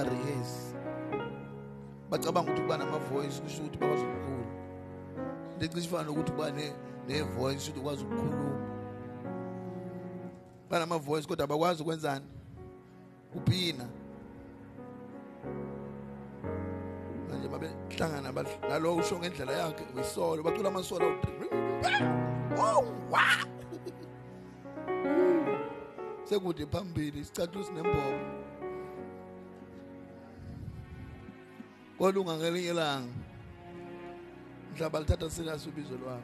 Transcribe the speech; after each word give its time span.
Ninhlakanhlaka 0.00 0.10
yini 0.10 0.34
ungarehesi? 0.34 0.74
Bacabanga 2.10 2.50
ukuthi 2.50 2.62
kuba 2.62 2.78
nama 2.78 2.98
voice 2.98 3.40
kusho 3.40 3.62
ukuthi 3.62 3.78
bakwazi 3.78 4.04
ukukhuluma. 4.04 4.44
Lecishe 5.60 5.86
ifana 5.86 6.04
nokuthi 6.04 6.32
kuba 6.32 6.50
ne 6.50 6.72
ne 7.08 7.22
voice 7.22 7.70
ukuthi 7.70 7.80
ukwazi 7.80 8.04
ukukhuluma. 8.04 8.66
Banama 10.70 10.98
voice 10.98 11.28
kodwa 11.28 11.44
abakwazi 11.44 11.82
ukwenzani? 11.82 12.24
Kuphina. 13.32 13.88
Manje 17.30 17.48
babe 17.48 17.70
hlangana 17.88 18.44
nalo 18.68 18.96
usho 18.96 19.18
ngendlela 19.18 19.52
yakhe 19.52 19.84
wisolo 19.96 20.42
bacula 20.42 20.68
amasolo 20.68 21.18
Oh 22.58 22.84
wow 23.10 23.46
Sekude 26.24 26.66
phambili 26.66 27.24
sicathulo 27.24 27.64
sinembobo 27.64 28.39
Kodwa 32.00 32.22
ungangelinye 32.22 32.70
ilanga. 32.70 33.12
Mhlaba 34.72 35.00
lithatha 35.00 35.30
serious 35.30 35.66
ubizo 35.66 35.96
lwakho 35.96 36.22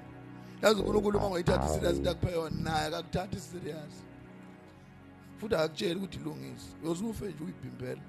yazi 0.62 0.80
uNkulunkulu 0.80 1.18
uma 1.18 1.26
ungayithathi 1.26 1.68
serious 1.68 1.96
into 1.96 2.10
akuphe 2.10 2.32
yona 2.32 2.60
naye 2.62 2.86
akakuthathi 2.86 3.40
serious. 3.40 3.94
Futhi 5.38 5.54
akakutsheli 5.54 5.94
ukuthi 5.94 6.18
ilungise. 6.18 6.66
Yozufe 6.84 7.24
nje 7.24 7.44
uyibhimbela. 7.44 8.02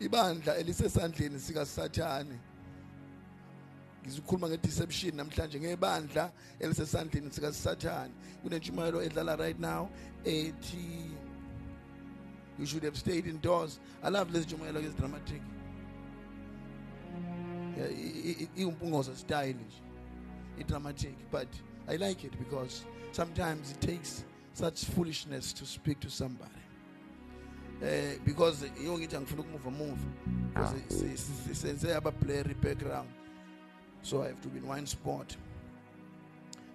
Ibandla 0.00 0.56
elisesandleni 0.56 1.40
sika 1.40 1.66
Sathane 1.66 2.38
ngizokhuluma 4.02 4.48
ngedeception 4.48 5.14
namhlanje 5.16 5.60
ngebandla 5.60 6.32
elisesandleni 6.60 7.30
sika 7.30 7.52
Sathane 7.52 8.12
kunentshumayelo 8.42 9.02
edlala 9.02 9.36
right 9.36 9.60
now 9.60 9.88
ethi 10.24 11.10
you 12.58 12.66
should 12.66 12.84
have 12.84 12.96
stayed 12.96 13.26
indoors. 13.26 13.78
I 14.02 14.08
love 14.10 14.32
lezi 14.32 14.46
ntshumayelo 14.46 14.80
ke 14.80 14.96
dramatic 14.98 15.42
yeah 17.78 18.58
iumpungoza 18.58 19.16
style 19.16 19.54
nje. 19.54 19.82
I-dramatic 20.60 21.14
but 21.32 21.48
i 21.88 21.96
like 21.96 22.26
it 22.26 22.38
because 22.38 22.84
sometimes 23.12 23.70
it 23.70 23.80
takes 23.80 24.24
such 24.52 24.84
foolishness 24.84 25.52
to 25.54 25.66
speak 25.66 26.00
to 26.00 26.10
somebody. 26.10 26.50
Eh 27.82 28.18
because 28.24 28.66
iyo 28.82 28.98
ngithi 28.98 29.16
angifuna 29.16 29.42
ukumuva 29.42 29.70
move 29.70 30.00
because 30.48 31.24
senze 31.52 31.94
aba 31.94 32.10
blurry 32.10 32.54
background. 32.54 33.08
So 34.02 34.22
i 34.22 34.26
have 34.26 34.40
to 34.42 34.48
be 34.48 34.58
in 34.58 34.68
one 34.68 34.86
spot. 34.86 35.36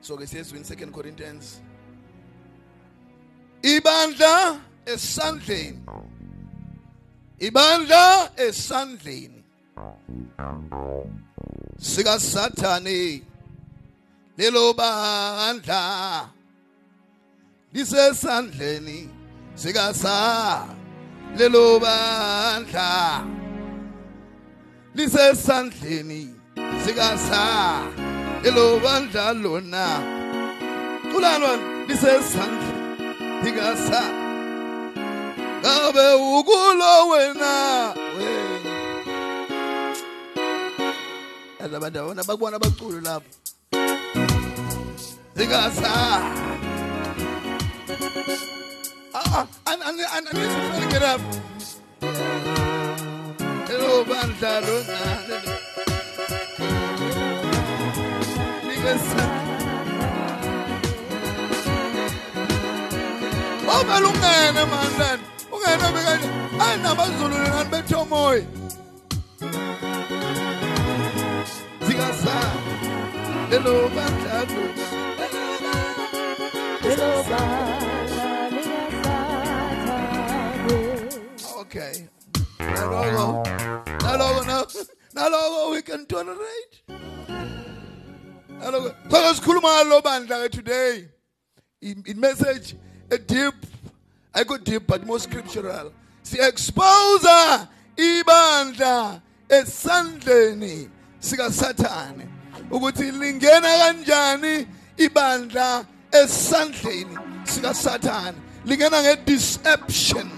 So 0.01 0.17
ke 0.17 0.27
siyezwini 0.27 0.65
second 0.65 0.93
Corinthians. 0.93 1.61
Ibandla 3.61 4.61
esandleni. 4.85 5.79
Ibandla 7.39 8.31
esandleni 8.37 9.38
sika 11.79 12.19
sathani 12.19 13.21
lelo 14.37 14.73
bandla. 14.73 16.29
Lisesandleni. 17.73 19.09
Sika 19.55 19.93
sa 19.93 20.65
lelo 21.37 21.79
bandla. 21.79 23.23
Lisesandleni. 24.95 26.33
Sika 26.83 27.17
sa 27.17 27.43
lelo 28.43 28.79
bandla 28.79 29.33
lona. 29.43 29.87
Culano 31.11 31.51
lisesandleni. 31.87 32.79
Sika 33.43 33.69
sa 33.87 34.01
ngabe 35.61 36.07
ukulo 36.15 36.93
wena 37.11 37.53
wena 38.15 38.58
abantu 41.59 41.99
abona 41.99 42.23
bakubona 42.23 42.55
abaculi 42.55 43.01
lapho 43.01 43.29
zikasa 45.35 45.91
ah 49.13 49.47
and 49.67 49.81
and 49.83 49.99
and 49.99 50.27
and 50.27 50.37
this 50.37 50.53
is 50.79 50.85
get 50.93 51.03
up 51.03 51.21
hello 53.67 54.05
bandla 54.09 54.53
lona 54.65 54.99
zikasa 58.67 59.23
Omela 63.69 64.07
ungene 64.09 64.63
mandla 64.71 65.09
ungene 65.53 65.87
bekanje 65.95 66.27
ayinabazulu 66.63 67.35
nani 67.37 67.69
bethomoyi 67.71 68.41
zikasa 68.41 68.58
lelo 73.49 73.89
bandla 73.89 74.45
lona 76.83 77.39
Okay. 81.59 82.07
Nalogo. 82.59 83.45
Nalogo 83.99 84.47
now. 84.47 84.65
Nalogo 85.15 85.71
we 85.71 85.81
can 85.81 86.05
tolerate. 86.05 86.81
Nalogo. 88.59 88.95
Kwaka 89.09 89.33
sikhuluma 89.33 89.83
ngalo 89.83 90.01
bandla 90.01 90.45
ke 90.45 90.51
today. 90.51 91.07
In, 91.81 92.03
in 92.07 92.19
message 92.19 92.75
a 93.11 93.17
deep 93.17 93.53
I 94.33 94.43
go 94.43 94.57
deep 94.57 94.85
but 94.85 95.05
more 95.05 95.19
scriptural. 95.19 95.91
Si 96.23 96.37
expose 96.37 97.67
ibandla 97.97 99.21
esandleni 99.49 100.89
sika 101.19 101.49
Sathane 101.49 102.28
ukuthi 102.71 103.11
lingena 103.11 103.69
kanjani 103.77 104.67
ibandla 104.97 105.85
esandleni 106.11 107.17
sika 107.43 107.73
Sathane 107.73 108.37
lingena 108.65 109.01
nge 109.01 109.25
deception. 109.25 110.31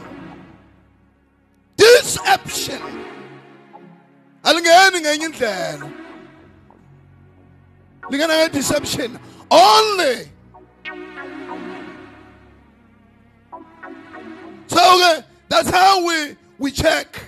Alingeni 4.43 5.01
ngenye 5.01 5.25
indlela. 5.25 5.91
Lingena 8.09 8.33
nge 8.37 8.51
deception 8.51 9.19
only. 9.49 10.31
So 14.67 14.95
okay, 14.95 15.25
that's 15.49 15.69
how 15.69 16.05
we 16.05 16.37
we 16.57 16.71
check 16.71 17.19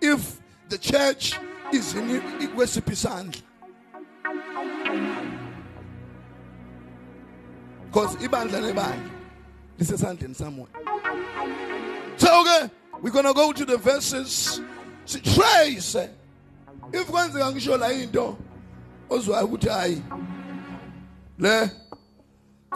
if 0.00 0.40
the 0.68 0.78
church 0.78 1.38
is 1.72 1.94
in 1.94 2.20
kwesiphi 2.54 2.92
isandla 2.92 3.51
because 7.92 8.16
ibandla 8.16 8.60
nebandla 8.60 9.10
lisesandleni 9.78 10.34
somewhere 10.34 10.72
so 12.16 12.40
okay 12.40 12.70
we're 13.02 13.10
gonna 13.10 13.34
go 13.34 13.52
to 13.52 13.64
the 13.64 13.76
verses. 13.78 14.60
To 15.06 15.20
trace 15.20 15.96
if 16.92 17.06
kwenzeka 17.10 17.52
ngisho 17.52 17.76
la 17.78 17.88
into 17.90 18.36
ozwayo 19.10 19.46
ukuthi 19.46 19.68
hayi 19.68 20.02
le 21.38 21.64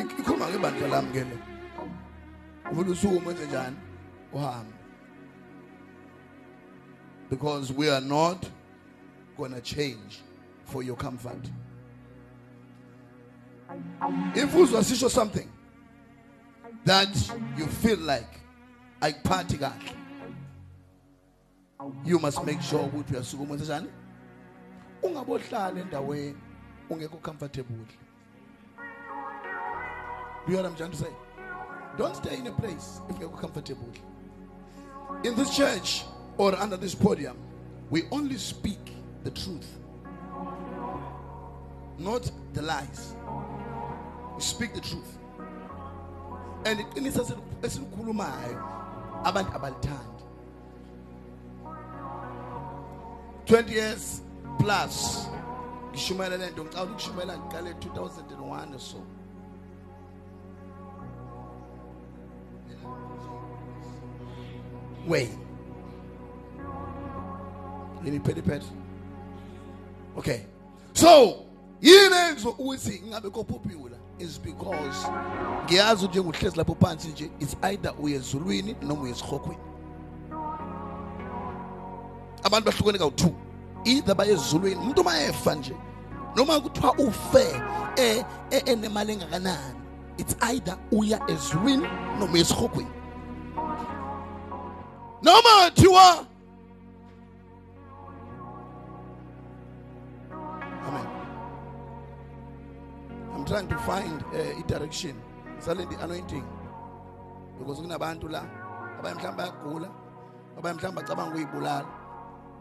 ik- 0.01 0.19
ikhuluma 0.19 0.49
ngebandla 0.51 0.89
lami 0.89 1.13
ke 1.13 1.19
le. 1.25 1.39
Uvula 2.73 2.91
usuku 2.91 3.21
mwenze 3.21 3.47
njani? 3.47 3.77
Uhambe. 4.35 4.73
Because 7.31 7.73
we 7.73 7.89
are 7.89 8.01
not 8.01 8.49
going 9.37 9.53
to 9.53 9.61
change 9.61 10.21
for 10.65 10.83
your 10.83 10.97
comfort 10.97 11.49
if 14.35 14.55
uzwa 14.55 14.85
sisho 14.85 15.11
something 15.11 15.49
that 16.85 17.09
you 17.59 17.67
feel 17.67 17.99
like 17.99 18.41
ayiphathi 19.01 19.59
kahle 19.59 19.93
you 22.05 22.19
must 22.19 22.45
make 22.45 22.63
sure 22.63 22.83
ukuthi 22.83 23.15
uyasukuma 23.15 23.51
wenze 23.51 23.65
njani 23.65 23.89
ungabohlala 25.03 25.81
endaweni 25.81 26.37
ungekho 26.91 27.17
comfortable. 27.17 27.77
Do 30.47 30.53
you 30.53 30.59
know 30.59 30.63
what 30.63 30.71
i'm 30.71 30.77
trying 30.77 30.91
to 30.91 30.97
say? 30.97 31.13
Don't 31.99 32.15
stay 32.15 32.37
in 32.39 32.47
a 32.47 32.53
place 32.53 33.01
if 33.11 33.19
you're 33.19 33.37
comfortable. 33.41 33.93
In 35.25 35.35
this 35.35 35.57
church 35.57 36.05
or 36.39 36.55
under 36.55 36.77
this 36.77 36.95
podium 36.95 37.37
we 37.91 38.03
only 38.11 38.37
speak 38.39 38.79
the 39.25 39.31
truth 39.31 39.79
not 41.99 42.31
the 42.53 42.63
lies 42.63 43.15
speak 44.39 44.75
the 44.75 44.81
truth. 44.81 45.19
And 46.65 46.81
iqinisa 46.81 47.37
esilikhulumayo 47.63 48.63
abantu 49.25 49.53
abalithandi 49.57 50.23
20 53.47 53.73
years 53.73 54.23
plus 54.59 55.29
ngishumayela 55.93 56.37
lento 56.37 56.65
ngicabanga 56.65 56.93
ukushumayela 56.93 57.39
ngiqale 57.39 57.73
2001 57.73 58.75
or 58.75 58.81
so. 58.81 59.03
Way 65.07 65.29
yini 68.05 68.19
petty 68.19 68.43
pet 68.43 68.63
okay. 70.17 70.47
So 70.95 71.46
yini 71.83 72.47
ukuthi 72.47 73.03
ngabe 73.09 73.31
ko 73.31 73.45
popular 73.45 73.99
is 74.19 74.39
because 74.39 75.07
ngiyazi 75.65 76.05
ukuthi 76.05 76.19
njengohlezi 76.19 76.57
lapho 76.57 76.75
phansi 76.75 77.09
nje 77.09 77.31
it's 77.41 77.57
either 77.63 77.95
uye 78.03 78.17
ezulwini 78.17 78.77
noma 78.83 79.03
uye 79.03 79.13
esihogweni 79.13 79.61
abantu 82.43 82.71
bahlukene 82.71 82.99
kawu2 82.99 83.31
either 83.85 84.15
baye 84.15 84.33
ezulwini 84.33 84.77
umuntu 84.77 85.05
mayefa 85.05 85.55
nje 85.55 85.77
noma 86.37 86.61
kuthiwa 86.61 86.95
ufe 86.99 87.63
enemali 88.67 89.13
engakanani 89.13 89.81
it's 90.19 90.37
either 90.41 90.79
uya 90.93 91.21
ezulwini 91.31 91.89
noma 92.19 92.33
uye 92.33 92.41
esihogweni 92.41 92.91
noma 95.23 95.71
thiwa 95.75 96.27
trying 103.47 103.69
to 103.69 103.79
find 103.79 104.23
uh, 104.35 104.61
a 104.61 104.63
direction. 104.67 105.17
Sale 105.61 105.87
the 105.87 105.97
anointing. 106.03 106.45
Because 107.59 107.81
kunabantu 107.81 108.31
la 108.31 108.43
abanye 108.99 109.15
mhlawumbe 109.15 109.37
bayagula 109.37 109.91
abanye 110.59 110.79
mhlawumbe 110.79 111.03
bacabanga 111.03 111.35
ukuyibulala. 111.35 111.87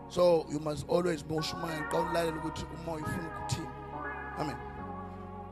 So 0.10 0.46
you 0.50 0.60
must 0.60 0.86
always 0.88 1.24
mosha 1.24 1.56
umoya 1.56 1.90
xa 1.92 2.00
ulalela 2.00 2.38
ukuthi 2.38 2.66
umoya 2.76 3.04
ufuna 3.04 3.30
ukuthini. 3.30 3.68
Amen. 4.38 4.56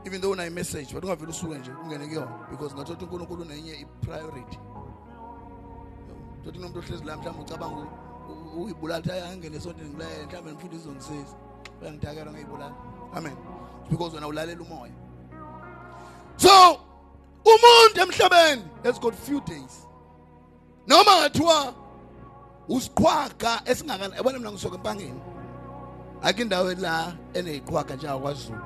Even 0.06 0.20
though 0.20 0.32
unayo 0.32 0.52
message 0.52 0.94
but 0.94 1.02
ungavele 1.02 1.30
usuke 1.30 1.58
nje 1.58 1.70
ungene 1.70 2.06
kuyona 2.06 2.50
because 2.50 2.74
ngathothi 2.74 3.04
unkulunkulu 3.04 3.42
unenye 3.42 3.72
i-priority. 3.80 4.58
Tothi 6.44 6.58
umuntu 6.58 6.78
ohlezi 6.78 7.04
la 7.04 7.16
mhlawumbe 7.16 7.42
ucabanga 7.42 7.86
uyibulala 8.56 9.00
ukuthi 9.00 9.10
hayi 9.10 9.32
angene 9.32 9.56
esontweni 9.56 9.90
ngilaye 9.90 10.26
mhlawumbe 10.26 10.52
ngifunda 10.52 10.76
izongisiza 10.76 11.36
bayangidakela 11.80 12.32
ngiyibulala. 12.32 12.74
Amen. 13.14 13.36
Because 13.90 14.14
wena 14.14 14.26
ulalela 14.28 14.62
umoya 14.62 15.03
so 16.44 16.80
umuntu 17.44 18.00
emhlabeni 18.04 18.62
has 18.84 18.98
got 18.98 19.14
few 19.14 19.40
days. 19.40 19.86
Noma 20.86 21.12
ngathiwa 21.20 21.74
usiqhwaga 22.68 23.62
esingakana 23.64 24.16
yabona 24.16 24.38
mina 24.38 24.52
ngisoke 24.52 24.76
empangeni? 24.76 25.20
Akho 26.22 26.42
indawo 26.42 26.74
la 26.74 27.12
eneyiqhwaga 27.34 27.96
nje 27.96 28.08
akwaZulu 28.08 28.62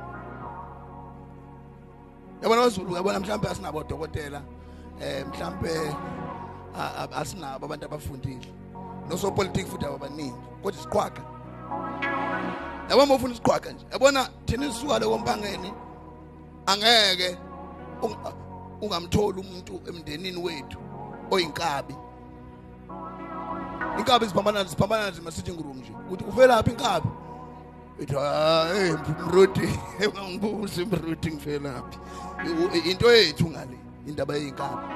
yabona 2.42 2.60
kwaZulu 2.60 2.96
yabona 2.96 3.20
mhlawumbe 3.20 3.48
asinabo 3.48 3.84
dokotela 3.84 4.42
eh 5.00 5.26
mhlawumbe 5.26 5.96
asinabo 7.14 7.66
abantu 7.66 7.84
abafundile. 7.86 8.52
Nosopolitiki 9.08 9.70
futhi 9.70 9.86
ababaningi 9.86 10.34
kodwa 10.62 10.80
isiqhwaga. 10.80 11.22
Yabona 12.90 13.14
ufuna 13.14 13.34
isiqhwaga 13.34 13.72
nje 13.72 13.86
yabona 13.92 14.30
thina 14.46 14.72
sisuka 14.72 14.98
le 14.98 15.06
kompangeni 15.06 15.72
angeke 16.66 17.38
ungamtholi 18.82 19.40
umuntu 19.40 19.80
emndenini 19.88 20.42
wethu 20.42 20.78
oyinkabi. 21.30 21.94
Inkabi 23.98 24.26
ziphambana 24.26 24.64
ziphambana 24.64 25.10
zima-sitting 25.10 25.62
room 25.62 25.78
nje 25.78 25.92
ukuthi 26.06 26.24
uvelaphi 26.24 26.70
inkabi? 26.70 27.08
Ethi 28.00 28.14
hayi 28.14 28.92
mrudi 29.26 29.68
ungangibuzi 30.08 30.84
mrudi 30.84 31.30
ngivelaphi. 31.32 31.98
Into 32.90 33.12
yethu 33.12 33.50
ngale 33.50 33.78
indaba 34.06 34.34
yey'nkabi 34.36 34.94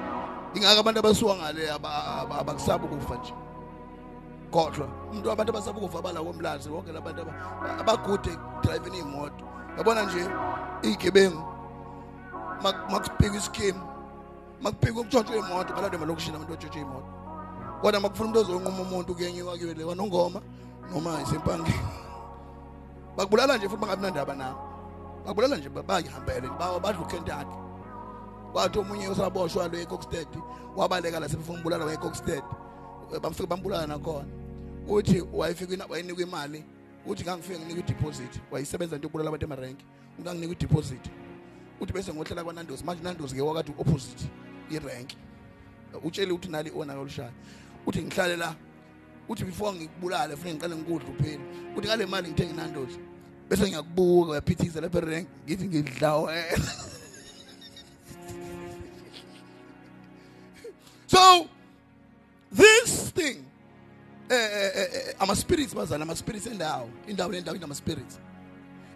ingako 0.55 0.81
abantu 0.81 1.01
abasuka 1.01 1.35
ngale 1.35 1.71
aba- 1.71 2.05
aba- 2.21 2.39
abakusaba 2.39 2.85
ukufa 2.85 3.15
nje. 3.17 3.35
Kodwa 4.51 4.87
umuntu 5.11 5.31
abantu 5.31 5.51
abasaba 5.53 5.79
ukufa 5.79 5.99
abala 5.99 6.21
komlazi 6.21 6.69
wonke 6.71 6.93
labantu 6.93 7.23
aba- 7.23 7.79
abagude 7.81 8.31
driving 8.63 8.95
iy'moto. 8.95 9.45
Yabona 9.79 10.03
nje 10.03 10.31
iy'gebengu 10.83 11.43
makubhika 12.63 13.37
iskimu 13.37 13.81
makubhika 14.63 15.01
ukutshontshwa 15.01 15.37
iy'moto 15.37 15.75
balade 15.75 15.97
emalokishini 15.97 16.37
abantu 16.37 16.53
batshontshe 16.53 16.79
iy'moto 16.81 17.09
kodwa 17.83 18.01
makufuna 18.01 18.29
umuntu 18.31 18.41
ozonquma 18.41 18.83
umuntu 18.83 19.15
kuyenyiwa 19.15 19.53
kuyo 19.59 19.75
lewa 19.75 19.95
nongoma 19.95 20.41
noma 20.93 21.23
isempangeni 21.23 21.81
bakubulala 23.17 23.57
nje 23.57 23.69
futhi 23.69 23.81
bangabi 23.83 24.03
nandaba 24.03 24.35
nawo 24.35 24.59
bakubulala 25.25 25.57
nje 25.57 25.69
bayihambele 25.69 26.49
bawa 26.59 26.81
badla 26.81 27.01
ukentucky 27.03 27.57
kwathi 28.53 28.79
omunye 28.79 29.09
usaboshwa 29.09 29.69
lo 29.69 29.79
eCockstead 29.79 30.29
wabaleka 30.77 31.21
la 31.21 31.29
sebefuna 31.29 31.59
umbulala 31.59 31.85
wayeCockstead 31.85 32.43
bamfika 33.23 33.47
bambulala 33.47 33.87
nakhona 33.87 34.29
uthi 34.89 35.25
wayefika 35.33 35.75
ina- 35.75 35.87
wayinikwa 35.89 36.23
imali 36.23 36.65
uthi 37.07 37.23
ngangifike 37.25 37.59
nginika 37.59 37.81
i-deposit 37.81 38.41
wayisebenza 38.51 38.97
into 38.97 39.07
yokubulala 39.07 39.29
abantu 39.29 39.45
emarenki 39.47 39.85
unganginika 40.19 40.53
i-deposit 40.53 41.05
uthi 41.83 41.93
bese 41.93 42.13
ngohlela 42.15 42.45
kwanandosi 42.45 42.85
manje 42.85 43.03
nandosi 43.03 43.35
ke 43.35 43.43
wakati 43.43 43.73
opposite 43.79 44.25
irenki 44.71 45.17
utshele 46.05 46.33
ukuthi 46.33 46.49
nali 46.49 46.73
ona 46.77 46.93
yolushaya 46.93 47.33
uthi 47.87 48.03
ngihlale 48.03 48.37
la 48.37 48.55
uthi 49.29 49.45
before 49.45 49.73
ngikubulale 49.73 50.37
fanele 50.37 50.55
ngiqale 50.55 50.77
ngikudla 50.77 51.09
uphela 51.09 51.43
uthi 51.77 51.87
ngale 51.89 52.07
mali 52.07 52.29
ngithenge 52.29 52.53
nandosi 52.53 52.99
bese 53.49 53.63
ngiyakubuka 53.63 54.31
uyaphithiza 54.31 54.81
lapha 54.81 54.99
erenki 54.99 55.31
ngithi 55.47 55.65
ngidla 55.69 56.17
wena. 56.17 56.73
So 61.13 61.47
this 62.51 63.11
thing 63.11 63.45
eh 64.31 64.37
eh, 64.37 64.89
eh, 64.95 65.15
ama 65.21 65.37
spirits 65.37 65.75
bazana 65.75 66.03
ama 66.03 66.17
spirits 66.17 66.47
endawo 66.47 66.89
indawo 67.07 67.33
lendawo 67.33 67.57
inama 67.57 67.75
spirits 67.75 68.19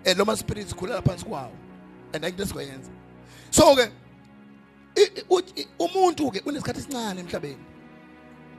and 0.06 0.18
loma 0.18 0.36
spirits 0.36 0.72
khulela 0.72 1.02
phansi 1.02 1.24
kwawo. 1.24 1.65
And 2.16 2.24
ayinto 2.24 2.42
esikwenza 2.42 2.90
so 3.50 3.76
ke 3.76 3.90
umuntu 5.78 6.30
ke 6.32 6.40
unesikhathi 6.46 6.78
esincane 6.80 7.20
emhlabeni. 7.20 7.56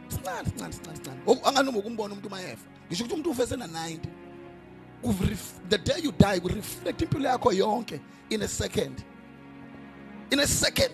Sincane 0.10 0.46
sincane 0.50 0.74
sincane 0.74 0.96
sincane. 0.96 1.20
Anganoma 1.44 1.80
ukumbona 1.80 2.14
umuntu 2.14 2.30
mayefa 2.30 2.66
ngisho 2.88 3.04
ukuthi 3.04 3.14
umuntu 3.14 3.30
ufe 3.32 3.48
sena 3.48 3.68
90 3.68 4.00
Kuvref- 5.04 5.70
the 5.70 5.78
day 5.78 6.00
you 6.04 6.12
die 6.12 6.40
will 6.44 6.56
reflect 6.56 7.02
impilo 7.02 7.30
yakho 7.30 7.52
yonke 7.54 8.00
in 8.30 8.42
a 8.42 8.48
second. 8.48 9.04
In 10.32 10.40
a 10.40 10.48
second 10.48 10.94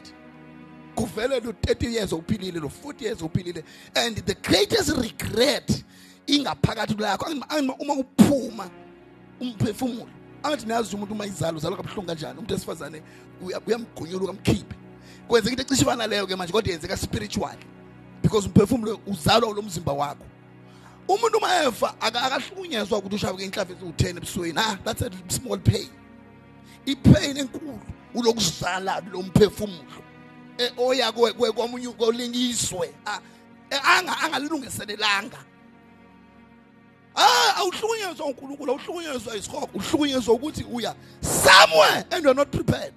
kuvele 0.95 1.43
lo 1.43 1.51
30 1.51 1.87
years 1.91 2.11
uphilile 2.11 2.59
lo 2.61 2.69
40 2.69 3.01
years 3.05 3.21
uphilile 3.21 3.63
and 3.95 4.17
the 4.25 4.35
greatest 4.35 4.89
regret 4.97 5.83
ingaphakathi 6.27 6.95
lakho 6.95 7.25
Angima- 7.25 7.47
angima- 7.49 7.77
uma 7.79 7.93
uphuma 7.93 8.69
umphefumulo 9.41 10.09
angathi 10.43 10.65
nazi 10.67 10.95
umuntu 10.95 11.13
uma 11.13 11.25
izalo 11.25 11.57
uzalwa 11.57 11.77
kabuhlungu 11.77 12.07
kanjani? 12.07 12.37
Umuntu 12.39 12.53
esifazane 12.55 13.01
uya- 13.41 13.61
uyamgonyula 13.67 14.23
ukamkhiphe 14.25 14.75
kwenzeka 15.27 15.51
into 15.51 15.63
ecishe 15.63 15.81
ifana 15.81 16.07
leyo 16.07 16.27
ke 16.27 16.35
manje 16.35 16.51
kodwa 16.53 16.71
yenzeka 16.71 16.97
spiritual 16.97 17.57
because 18.21 18.47
umphefumulo 18.47 18.99
uzalwa 19.07 19.49
ulo 19.49 19.61
mzimba 19.61 19.93
wakho. 19.93 20.25
Umuntu 21.07 21.37
uma 21.37 21.63
efa 21.63 21.95
aka- 22.01 22.21
akahlukunyezwa 22.21 22.97
ukuthi 22.99 23.15
ushaye 23.15 23.45
inhlavu 23.45 23.73
eziwu-10 23.73 24.17
ebusweni. 24.17 24.57
Ah 24.57 24.77
that's 24.83 25.01
a 25.01 25.09
small 25.29 25.57
pain. 25.59 25.89
Ipain 26.85 27.37
enkulu 27.37 27.79
ulokuzala 28.15 29.01
lo 29.11 29.21
mphefumulo. 29.21 30.03
Eh, 30.57 30.71
oya 30.77 31.11
kwe- 31.11 31.33
kwe- 31.33 31.51
komunye 31.51 31.87
kolingiswe. 31.97 32.93
Ah, 33.05 33.19
eh, 33.71 33.79
anga 33.97 34.13
angalungiselelanga 34.21 35.37
ah 37.15 37.55
awuhlukunyezwa 37.57 38.25
uNkulunkulu 38.25 38.71
awuhlukunyezwa 38.71 39.35
isikhoko 39.37 39.69
uhlukunyezwa 39.73 40.33
ukuthi 40.33 40.63
uya 40.71 40.95
somewhere 41.21 42.05
and 42.11 42.23
you're 42.23 42.33
not 42.33 42.51
prepared. 42.51 42.93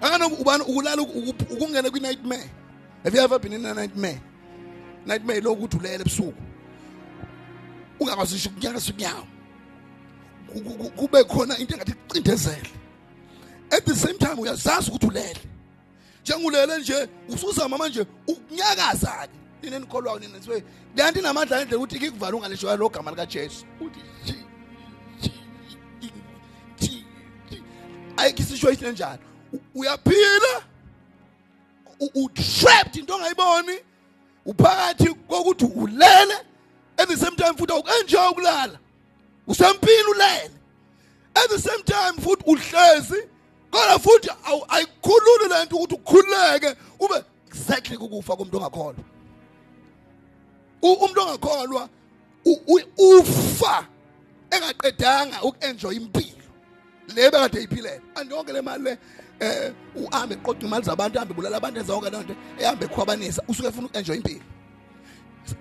Akana 0.00 0.26
ubani 0.26 0.62
ukulala 0.64 1.02
uku- 1.02 1.34
ukungena 1.54 1.90
kwi 1.90 2.00
nightmare 2.00 2.50
have 3.04 3.14
you 3.14 3.20
ever 3.24 3.38
been 3.38 3.52
in 3.52 3.66
a 3.66 3.74
nightmare? 3.74 4.20
Nightmare 5.06 5.40
lokuthi 5.40 5.76
ulele 5.76 6.00
ebusuku 6.02 6.34
ungakwazi 8.00 8.34
ngisho 8.34 8.50
ukunyakasa 8.50 8.92
unyawo 8.92 9.26
Ku- 10.52 10.60
ku- 10.60 10.74
ku- 10.74 10.90
kube 10.90 11.24
khona 11.24 11.58
into 11.58 11.74
engathi 11.74 11.94
cindezele 12.08 12.70
at 13.70 13.84
the 13.86 13.94
same 13.94 14.18
time 14.18 14.34
uyazazi 14.40 14.90
ukuthi 14.90 15.06
ulele. 15.06 15.40
Njengulele 16.22 16.78
nje 16.78 17.08
usuzama 17.28 17.78
manje 17.78 18.06
ukunyakaza 18.28 19.28
ke 19.28 19.38
nina 19.64 19.78
nikholwayo 19.78 20.18
nina 20.18 20.42
siwe 20.42 20.64
leyanto 20.96 21.20
inamandla 21.20 21.60
endlela 21.60 21.78
ukuthi 21.78 21.96
ikikuvala 21.96 22.36
ungalishwa 22.36 22.76
lo 22.76 22.88
gama 22.88 23.10
lika 23.10 23.26
Jesu. 23.26 23.64
Uthi 23.80 24.00
ji 24.24 24.32
ji 25.20 25.32
ji 26.80 27.04
ji 27.50 27.62
ayikho 28.16 28.42
situation 28.42 28.88
enjalo 28.90 29.18
U- 29.52 29.60
uyaphila? 29.80 30.62
U- 32.00 32.10
u 32.14 32.28
trapped 32.28 32.96
into 32.96 33.14
ongayiboni? 33.14 33.78
Uphakathi 34.46 35.14
kokuthi 35.28 35.64
ulele? 35.64 36.34
At 36.98 37.08
the 37.08 37.16
same 37.16 37.36
time 37.36 37.54
futhi 37.56 37.72
awukenjoy 37.72 38.28
ukulala 38.30 38.78
usempini 39.46 40.02
ulele? 40.10 40.50
At 41.36 41.48
the 41.50 41.58
same 41.58 41.82
time 41.82 42.18
futhi 42.20 42.44
uhlezi? 42.46 43.22
Kodwa 43.70 43.98
futhi 43.98 44.30
ayikhululi 44.68 45.48
lento 45.48 45.76
ukuthi 45.76 45.94
ukhuleke 45.94 46.76
ube 47.00 47.24
exactly 47.48 47.96
ukufa 47.96 48.36
komuntu 48.36 48.56
ongakholwa. 48.56 49.04
Umuntu 50.84 51.20
ongakholwa 51.20 51.88
u- 52.44 52.62
u- 52.66 53.18
ufa 53.18 53.86
engaqedanga 54.50 55.42
ukuenjoy 55.42 55.96
impilo. 55.96 56.44
Le 57.08 57.30
bekade 57.30 57.62
iphilela 57.62 58.00
andonke 58.14 58.52
le 58.52 58.62
mali 58.62 58.84
le 58.84 58.98
eh 59.40 59.72
uhambe 59.96 60.34
eqoqa 60.34 60.66
imali 60.66 60.84
zabantu 60.84 61.18
ahambe 61.18 61.34
bulala 61.34 61.56
abantu 61.56 61.80
ezonke 61.80 62.10
lonto 62.10 62.34
ehambe 62.58 62.84
ekhwabanisa 62.86 63.42
usuke 63.48 63.68
ufuna 63.68 63.86
ukuenjoy 63.86 64.16
impilo. 64.16 64.44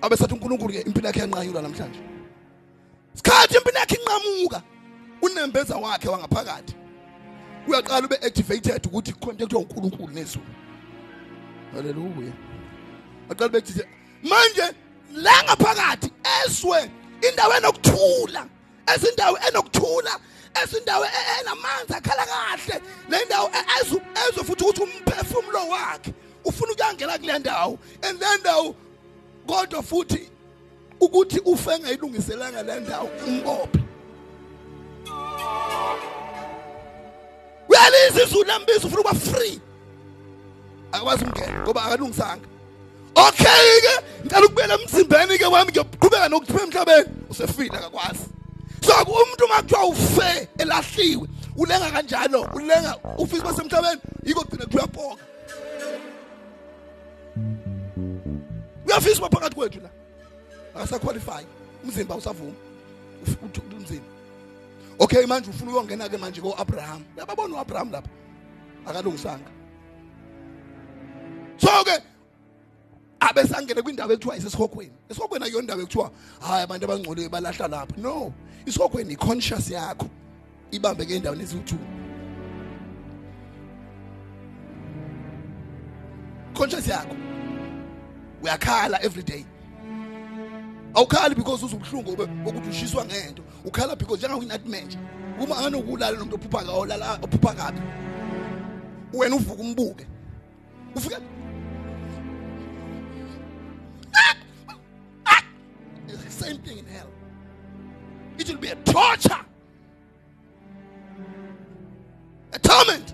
Abe 0.02 0.16
sathi 0.16 0.34
uNkulunkulu 0.34 0.74
ke 0.74 0.82
impilo 0.82 1.08
yakhe 1.08 1.20
yanqanyulwa 1.20 1.62
namhlanje. 1.62 2.00
Sikhathi 3.16 3.58
impilo 3.58 3.80
yakhe 3.80 3.96
inqamuka 3.96 4.62
unembeza 5.22 5.78
wakhe 5.78 6.10
wangaphakathi. 6.10 6.76
Uyaqala 7.68 8.06
ube 8.06 8.16
activated 8.16 8.86
ukuthi 8.86 9.14
contact 9.14 9.54
uNkulunkulu 9.54 10.14
nezulu. 10.14 10.46
Haleluya 11.74 12.34
aqala 13.30 13.48
ube 13.50 13.58
activated. 13.58 13.88
Manje 14.24 14.76
la 15.14 15.44
ngaphakathi 15.44 16.12
eswe 16.46 16.92
indawo 17.30 17.54
enokuthula 17.58 18.46
ezindawo 18.94 19.38
enokuthula 19.48 20.20
ezindawo 20.64 21.06
e- 21.06 21.40
enamanzi 21.40 21.94
akhala 21.94 22.26
kahle 22.26 22.82
le 23.10 23.26
ndawo 23.26 23.48
e- 23.48 23.82
ezwe 23.82 24.02
ezwe 24.28 24.44
futhi 24.44 24.64
ukuthi 24.64 24.82
umphefumulo 24.84 25.68
wakhe 25.70 26.14
ufuna 26.46 26.72
ukuyangena 26.72 27.18
kule 27.18 27.40
ndawo 27.40 27.80
and 28.02 28.22
le 28.22 28.38
ndawo 28.40 28.76
kodwa 29.48 29.84
futhi 29.84 30.30
ukuthi 31.00 31.40
ufe 31.46 31.72
engayilungiselanga 31.72 32.64
le 32.64 32.80
ndawo 32.80 33.10
umbophe 33.28 33.80
uyaliza 37.70 38.24
izulu 38.24 38.44
lambiza 38.44 38.88
ufuna 38.88 39.02
ukuba 39.02 39.14
free. 39.14 39.60
Akwazi 40.92 41.26
ukungena 41.26 41.62
ngoba 41.62 41.84
akalungisanga. 41.84 42.48
Okay 43.16 43.82
ke 43.82 43.94
ngicela 44.24 44.46
ukubuyela 44.46 44.74
emzimbeni 44.74 45.38
ke 45.38 45.46
wami 45.46 45.72
ngiyoqhubeka 45.72 46.30
nokuthipha 46.30 46.64
emhlabeni. 46.64 47.10
Usefile 47.30 47.78
akakwazi. 47.78 48.26
So 48.82 48.94
umuntu 48.94 49.48
makuthiwa 49.48 49.86
ufe 49.86 50.48
elahliwe 50.58 51.28
ulenga 51.56 51.92
kanjalo? 51.92 52.50
Ulenga 52.56 52.98
ufisa 53.18 53.44
basemhlabeni 53.44 54.02
yiko 54.24 54.42
kugcina 54.42 54.66
kuthiwa 54.66 54.84
uyapoka. 54.84 55.24
Uyafisa 58.86 59.18
uba 59.18 59.30
phakathi 59.30 59.56
kwethu 59.56 59.80
la? 59.80 59.90
Akasaqualify 60.76 61.46
umzimba 61.84 62.16
usavuma 62.16 62.54
umzimba. 63.78 64.06
Okay 65.00 65.26
manje 65.26 65.50
ufuna 65.50 65.72
uyongena 65.72 66.10
ke 66.10 66.18
manje 66.18 66.42
ko-abraham. 66.42 67.04
Uyababona 67.18 67.56
u-abraham 67.56 67.92
lapha? 67.92 68.10
Akalungisanga. 68.86 69.52
So 71.58 71.84
ke 71.84 72.02
abesangene 73.30 73.82
kwindawo 73.82 74.12
ekuthiwa 74.14 74.38
isesikhokweni 74.38 74.92
esikhokweni 75.10 75.46
akuyona 75.46 75.64
indawo 75.64 75.82
ekuthiwa 75.82 76.12
hayi 76.42 76.64
abantu 76.64 76.86
abangcoliwe 76.86 77.30
balahla 77.30 77.68
lapha. 77.68 77.96
No 77.98 78.34
isikhokweni 78.66 79.14
i-conscious 79.14 79.72
yakho 79.72 80.08
ibambeke 80.72 81.16
endaweni 81.16 81.44
eziwu-two. 81.44 81.80
Conscious 86.54 86.88
yakho 86.88 87.16
uyakhala 88.44 89.00
every 89.04 89.24
day. 89.24 89.46
Awukhali 90.94 91.36
because 91.36 91.64
uzubuhlungu 91.66 92.12
ukuthi 92.46 92.70
ushiswa 92.70 93.06
ngento. 93.06 93.44
Ukhala 93.66 93.96
because 93.98 94.20
njengakwinightmare 94.20 94.86
nje 94.86 94.98
uma 95.40 95.58
anokulala 95.58 96.18
nomuntu 96.18 96.36
ophupha 96.36 96.64
ngawo 96.64 96.86
lala 96.86 97.20
ophupha 97.22 97.54
kabi 97.54 97.82
wena 99.14 99.36
uvuka 99.36 99.62
umbuke. 99.62 100.08
Ufika 100.96 101.20
It's 106.08 106.24
the 106.24 106.32
same 106.32 106.58
thing 106.60 106.78
in 106.80 106.86
hell. 106.86 107.10
It 108.38 108.48
will 108.50 108.58
be 108.58 108.70
a 108.70 108.76
torture. 108.76 109.46
A 112.54 112.60
torment. 112.60 113.14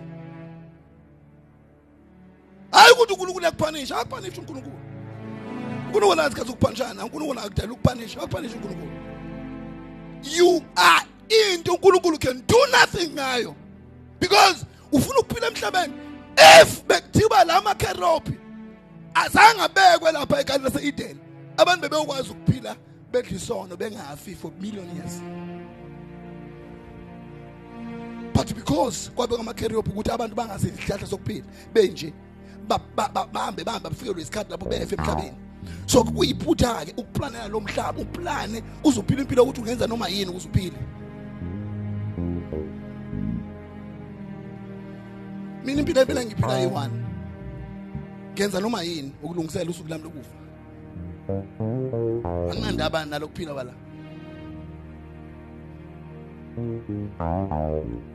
Hayi 2.71 2.91
ukuthi 2.93 3.13
unkulunkulu 3.13 3.45
yakuphanisha 3.45 3.97
akuphanisha 3.97 4.41
unkulunkulu. 4.41 4.79
Unkulunkulu 5.85 6.21
azikhathi 6.21 6.51
ukuphanishana 6.51 7.05
unkulunkulu 7.05 7.39
akudala 7.39 7.73
ukuphanisha 7.73 8.21
akuphanisha 8.21 8.55
unkulunkulu. 8.55 8.91
You 10.23 10.65
are 10.75 11.05
into 11.29 11.71
unkulunkulu 11.73 12.19
can 12.19 12.43
do 12.47 12.65
nothing 12.71 13.15
ngayo. 13.15 13.55
Because 14.19 14.65
ufuna 14.91 15.19
ukuphila 15.19 15.47
emhlabeni. 15.47 15.93
If 16.37 16.85
bekuthiwa 16.87 17.45
la 17.45 17.61
makheropi 17.61 18.37
azange 19.13 19.61
abekwe 19.61 20.11
lapha 20.11 20.41
ekhaya 20.41 20.59
lase-eden. 20.59 21.17
Abantu 21.57 21.81
bebekwazi 21.89 22.31
ukuphila 22.31 22.75
bedla 23.11 23.37
isono 23.37 23.75
bengafi 23.77 24.35
for 24.35 24.51
million 24.61 24.87
years. 24.95 25.21
But 28.33 28.55
because 28.55 29.11
kwabekwa 29.15 29.39
amakheropi 29.39 29.89
ukuthi 29.91 30.11
abantu 30.11 30.35
bangasidli 30.35 30.77
isihlahla 30.77 31.07
sokuphila 31.07 31.45
benje 31.73 32.13
ba- 32.67 32.79
ba- 32.95 33.09
ba- 33.13 33.27
bahambe 33.27 33.63
bahambe 33.63 33.89
bafikelwe 33.89 34.21
isikhathi 34.21 34.51
lapho 34.51 34.65
befe 34.69 34.95
emhlabeni. 34.95 35.35
So 35.85 36.03
kuyiphutha-ke 36.03 36.93
ukuplanela 36.97 37.47
lo 37.47 37.59
mhlaba 37.59 38.01
uplane 38.01 38.63
uzuphila 38.83 39.21
impilo 39.21 39.43
ukuthi 39.43 39.61
ungenza 39.61 39.87
noma 39.87 40.07
yini 40.07 40.31
ukuze 40.31 40.47
uphile. 40.47 40.77
Mina 45.65 45.79
impilo 45.81 46.01
empilo 46.01 46.21
engiyiphila 46.21 46.59
yi-one 46.59 47.08
ngenza 48.39 48.61
noma 48.61 48.83
yini 48.83 49.11
ukulungisela 49.23 49.69
usuku 49.69 49.89
lami 49.89 50.03
lokufa? 50.03 50.35
Anginandaba 52.51 53.05
nalokuphila 53.05 53.53
bala? 53.53 53.73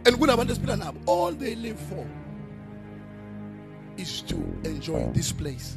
And 0.07 0.16
kunabantu 0.16 0.52
esiphila 0.52 0.76
nabo 0.76 0.99
all 1.07 1.33
they 1.33 1.54
live 1.54 1.78
for 1.78 2.07
is 3.99 4.23
to 4.23 4.37
enjoy 4.64 5.04
this 5.12 5.31
place. 5.33 5.76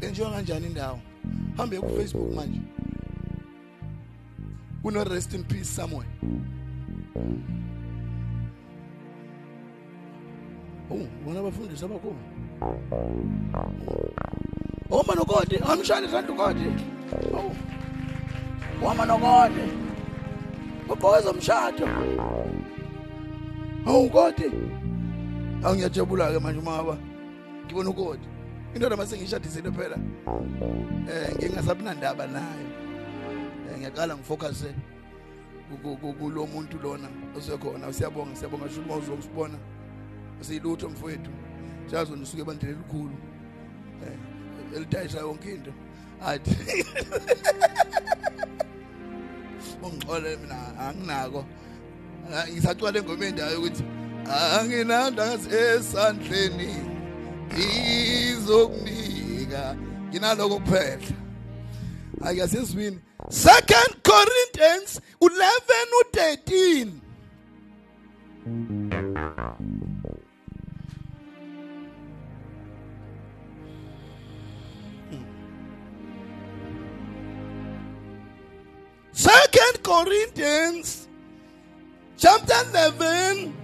Enjoy 0.00 0.30
kanjani 0.30 0.66
indawo? 0.66 1.00
Hambe 1.56 1.80
ku 1.80 1.88
Facebook 1.88 2.32
manje. 2.34 2.60
Kuno 4.82 5.04
rest 5.04 5.34
in 5.34 5.44
peace 5.44 5.68
somewhere. 5.68 6.08
Bona 11.24 11.40
abafundisi 11.40 11.84
abakhona. 11.84 12.22
Oh 14.90 15.02
manokode, 15.02 15.58
amshali 15.58 16.08
santu 16.08 16.34
kode. 16.34 16.66
Oh. 17.34 17.52
Wama 18.82 19.04
nokode. 19.06 19.64
Ubhoza 20.88 21.30
umshado. 21.30 21.88
Oh 23.86 24.08
kode. 24.08 24.50
Angiyajabula 25.64 26.32
ke 26.32 26.38
manje 26.38 26.60
mama. 26.60 26.96
Ngibona 27.66 27.90
ukode. 27.90 28.34
indoda 28.74 28.96
mase 28.96 29.18
ngishadisile 29.18 29.70
phela 29.70 29.96
eh 31.08 31.34
ngingasabunandaba 31.36 32.26
nayo 32.26 32.68
eh 33.70 33.78
ngiyaqala 33.78 34.16
ngifocuse 34.16 34.74
kulo 36.18 36.46
muntu 36.46 36.78
lona 36.82 37.08
osekhona 37.36 37.92
siyabonga 37.92 38.36
siyabonga 38.36 38.68
sho 38.68 38.80
uma 38.82 39.58
siyilutho 40.44 40.88
mfowethu. 40.88 41.30
Siyazo 41.90 42.16
nisuke 42.16 42.42
ebandleni 42.42 42.74
elikhulu 42.74 43.16
eh 44.06 44.18
elidayisa 44.76 45.18
yonke 45.18 45.54
into. 45.54 45.72
Athi 46.22 46.50
ungixole 49.82 50.36
mina 50.36 50.78
anginako. 50.78 51.44
Ngisacwala 52.52 52.98
engomeni 52.98 53.32
ndayo 53.32 53.58
ukuthi 53.58 53.84
anginandazi 54.58 55.48
esandleni 55.56 56.74
ngizokunika. 57.52 59.76
Nginaloko 60.08 60.58
kuphela. 60.58 61.06
Ayasizwini 62.24 62.98
second 63.28 63.96
corinthians 64.02 65.00
11 65.20 65.30
u13 66.00 66.88
Second 79.14 79.78
Corinthians 79.86 81.06
chapter 82.18 82.58
11 82.98 83.54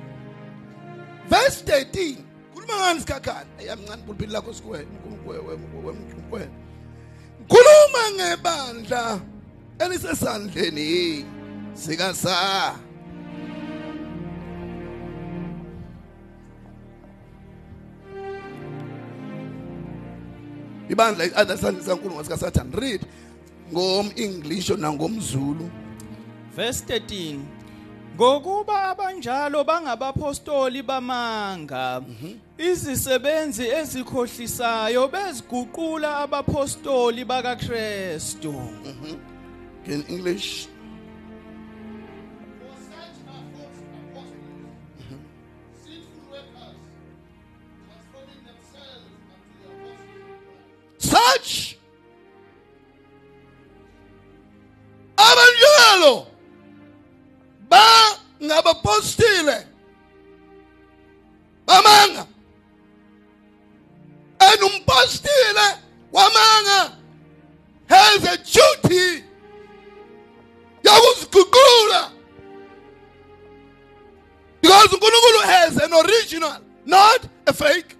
verse 1.26 1.58
13 1.66 2.22
khuluma 2.54 2.74
ngani 2.78 3.00
sikhakhana 3.02 3.50
ayamncane 3.58 4.02
pulpit 4.06 4.30
lakho 4.30 4.54
sikwena 4.54 4.86
wemkwena 5.82 6.54
khuluma 7.50 8.02
ngebandla 8.14 9.18
elisesandleni 9.82 11.26
sikasa. 11.74 12.78
Ibandla 20.90 21.24
esandleni 21.26 21.86
sankulunkulu 21.86 22.24
sikasathane 22.26 22.74
read. 22.78 23.02
ngom-English 23.72 24.70
nangomZulu. 24.70 25.70
Verse 26.56 26.82
13 26.84 27.38
ngokuba 28.16 28.90
abanjalo 28.90 29.64
bangabapostoli 29.64 30.82
bamanga 30.82 32.02
izisebenzi 32.58 33.64
ezikhohlisayo 33.64 35.08
beziguqula 35.08 36.18
abapostoli 36.18 37.24
bakaKristu. 37.24 38.52
In 39.86 40.04
English? 40.08 40.68
Such 50.98 51.79
abanjalo 55.40 56.26
ba 57.68 58.18
ngabapostile. 58.42 59.66
Bamanga. 61.66 62.26
And 64.40 64.62
umpostile 64.62 65.78
wamanga. 66.12 66.92
Has 67.88 68.24
a 68.24 68.36
duty. 68.36 69.24
Yakuziguqula 70.82 72.12
because 74.62 74.88
uNkulunkulu 74.88 75.42
has 75.44 75.76
an 75.76 75.92
original 75.92 76.58
not 76.86 77.26
a 77.46 77.52
fake. 77.52 77.96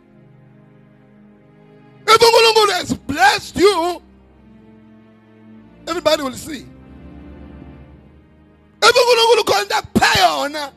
If 2.07 2.21
uNkulunkulu 2.21 2.73
has 2.73 2.95
blessed 2.95 3.57
you 3.57 4.03
everybody 5.87 6.23
will 6.23 6.33
see 6.33 6.67
uNkulunkulu 8.83 9.45
khona 9.45 9.83
kuphe 9.83 10.21
yona 10.21 10.73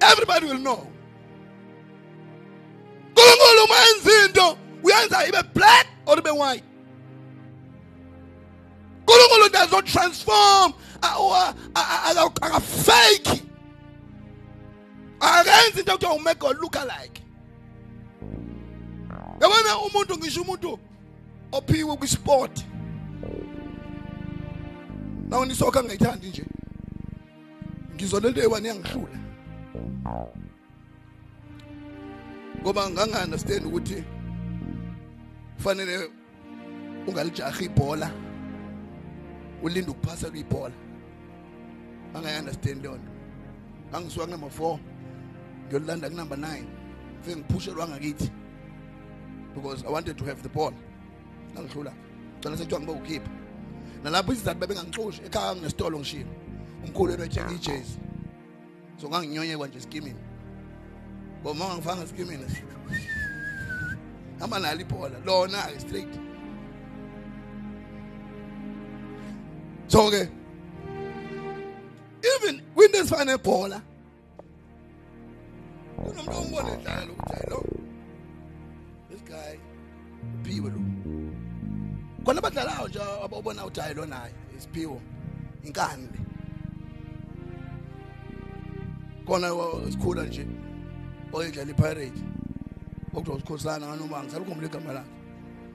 everybody 0.00 0.46
will 0.46 0.58
know. 0.58 0.86
uNkulunkulu 3.16 3.68
uyenza 3.68 4.24
into. 4.26 4.58
Uyenza 4.82 5.26
ibe 5.28 5.42
black 5.54 5.86
or 6.06 6.18
ibe 6.18 6.30
white. 6.30 6.64
uNkulunkulu 9.06 9.52
does 9.52 9.72
not 9.72 9.86
transform. 9.86 10.74
Akafake 12.40 13.42
akenzi 15.20 15.80
into 15.80 15.92
ekuthiwa 15.92 16.14
umake 16.14 16.60
look 16.60 16.76
alike. 16.76 17.22
Yabona 19.40 19.78
umuntu 19.78 20.16
ngisho 20.18 20.42
umuntu 20.42 20.78
ophiwe 21.52 21.96
kwisport 21.96 22.64
nawo 25.32 25.44
nisokha 25.44 25.80
angayithandi 25.80 26.28
nje 26.28 26.44
ngizole 27.94 28.28
into 28.28 28.40
eyi-one 28.40 28.68
yangihlula 28.68 29.18
ngoba 32.60 32.90
nganga-understand 32.90 33.66
ukuthi 33.66 34.04
kufanele 35.56 36.10
ungalijahi 37.06 37.64
ibhola 37.64 38.10
ulinde 39.62 39.90
ukuphaselwa 39.90 40.38
ibhola 40.38 40.74
angayi-understand 42.14 42.82
leyo 42.82 42.96
nto. 42.96 43.10
Ngangisuka 43.90 44.26
kunumber 44.26 44.50
four 44.50 44.78
ngiyolilanda 45.66 46.10
kunumber 46.10 46.38
nine. 46.38 46.68
Fike 47.22 47.36
ngiphushelwa 47.36 47.88
ngakithi 47.88 48.30
because 49.54 49.84
i 49.84 49.90
wanted 49.90 50.18
to 50.18 50.24
have 50.24 50.42
the 50.42 50.48
ball. 50.48 50.74
Nangihlula 51.54 51.92
cala 52.42 52.56
sekuthiwa 52.56 52.80
ngibe 52.80 52.92
ukhipha. 52.92 53.41
Nalapho 54.02 54.32
izizathu 54.32 54.60
babengangixoshi 54.60 55.22
ekhaya 55.26 55.54
nginesitolo 55.54 55.98
ngishilo. 55.98 56.32
Umkhulu 56.84 57.10
yena 57.12 57.24
ethenga 57.24 57.52
ijezi 57.52 57.98
so 59.00 59.08
nganginyonyekwa 59.08 59.68
nje 59.68 59.80
skimini 59.80 60.20
ngoba 61.40 61.64
uma 61.64 61.74
ngifanga 61.74 62.06
skimini 62.06 62.44
hamba 64.38 64.58
nalo 64.58 64.80
ibhola. 64.80 65.18
Lona-ke 65.24 65.80
straight. 65.80 66.14
So-ke 69.88 70.28
even 72.22 72.62
kwinto 72.74 72.98
ezifana 72.98 73.24
nebhola 73.24 73.82
kunomuntu 75.96 76.38
ombona 76.38 76.72
edlala 76.74 77.12
ukuthi 77.12 77.32
hayi 77.32 77.46
lo 77.50 77.60
this 79.10 79.22
guy 79.24 79.54
uphiwe 80.40 80.70
lo 80.70 80.91
khona 82.24 82.38
abadlalayo 82.38 82.88
nje 82.88 83.00
ababona 83.24 83.64
ukuthi 83.64 83.80
hayi 83.80 83.94
lona 83.94 84.16
hayi 84.16 84.34
isiphiwo 84.58 85.00
inkani 85.64 86.02
le. 86.12 86.20
Khona 89.26 89.48
sikhula 89.90 90.22
nje 90.22 90.46
oyedlala 91.32 91.70
ipirate 91.70 92.22
okuthiwa 93.14 93.36
usikhosana 93.36 93.86
kanoma 93.86 94.22
ngisalukhumbula 94.22 94.68
igama 94.68 94.92
lakhe. 94.92 95.10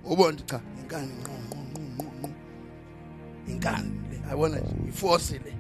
Ubona 0.06 0.38
ukuthi 0.38 0.46
cha 0.46 0.60
inkani 0.80 1.14
nqo 1.20 1.34
nqo 1.44 1.60
nqo 1.68 1.82
nqo 1.84 2.06
nqo 2.20 2.30
inkani 3.48 3.92
le 4.10 4.18
ayibona 4.30 4.58
nje 4.58 4.76
iforce 4.90 5.40
le. 5.46 5.54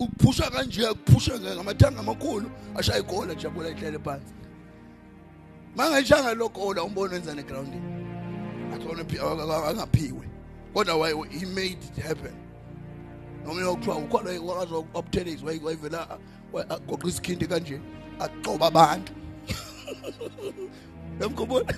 Ukuphusha 0.00 0.50
kanje 0.50 0.88
ukuphusha 0.88 1.38
ngamathanga 1.38 2.00
amakhulu 2.00 2.50
ashaya 2.76 3.00
igola 3.00 3.34
jabula 3.34 3.68
ihlele 3.70 3.98
phansi. 3.98 4.34
Mangayishanga 5.76 6.34
lo 6.34 6.48
gola 6.48 6.82
umbona 6.82 7.12
wenza 7.12 7.34
negroundini 7.34 7.99
angaphiwe 9.68 10.28
kodwa 10.74 10.96
why 10.96 11.28
he 11.30 11.46
made 11.46 11.78
it 11.82 12.02
happen. 12.02 12.34
Noma 13.44 13.60
yokuthiwa 13.60 13.96
ukhona 13.96 14.30
wakwazi 14.30 14.74
obtainies 14.94 15.42
wayivela 15.42 16.18
agoqa 16.54 17.08
isikhindi 17.08 17.46
kanje 17.46 17.80
aqoba 18.18 18.66
abantu 18.66 19.12
yamkhumbula 21.20 21.74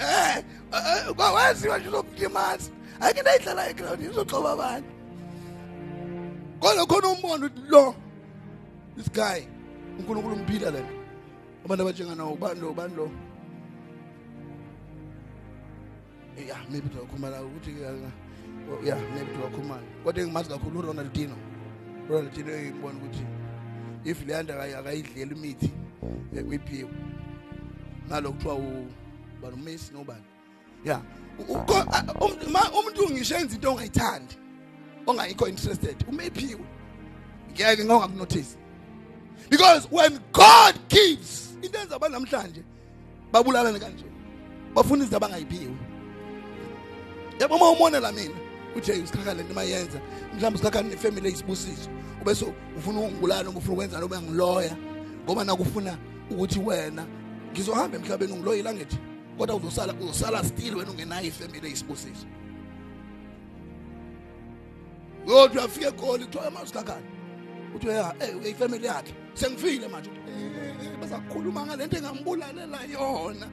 eh 0.00 0.44
kwawaziwa 1.16 1.78
nje 1.78 1.88
uzomlimaza 1.88 2.70
ayike 3.00 3.20
ndayidlala 3.22 3.70
eground 3.70 4.02
izoxoba 4.02 4.52
abantu 4.52 4.92
kodwa 6.60 6.86
khona 6.86 7.08
umbono 7.08 7.46
ukuthi 7.46 7.62
lo 7.68 7.94
this 8.96 9.12
guy 9.12 9.40
uNkulunkulu 9.98 10.34
umphila 10.34 10.70
lento 10.70 10.94
abantu 11.64 11.82
abanjengana 11.82 12.24
ubani 12.24 12.60
lo 12.60 12.70
ubani 12.70 12.94
lo 12.94 13.10
yeah 16.46 16.58
maybe 16.70 16.88
tuwakhumala 16.88 17.42
ukuthi 17.42 17.70
yeah 18.84 18.98
maybe 19.14 19.32
tuwakhumala 19.36 19.82
kodwa 20.04 20.22
engimazi 20.22 20.48
kakhulu 20.48 20.78
uRonaldinho 20.78 21.36
uRonaldinho 22.08 22.50
ngibona 22.58 22.98
ukuthi 22.98 23.24
if 24.04 24.26
Leander 24.26 24.60
akayidlela 24.60 25.32
imithi 25.32 25.70
kwiphiwe 26.46 26.90
nalokuthiwa 28.08 28.54
uba 28.54 29.50
noMessi 29.50 29.92
nobani. 29.92 30.24
Yeah. 30.84 31.02
U- 31.38 31.52
uko- 31.52 31.84
a- 31.92 32.14
um- 32.20 32.52
ma- 32.52 32.70
umuntu 32.72 33.10
ngisho 33.10 33.36
enza 33.36 33.54
into 33.54 33.70
ongayithandi 33.70 34.36
ongayikho 35.06 35.48
interested 35.48 35.96
umephiwe 36.08 36.60
ngeke 37.52 37.84
ngongakunotice 37.84 38.56
because 39.50 39.88
when 39.90 40.18
god 40.32 40.74
gives 40.88 41.58
into 41.62 41.78
enza 41.78 41.96
abantu 41.96 42.18
namhlanje 42.18 42.62
babulalane 43.32 43.78
kanje 43.78 44.04
bafuna 44.74 45.04
izinto 45.04 45.16
abangayiphiwe. 45.16 45.76
Yabo 47.40 47.56
uma 47.56 47.70
umonela 47.70 48.12
mina 48.12 48.34
hey 48.84 49.02
usikhakha 49.02 49.34
lento 49.34 49.54
mayenza 49.54 50.00
mhlawumbe 50.34 50.58
usikhakha 50.60 50.82
nefamily 50.82 51.28
eyisibusiso 51.28 51.90
ube 52.22 52.34
so 52.34 52.52
ufuna 52.78 53.00
ungibulala 53.00 53.42
noma 53.42 53.58
ufuna 53.58 53.72
ukwenza 53.74 54.00
noma 54.00 54.22
ngiloya 54.22 54.76
ngoba 55.24 55.44
nakufuna 55.44 55.98
ukuthi 56.30 56.58
wena 56.58 57.06
ngizohamba 57.52 57.96
emhlabeni 57.96 58.32
ungiloyela 58.32 58.74
ngithi 58.74 58.98
kodwa 59.38 59.56
uzosala 59.56 59.94
uzosala 59.94 60.44
still 60.44 60.76
wena 60.76 60.90
ungenayo 60.90 61.26
ifamily 61.26 61.66
eyisibusiso 61.66 62.26
Yodwa 65.28 65.62
uyafika 65.62 65.88
egoli 65.88 66.24
kuthiwa 66.24 66.50
manje 66.50 66.72
kakani 66.72 67.06
uthi 67.76 67.88
ya 67.88 68.14
ifamily 68.48 68.86
yakhe. 68.86 69.14
Sengifile 69.34 69.88
manje. 69.88 70.10
"Eh, 70.10 70.86
eh, 70.86 70.98
basakhuluma 71.00 71.66
ngalento 71.66 71.96
engambulalela 71.96 72.78
yona 72.92 73.46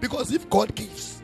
because 0.00 0.34
if 0.34 0.48
God 0.48 0.74
gives 0.74 1.23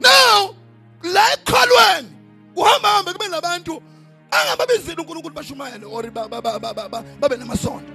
now 0.00 0.54
la 1.02 1.32
ekhalweni 1.32 2.08
uhamba 2.56 2.88
hamba 2.88 3.12
kube 3.12 3.28
nabantu 3.28 3.82
angababizile 4.30 4.96
uNkulunkulu 4.96 5.34
bashumayele 5.34 5.84
or 5.86 6.10
ba- 6.10 6.28
ba- 6.28 6.42
ba- 6.42 6.58
ba- 6.58 6.74
ba- 6.74 6.88
ba- 6.88 7.04
babe 7.20 7.36
namasonto. 7.36 7.92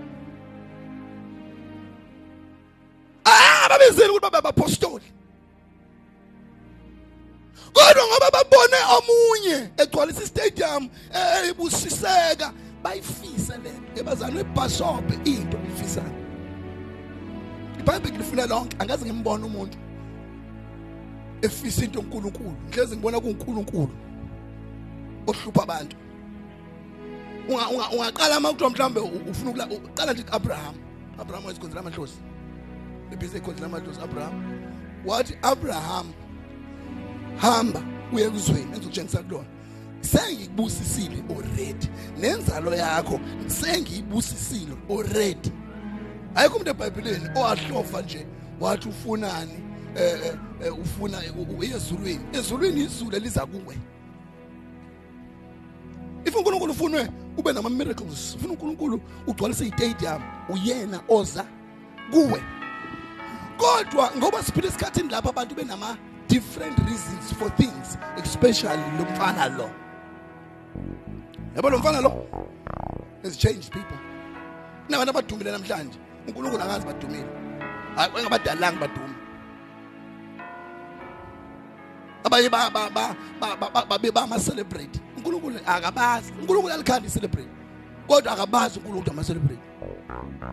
Angababizile 3.23 4.09
ukuthi 4.09 4.21
babe 4.21 4.37
abapostoli. 4.37 5.05
Kodwa 7.73 8.07
ngoba 8.07 8.31
babone 8.31 8.77
omunye 8.97 9.69
egcwalisa 9.77 10.23
istadium 10.23 10.89
eh, 11.13 11.49
ebusiseka 11.49 12.53
bayifise 12.83 13.57
lento 13.63 13.99
ebazana 13.99 14.39
ebhashophe 14.39 15.13
into 15.25 15.57
ifisayo 15.67 16.13
iBhayibheli 17.79 18.17
lifuna 18.17 18.45
lonke 18.45 18.77
angaze 18.79 19.05
ngimbone 19.05 19.45
umuntu. 19.45 19.77
Efisa 21.45 21.83
into 21.85 21.99
uNkulunkulu 21.99 22.51
ngihlezi 22.69 22.95
ngibona 22.97 23.19
kuNkulunkulu. 23.19 23.89
Ohlupha 25.27 25.63
abantu. 25.63 25.95
Unga 27.49 27.65
unga- 27.69 27.89
ungaqala 27.93 28.37
uma 28.37 28.49
kuthiwa 28.51 28.69
mhlambe 28.69 28.99
u- 28.99 29.29
ufuna 29.31 29.65
uqala 29.65 30.13
nje 30.13 30.23
kuAbraham. 30.23 30.75
Abraham 31.19 31.45
wayezikhonzela 31.45 31.79
amadlozi 31.81 32.13
ebhizi 33.13 33.37
ekhonzela 33.37 33.65
amadlozi 33.65 33.99
Abraham. 34.01 34.33
Wathi 35.05 35.37
Abraham 35.41 36.07
hamba 37.37 37.81
uye 38.13 38.29
kuzweni 38.29 38.61
engizokutshengisa 38.63 39.23
kulona. 39.23 39.45
Sengikubusisile 40.01 41.23
already 41.29 41.87
nenzalo 42.19 42.75
yakho 42.75 43.19
sengiyibusisile 43.47 44.75
already 44.89 45.51
ayikho 46.35 46.55
umuntu 46.57 46.71
eBhayibhelini 46.71 47.29
owahlofa 47.35 48.01
nje 48.01 48.25
wathi 48.59 48.89
ufunani? 48.89 49.53
Ufuna 50.81 51.17
u- 51.37 51.57
u- 51.59 51.63
ezulwini. 51.63 52.19
Ezulwini 52.33 52.81
izulu 52.81 53.15
eliza 53.15 53.45
kuwe. 53.45 53.77
If 56.25 56.35
uNkulunkulu 56.35 56.71
ufunwe 56.71 57.09
ube 57.37 57.53
nama 57.53 57.69
miracles. 57.69 58.35
Ufuna 58.35 58.51
uNkulunkulu 58.53 59.01
ugcwalise 59.27 59.65
istadium 59.67 60.21
uyena 60.49 60.99
oza 61.09 61.45
kuwe. 62.11 62.43
Kodwa 63.57 64.11
ngoba 64.17 64.43
siphila 64.43 64.67
esikhathini 64.67 65.09
lapha 65.09 65.29
abantu 65.29 65.55
benama 65.55 65.97
different 66.27 66.77
reasons 66.79 67.33
for 67.39 67.55
things 67.55 67.97
especially 68.23 68.83
lo 68.97 69.05
mfana 69.13 69.47
lo. 69.49 69.69
Yabo 71.55 71.69
lo 71.69 71.77
mfana 71.79 72.01
lo? 72.01 72.25
Has 73.23 73.37
changed 73.37 73.71
people. 73.71 73.97
Nabantu 74.89 75.09
abadumile 75.09 75.51
namhlanje. 75.51 75.97
uNkulunkulu 76.27 76.63
akazi 76.63 76.85
badumile. 76.85 77.25
Hayi 77.95 78.11
engabadalanga 78.17 78.79
badume. 78.79 79.14
Babe 82.29 84.11
bama 84.11 84.39
celebrate 84.39 84.99
uNkulunkulu 85.17 85.59
akabazi 85.65 86.31
uNkulunkulu 86.31 86.73
alikhandi 86.73 87.09
celebrate 87.09 87.49
kodwa 88.07 88.33
akabazi 88.33 88.79
uNkulunkulu 88.79 89.11
ama 89.11 89.23
celebrate 89.23 89.61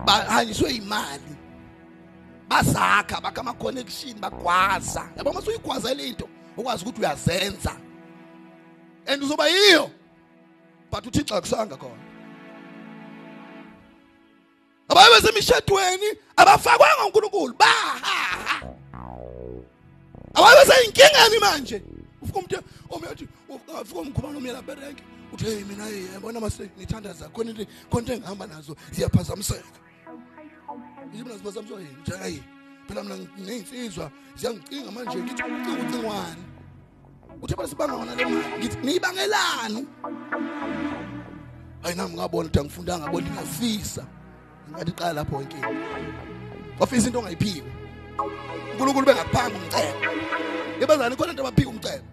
bahanyiswe 0.05 0.71
imali 0.71 1.35
basakha 2.47 3.21
bakha 3.21 3.41
ama 3.41 3.53
connection 3.53 4.19
bagwaza. 4.19 5.09
Yabo 5.17 5.33
mase 5.33 5.49
uyigwaza 5.49 5.93
lento 5.93 6.29
ukwazi 6.57 6.83
ukuthi 6.83 7.01
uyazenza. 7.01 7.75
And 9.07 9.23
uzoba 9.23 9.47
yiyo. 9.47 9.91
But 10.91 11.05
uThixo 11.05 11.35
akusanga 11.35 11.77
khona. 11.77 12.03
Abaye 14.89 15.09
besemishadweni 15.21 16.17
abafakwanga 16.37 17.05
uNkulunkulu. 17.05 17.53
Bahaha 17.53 18.42
abaye 20.33 20.65
beseyinkingeni 20.65 21.39
manje. 21.39 21.81
Ufika 22.21 22.39
umuntu 22.39 22.63
omethi 22.89 23.27
ufika 23.49 23.99
umkhumana 23.99 24.37
omyela 24.37 24.61
berenke 24.61 25.03
uthi 25.33 25.45
hey 25.45 25.63
mina 25.63 25.85
hey 25.85 26.05
yabona 26.13 26.39
mase 26.39 26.69
ngithanda 26.77 27.13
zakho 27.13 27.31
khona 27.33 27.51
into 27.51 27.65
khona 27.89 28.01
into 28.01 28.13
engihamba 28.13 28.47
nazo 28.47 28.75
ziyaphazamiseka. 28.91 29.79
Yimi 31.13 31.29
naziphazamiswa 31.29 31.79
yini? 31.79 31.97
Nje 32.01 32.17
hayi 32.17 32.43
phela 32.87 33.03
mina 33.03 33.17
nginezinsizwa 33.17 34.11
ziyangicinga 34.35 34.91
manje 34.91 35.17
ngithi 35.17 35.43
ucinga 35.43 35.83
ucingwani 35.83 36.43
uthi 37.41 37.55
phela 37.55 37.67
sibanga 37.67 37.93
wona 37.93 38.15
le 38.15 38.25
mali 38.25 38.57
ngithi 38.59 38.77
niyibangelani? 38.77 39.87
Hayi 41.81 41.95
nami 41.95 42.13
ngabona 42.13 42.47
ukuthi 42.47 42.59
angifundanga 42.59 43.11
bona 43.11 43.27
ngiyafisa 43.29 44.05
ngathi 44.71 44.91
qala 44.91 45.13
lapho 45.13 45.41
inkinga. 45.41 45.67
Wafisa 46.79 47.07
into 47.07 47.19
ongayiphiwe 47.19 47.82
uNkulunkulu 48.71 49.05
bengakuphanga 49.05 49.57
umcebo 49.57 49.99
yebazani 50.79 51.15
khona 51.15 51.31
into 51.31 51.43
abaphika 51.43 51.69
umcebo 51.69 52.05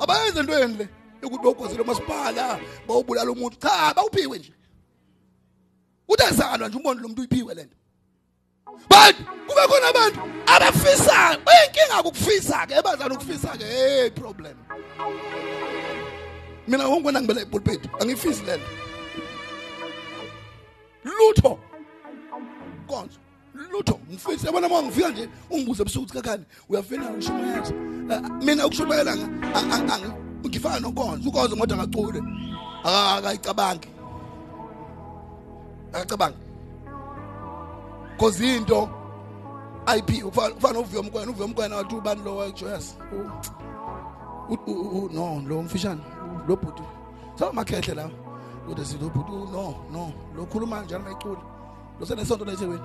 abayenze 0.00 0.40
entweni 0.40 0.76
le 0.78 0.88
ukuthi 1.22 1.42
bawugozile 1.42 1.82
umasipala 1.82 2.58
bawubulala 2.86 3.30
umuntu. 3.30 3.56
Cha 3.56 3.94
bawuphiwe 3.94 4.38
nje. 4.38 4.52
Uthi 6.08 6.24
azalwa 6.24 6.68
nje 6.68 6.76
umbone 6.76 7.00
lo 7.00 7.08
muntu 7.08 7.20
uyiphiwe 7.22 7.54
lento 7.54 7.76
but 8.88 9.16
kube 9.46 9.62
khona 9.68 9.88
abantu 9.88 10.20
abafisayo 10.46 11.38
inkinga 11.38 12.00
ukufisa 12.00 12.66
ke 12.66 12.74
ebazana 12.74 13.14
ukufisa 13.14 13.56
ke 13.58 13.64
hey 13.64 14.10
problem. 14.10 14.56
Mina 16.68 16.88
ngongwena 16.88 17.20
ngibela 17.20 17.40
epulpit 17.40 17.80
angifisi 18.00 18.42
lento 18.44 18.66
lutho. 21.04 21.58
Lutho 23.72 23.98
ngifisa 24.10 24.46
yabona 24.46 24.66
uma 24.66 24.82
ngifika 24.82 25.08
nje 25.08 25.28
ungibuze 25.50 25.82
ebusuku 25.82 26.04
ukuthi 26.04 26.22
kakhani 26.22 26.44
uyafina 26.68 27.10
ukushumayela 27.10 27.70
mina 28.44 28.66
ukushumayela 28.66 29.16
ngifana 30.46 30.80
nonkonzo 30.80 31.28
ukonzo 31.28 31.56
ngoda 31.56 31.76
ngacule 31.76 32.22
akayicabangi. 32.84 33.88
Akacabangi 35.92 36.36
cause 38.18 38.40
into 38.40 38.88
IP 39.96 40.24
ufana 40.24 40.78
uvuyo 40.78 41.02
mkwena 41.02 41.30
uvuyo 41.30 41.48
mkwena 41.48 41.76
wathi 41.76 41.94
ubani 41.94 42.22
lo 42.24 42.36
wajoyous 42.36 42.96
no 45.12 45.42
lo 45.48 45.62
mfishane 45.62 46.00
lo 46.48 46.56
bhuti. 46.56 46.82
Sawa 47.38 47.52
makhehle 47.52 47.94
la 47.94 48.10
kodwa 48.66 48.84
si 48.84 48.98
lo 48.98 49.08
bhuti 49.08 49.32
no 49.52 49.74
no 49.92 50.12
lo 50.36 50.46
khuluma 50.46 50.82
njalo 50.82 51.04
mayicule 51.04 51.40
lo 52.00 52.06
senesonto 52.06 52.44
letheweni 52.44 52.82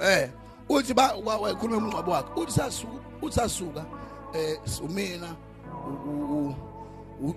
eh 0.00 0.30
uthi 0.68 0.94
ba 0.94 1.14
wayikhuluma 1.14 1.76
umncwabo 1.76 2.10
wakhe 2.12 2.40
uthi 2.40 2.52
sasuka 2.52 2.92
uthi 3.22 3.34
sasuka 3.34 3.84
eh 4.34 4.58
umina 4.82 5.36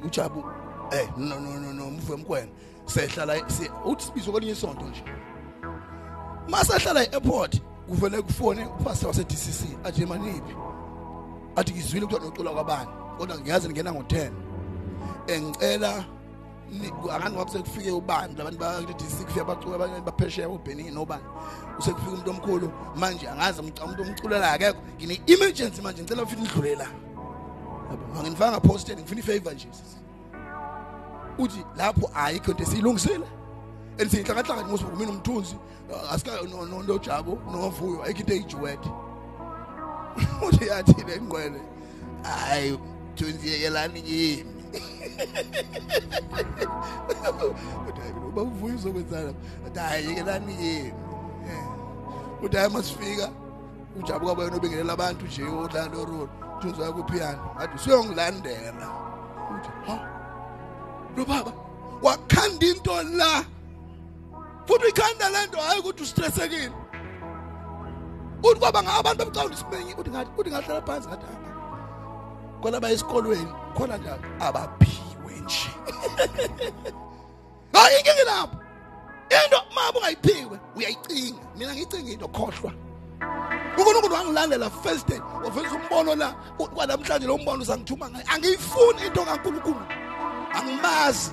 ujabu 0.05 0.43
eh 0.91 1.09
no 1.17 1.39
no 1.39 1.59
no 1.59 1.73
no 1.73 1.91
mvuyo 1.91 2.17
mkwena 2.17 2.51
sehlala 2.85 3.35
uthi 3.85 4.05
sibizo 4.05 4.31
kwelinye 4.31 4.53
isonto 4.53 4.85
nje. 4.85 5.03
Masahlala 6.47 7.03
e-airport 7.03 7.61
kuvele 7.87 8.21
kufone 8.21 8.65
upastor 8.65 9.07
wase 9.07 9.23
DCC 9.23 9.77
athi 9.83 10.05
maniphi? 10.05 10.55
Athi 11.55 11.73
ngizwile 11.73 12.05
ukuthi 12.05 12.25
nocula 12.25 12.51
kwabani 12.51 12.89
kodwa 13.17 13.39
ngiyazi 13.39 13.69
ngena 13.69 13.91
ngo10 13.91 14.31
engicela 15.27 16.05
akani 17.11 17.35
ngoba 17.35 17.51
sekufike 17.51 17.91
ubani 17.91 18.35
labantu 18.37 18.59
ba 18.59 18.81
DCC 18.81 19.25
kufika 19.25 19.45
bacula 19.45 19.75
abanye 19.75 20.01
baphesheya 20.01 20.49
uBenin 20.49 20.93
nobani? 20.93 21.23
Usekufika 21.79 22.11
umuntu 22.11 22.29
omkhulu. 22.29 22.71
Manje 22.95 23.27
angazi 23.29 23.61
umuntu 23.61 24.01
omculela 24.01 24.51
akekho. 24.51 24.79
Ngine 24.97 25.21
emergency 25.27 25.81
manje 25.81 26.01
ngicela 26.01 26.23
ufike 26.23 26.43
idlule 26.43 26.75
la 26.75 26.87
yabo 27.89 28.19
angifanga 28.19 28.59
posted 28.59 28.99
ngifuna 28.99 29.19
ifavor 29.19 29.53
nje. 29.53 29.67
Uthi 31.37 31.63
lapho 31.75 32.09
ayikho 32.15 32.51
into 32.51 32.63
esiyilungisile 32.63 33.27
ensinhlangahlanga 33.97 34.67
ngosuku 34.67 34.95
mina 34.95 35.11
umthunzi 35.11 35.55
asika 36.11 36.31
no 36.49 36.83
no 36.83 36.97
jabo 36.99 37.39
novuyo 37.51 38.03
ayikho 38.03 38.19
into 38.19 38.33
eyijuwede 38.33 38.89
uthi 40.47 40.67
yathi 40.67 41.03
le 41.03 41.21
ngqwele 41.21 41.61
hayi 42.23 42.79
thunziyekelani 43.15 44.03
yimi 44.05 44.56
uthi 47.87 48.01
hayi 48.01 48.13
uba 48.29 48.41
uvuya 48.41 48.75
uzokwenzana 48.75 49.33
uthi 49.67 49.79
hayi 49.79 50.07
yekelani 50.07 50.53
yimi 50.53 50.93
Eh. 51.47 51.63
uthi 52.43 52.57
hayi 52.57 52.69
masifika 52.69 53.29
ujabuka 53.99 54.33
wena 54.33 54.55
obengelela 54.55 54.93
abantu 54.93 55.25
nje 55.25 55.43
odlala 55.43 55.87
lorolo 55.93 56.29
thunzi 56.61 56.81
wakho 56.81 57.03
piano 57.03 57.51
athi 57.59 57.75
usuyongilandela 57.75 58.87
uthi 59.53 59.69
ha 59.87 59.95
lo 61.17 61.25
baba 61.25 61.51
wakhanda 62.01 62.65
into 62.67 62.93
la 63.17 63.45
futhi 64.67 64.83
uyikhanda 64.83 65.29
le 65.29 65.45
nto 65.47 65.57
hayi 65.61 65.79
ukuthi 65.79 66.03
ustressekile 66.03 66.71
uthi 68.43 68.59
kwaba 68.59 68.83
ngabantu 68.83 69.21
abacawu 69.23 69.49
isimenyi 69.53 69.93
uthi 69.93 70.09
ngathi 70.09 70.31
uthi 70.37 70.49
ngahlala 70.51 70.81
phansi 70.81 71.07
ngathi 71.07 71.25
"Ah, 71.25 71.33
ah." 71.33 71.36
Khona 72.61 72.79
ba 72.79 72.89
esikolweni 72.91 73.51
khona 73.77 73.97
nje 73.97 74.09
abaphiwe 74.39 75.33
nje. 75.45 75.69
Hayi 77.73 77.97
inkinga 77.99 78.23
lapho. 78.25 78.57
Into 79.29 79.57
mama 79.75 79.97
ungayiphiwe 79.99 80.59
uyayicinga. 80.75 81.41
Mina 81.57 81.73
ngiyicinga 81.73 82.11
into 82.11 82.27
khohlwa. 82.27 82.71
uNkulunkulu 83.77 84.13
wangilandela 84.15 84.69
first 84.83 85.07
day. 85.07 85.19
Waveza 85.43 85.75
umbono 85.75 86.15
la 86.15 86.35
u- 86.59 86.67
kwanamhlanje 86.67 87.27
lo 87.27 87.37
mbono 87.37 87.61
uzangithuma 87.61 88.09
ngayo. 88.09 88.25
Angiyifuni 88.33 89.05
into 89.07 89.25
kaNkulunkulu. 89.25 89.81
Angimazi. 90.53 91.31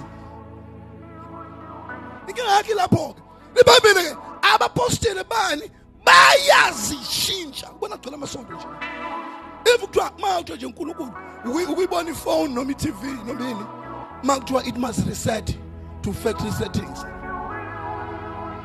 Inkinga 2.29 2.51
yakhe 2.57 2.75
lapho 2.75 3.15
ke 3.55 3.61
ibhayibheli 3.61 4.09
ke 4.11 4.17
abaposteli 4.55 5.25
bani 5.29 5.71
bayazishintsha. 6.05 7.71
Ubona 7.73 7.97
gcwele 7.97 8.15
amasonto 8.17 8.53
nje. 8.57 8.67
If 9.67 9.81
kuthiwa 9.81 10.13
ma 10.21 10.37
kuthiwa 10.39 10.57
nje 10.57 10.67
uNkulunkulu 10.67 11.13
ukuyi- 11.45 11.67
ukuyibona 11.73 12.11
ifone 12.11 12.55
noma 12.55 12.71
i-TV 12.73 13.03
noma 13.27 13.51
ini 13.51 13.67
ma 14.23 14.37
kuthiwa 14.39 14.65
it 14.67 14.77
must 14.77 15.07
reset 15.09 15.57
to 16.03 16.13
factory 16.13 16.53
settings 16.53 17.05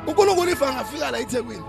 uNkulunkulu 0.07 0.51
if 0.51 0.62
angafika 0.63 1.12
la 1.12 1.19
eThekwini 1.19 1.63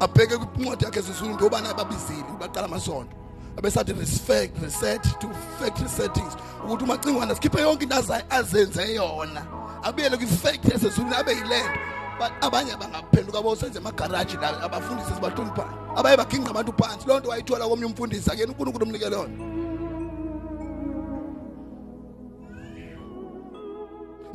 abheke 0.00 0.36
kwincwadi 0.36 0.84
yakhe 0.84 1.02
sesulu 1.02 1.30
into 1.30 1.44
yobana 1.44 1.74
babizile 1.74 2.24
baqala 2.40 2.66
amasonto. 2.66 3.16
Abesathi 3.58 3.92
respect 3.98 4.62
reset 4.62 5.02
to 5.20 5.28
factory 5.58 5.88
settings 5.88 6.36
ukuthi 6.64 6.84
umacingwana 6.84 7.34
sikhiphe 7.34 7.60
yonke 7.60 7.82
into 7.84 7.96
aza- 7.96 8.30
azenze 8.30 8.94
yona. 8.94 9.46
Abuyele 9.82 10.16
kwi-factory 10.16 10.74
esezulwini 10.74 11.16
abe 11.16 11.32
yilento 11.32 11.70
but 11.70 11.95
abanye 12.40 12.76
bangaphenduka 12.76 13.42
bosenze 13.42 13.78
emagaraji 13.78 14.36
la 14.36 14.62
abafundisi 14.62 15.14
sibahloniphayo 15.14 15.96
abaye 15.96 16.16
baginqa 16.16 16.50
abantu 16.50 16.72
phansi. 16.72 17.06
Loo 17.08 17.18
nto 17.20 17.28
wayithola 17.28 17.68
komnye 17.68 17.86
umfundisi 17.86 18.30
akuyena 18.30 18.52
unkulunkulu 18.52 18.84
umnikele 18.86 19.16
yona 19.16 19.34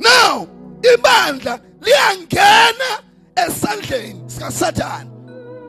now 0.00 0.46
ibandla 0.94 1.60
liyangena 1.80 2.90
esandleni 3.36 4.22
sikasathane 4.30 5.10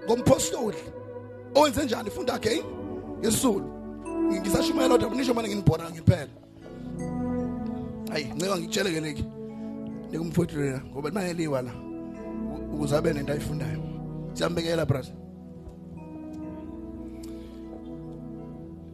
ngompostoli. 0.05 0.77
Owenze 1.55 1.85
njani? 1.85 2.09
Funda 2.09 2.33
again. 2.33 2.63
Ngesizulu 3.19 3.65
ngisashumayela 4.31 4.97
kodwa 4.97 5.15
nisho 5.17 5.33
manje 5.33 5.49
nginibhora 5.49 5.89
ngiphela. 5.91 6.27
Hayi 8.11 8.25
nceka 8.35 8.57
ngitshele 8.57 8.91
ke 8.91 8.99
leki. 9.01 9.25
Nikumfowethu 10.11 10.57
lena 10.59 10.81
ngoba 10.91 11.11
mayeliwa 11.11 11.61
la. 11.61 11.71
u- 11.71 11.92
ukuze 12.73 12.95
abe 12.97 13.13
nento 13.13 13.31
ayifundayo 13.33 13.79
siyambekela 14.33 14.85
brother. 14.85 15.13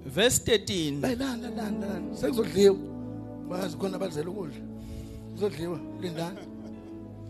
Verse 0.06 0.40
13 0.44 1.02
bayilanda 1.02 1.50
landa 1.50 1.88
landa 1.88 2.16
sekuzodliwa 2.16 2.76
bazi 3.50 3.78
khona 3.78 3.96
abazela 3.96 4.30
ukudla. 4.30 4.62
Kuzodliwa 5.32 5.80
lindani. 6.02 6.38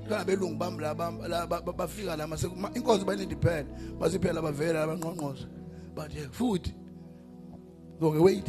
Labelungu 0.10 0.56
bami 0.58 0.82
la 0.82 0.94
bam- 0.96 1.28
la 1.28 1.48
ba- 1.48 1.62
ba- 1.62 1.74
bafika 1.74 2.16
la 2.18 2.28
mase 2.28 2.48
ma- 2.58 2.72
inkonzo 2.76 3.06
bayilindi 3.06 3.36
phela 3.36 3.66
basiphela 4.00 4.42
bavela 4.42 4.84
abanqonqoza 4.84 5.46
but 5.96 6.14
yeah, 6.16 6.30
futhi 6.32 6.74
zonke 8.02 8.18
wait. 8.20 8.48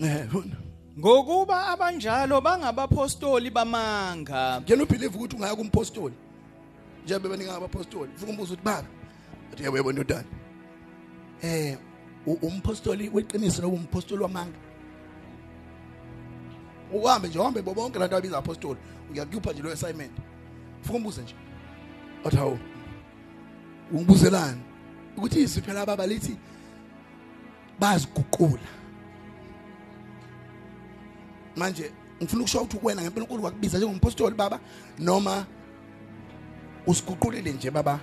Eh 0.00 0.26
funa 0.30 0.56
ngokuba 0.98 1.66
abanjalo 1.68 2.40
bangabapostoli 2.40 3.50
bamanga. 3.50 4.62
Can 4.66 4.78
you 4.78 4.86
believe 4.86 5.14
ukuthi 5.14 5.36
ungaya 5.36 5.56
kumpostoli. 5.56 6.14
Njengoba 7.04 7.28
baninga 7.28 7.56
abapostoli 7.56 8.12
ufika 8.14 8.30
umbuzo 8.30 8.54
ukuthi 8.54 8.64
baba 8.64 8.88
athi 9.52 9.62
yebo 9.62 9.76
yebo 9.76 9.92
ndodana. 9.92 10.24
Eh 11.42 11.78
umpostoli 12.26 13.08
weqiniso 13.08 13.62
lobu 13.62 13.76
umpostoli 13.76 14.22
wamanga? 14.22 14.58
Uhambe 16.92 17.28
nje 17.28 17.38
uhambe 17.38 17.62
bo 17.62 17.74
bonke 17.74 17.98
lanto 17.98 18.16
abiza 18.16 18.38
apostoli. 18.38 18.78
Uyakupha 19.10 19.52
nje 19.52 19.62
lo 19.62 19.72
assignment. 19.72 20.12
Ufika 20.82 20.96
umbuze 20.96 21.22
nje? 21.22 21.34
Athi 22.24 22.36
hawo 22.36 22.58
ungibuzelani. 23.92 24.60
Ukuthi 25.16 25.40
izwi 25.40 25.62
phela 25.62 25.86
baba 25.86 26.06
lithi 26.06 26.36
baziguqula 27.80 28.81
manje 31.56 31.92
ngifuna 32.22 32.42
ukusho 32.42 32.58
ukuthi 32.60 32.76
kuwena 32.78 33.02
ngempela 33.02 33.24
uNkulunkulu 33.24 33.44
wakubiza 33.44 33.78
njengompostoli 33.78 34.34
baba 34.36 34.60
noma 34.98 35.46
usiguqulile 36.86 37.52
nje 37.52 37.70
baba. 37.70 38.00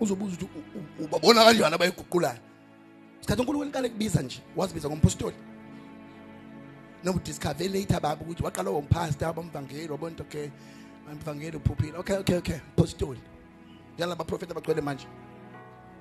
Uzobuza 0.00 0.36
ukuthi 0.36 0.44
u- 0.44 0.78
u- 1.02 1.04
ubabona 1.04 1.44
kanjani 1.44 1.74
abayiguqulayo? 1.74 2.38
Isikhathi 3.20 3.40
uNkulunkulu 3.40 3.70
iqale 3.70 3.88
kubiza 3.88 4.22
nje 4.22 4.40
wazibiza 4.56 4.88
ngompostoli. 4.88 5.36
Noma 7.04 7.18
udiscover 7.18 7.68
later 7.70 8.00
baba 8.00 8.22
ukuthi 8.22 8.42
waqala 8.42 8.70
wompastor 8.70 9.28
abamvangeli 9.28 9.88
wabona 9.90 10.14
ukuthi 10.14 10.22
okay 10.22 10.50
amvangeli 11.10 11.56
uphuphile. 11.56 11.98
Okay 11.98 12.16
okay 12.16 12.36
okay 12.36 12.56
apostoli 12.56 13.20
njengalaba 13.94 14.24
prophet 14.24 14.50
abagcwele 14.50 14.80
manje. 14.80 15.06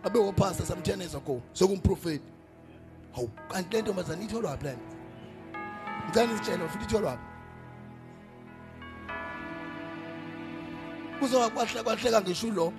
Abe 0.03 0.19
wopastor 0.19 0.65
some 0.65 0.81
10 0.81 0.99
years 0.99 1.15
ago 1.15 1.41
sokumprofeti 1.53 2.23
hawu 3.15 3.29
kanti 3.49 3.75
le 3.75 3.81
ntombazane 3.81 4.23
itholwa 4.25 4.57
plan 4.57 4.77
ngicela 6.05 6.33
isitshele 6.33 6.67
futhi 6.67 6.85
itholwa 6.85 7.17
kuzoba 11.19 11.49
kwahle 11.49 11.83
kwahleka 11.83 12.21
ngisho 12.21 12.51
lo 12.51 12.73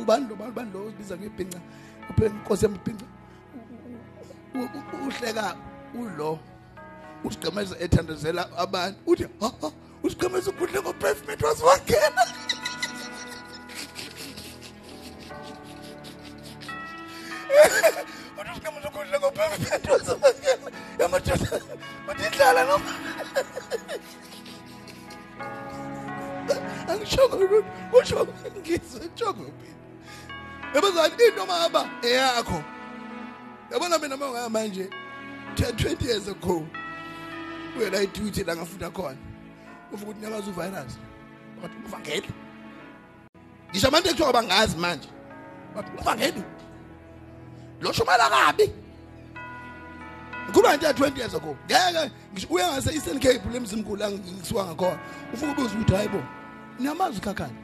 ubani 0.00 0.28
lo 0.28 0.36
bani 0.36 0.70
lo 0.72 0.86
ubiza 0.86 1.16
ngibhinca 1.16 1.60
uphenga 2.10 2.36
inkosi 2.36 2.64
yembhinca 2.64 3.06
uhleka 5.06 5.56
ulo 5.94 6.38
usigqemeza 7.24 7.78
ethandazela 7.78 8.42
abantu 8.56 8.98
uthi 9.06 9.26
ha 9.40 9.70
usigqemeza 10.02 10.50
ukudle 10.50 10.80
ngo-pavement 10.80 11.42
wasiwangena 11.42 12.22
uthi 19.00 19.16
usigqemeza 19.16 19.16
ukudle 19.16 19.18
ngo-pavement 19.18 19.88
wasiwangena 19.90 20.70
yamadoda 20.98 21.60
uthi 22.10 22.26
idlala 22.26 22.64
noma 22.64 22.92
angishongo 26.88 27.36
lutho 27.36 27.64
usho 27.92 28.26
ngizwe 28.58 29.06
njongo 29.14 29.42
mina 29.42 29.80
yabazali 30.74 31.24
into 31.24 31.46
mahamba 31.46 31.88
eyakho. 32.02 32.64
Yabona 33.70 33.98
mina 33.98 34.14
uma 34.14 34.26
ungaya 34.26 34.48
manje 34.48 34.90
10 35.54 35.72
20 35.72 36.06
years 36.06 36.28
ago 36.28 36.66
uye 37.78 37.90
la 37.90 38.02
iduty 38.02 38.44
la 38.44 38.56
ngafunda 38.56 38.90
khona. 38.90 39.18
Uvuka 39.92 40.10
ukuthi 40.10 40.20
nyabaza 40.20 40.50
uvirus 40.50 40.98
bathi 41.62 41.76
uvangeli 41.86 42.30
ngisho 43.70 43.88
abantu 43.88 44.08
ekuthiwa 44.08 44.32
bangazi 44.32 44.76
manje 44.76 45.08
bathi 45.74 45.90
uvangeli 46.00 46.42
lo 47.80 47.92
shumela 47.92 48.30
kabi. 48.30 48.79
Kuba 50.52 50.76
nje 50.76 50.86
20 50.86 51.18
years 51.18 51.34
ago 51.34 51.56
ngeke 51.66 52.46
uya 52.50 52.72
ngase 52.72 52.94
Eastern 52.94 53.20
Cape 53.20 53.40
lemzimkhulu 53.52 53.96
la 53.96 54.10
ngisuka 54.10 54.64
ngakhona 54.64 54.98
ufuka 55.34 55.52
ubuza 55.52 55.74
ukuthi 55.74 55.94
hayibo 55.94 56.22
niyamazi 56.78 57.20
khakhani 57.20 57.56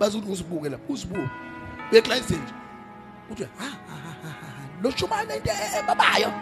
bazi 0.00 0.16
ukuthi 0.16 0.32
usibuke 0.32 0.68
la 0.68 0.78
usibuke 0.88 1.30
uyeklayise 1.92 2.34
nje 2.34 2.54
uthi 3.30 3.44
ha 3.58 3.92
lo 4.82 4.90
shumana 4.90 5.36
into 5.36 5.50
ebabayo. 5.50 6.32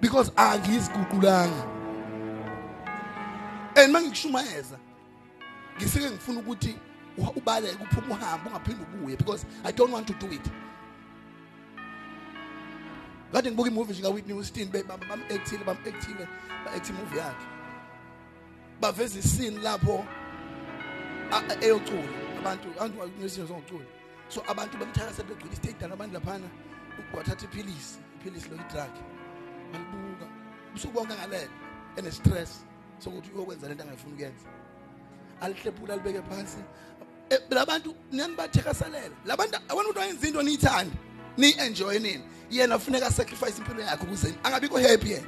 Because 0.00 0.30
angiziguqulanga. 0.30 1.66
And 3.76 3.92
mangikushumayeza 3.92 4.78
ngisike 5.76 6.10
ngifuna 6.10 6.40
ukuthi 6.40 6.76
ubaleke 7.36 7.82
uphuma 7.82 8.14
uhambe 8.14 8.48
ungaphindi 8.48 8.82
ubuye 8.82 9.16
because 9.16 9.46
i 9.64 9.72
don't 9.72 9.92
want 9.92 10.06
to 10.06 10.14
do 10.14 10.32
it. 10.32 10.50
Kade 13.32 13.50
ngibuka 13.50 13.70
imovie 13.70 13.92
nje 13.94 14.02
kaWhitney 14.02 14.34
Houston 14.34 14.68
bam-actile 14.68 15.64
bam-actile 15.64 16.26
ba-acti 16.64 16.92
movie 16.92 17.18
yakhe. 17.18 17.46
Baveza 18.80 19.18
iscene 19.18 19.58
lapho 19.62 20.04
a- 21.32 21.44
a- 21.52 21.64
eyocula 21.64 22.08
abantu 22.38 22.68
abantu 22.78 23.12
ngesinto 23.20 23.48
sokucula 23.48 23.84
so 24.28 24.42
abantu 24.48 24.78
bamthakasela 24.78 25.28
begcwele 25.28 25.52
istadium 25.52 25.92
abantu 25.92 26.14
laphana 26.14 26.48
wathatha 27.14 27.44
iphilisi 27.44 27.98
iphilisi 28.20 28.48
lo 28.48 28.56
i-drug. 28.56 28.92
Balibuka 29.72 30.26
usuku 30.74 30.92
bonke 30.94 31.14
ngalele 31.14 31.48
ene-stress 31.96 32.64
sokuthi 32.98 33.30
uyokwenza 33.34 33.68
lento 33.68 33.82
angayifuni 33.82 34.14
ukuyenza 34.14 34.48
alihlephula 35.40 35.94
alibeke 35.94 36.22
phansi. 36.22 36.58
Eh, 37.30 37.40
labantu 37.50 37.94
nani 38.12 38.34
bathekaselela 38.36 39.14
labantu 39.26 39.56
abona 39.68 39.88
ukuthi 39.88 39.98
wayenza 39.98 40.26
into 40.26 40.42
niyithande 40.42 40.92
niyi-enjoye 41.40 41.98
nini? 41.98 42.22
Yena 42.50 42.78
funeka 42.78 43.06
asacrifice 43.06 43.58
impilo 43.58 43.82
yakhe 43.82 44.04
ukuze 44.04 44.34
angabikho 44.42 44.78
happy 44.78 45.10
yena. 45.10 45.26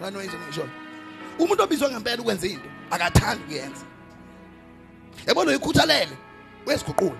Nganoyizo 0.00 0.38
ngishoyo 0.38 0.70
umuntu 1.38 1.62
obizwa 1.62 1.90
ngempela 1.90 2.22
ukwenza 2.22 2.46
into 2.46 2.68
akathandi 2.90 3.44
ukuyenza. 3.44 3.84
Yabona 5.26 5.50
uyikhuthalele? 5.50 6.16
Uyaziguqula. 6.66 7.16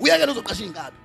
Uyeke 0.00 0.26
lozoqasha 0.26 0.64
iy'nkabi 0.64 0.96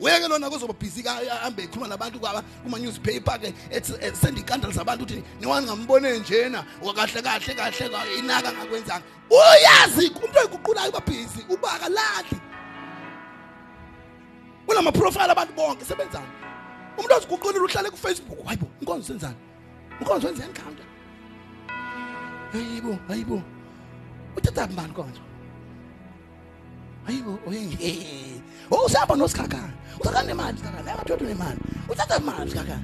uyeke 0.00 0.28
lona 0.28 0.50
kuzoba 0.50 0.72
busy 0.74 1.02
ahambe 1.08 1.62
ekhuluma 1.62 1.86
nabantu 1.88 2.18
kwaba 2.20 2.42
kuma-newspaper 2.64 3.38
ke 3.40 3.54
ethi- 3.70 4.14
senda 4.16 4.40
iy'kandala 4.40 4.74
zabantu 4.74 5.04
ukuthi 5.04 5.22
niwani 5.40 5.66
ngambone 5.66 6.18
njena? 6.18 6.64
Kahle 6.96 7.22
kahle 7.22 7.54
kahle 7.54 7.88
ka- 7.88 8.12
inaka 8.18 8.52
ngakwenzanga. 8.52 9.02
Uyazi 9.30 10.08
umuntu 10.10 10.38
oyiguqulayo 10.38 10.90
uba 10.90 11.00
busy 11.00 11.40
uba 11.48 11.68
akalahli 14.68 14.92
kunama-profile 14.92 15.30
abantu 15.32 15.52
bonke 15.54 15.84
sebenzani? 15.84 16.26
Umuntu 16.98 17.14
oziguqulile 17.14 17.64
uhlale 17.64 17.90
kufacebook 17.90 18.46
hayibo 18.46 18.66
inkonzo 18.80 19.06
senzani? 19.06 19.36
Inkonzo 20.00 20.26
wenza 20.26 20.44
encounter 20.44 20.86
hayibo 22.52 22.98
hayibo. 23.08 23.42
Uthatha 24.36 24.66
mbani 24.66 24.92
konzo 24.92 25.20
hayibo 27.06 27.38
oyenye 27.46 28.42
oh 28.70 28.86
usapha 28.86 29.14
nosikhakhana 29.16 29.72
usakana 30.00 30.22
nemali 30.26 30.58
sikhakhana 30.58 30.92
akathotho 30.92 31.24
nemali 31.24 31.58
uthatha 31.88 32.16
imali 32.18 32.50
sikhakhana 32.50 32.82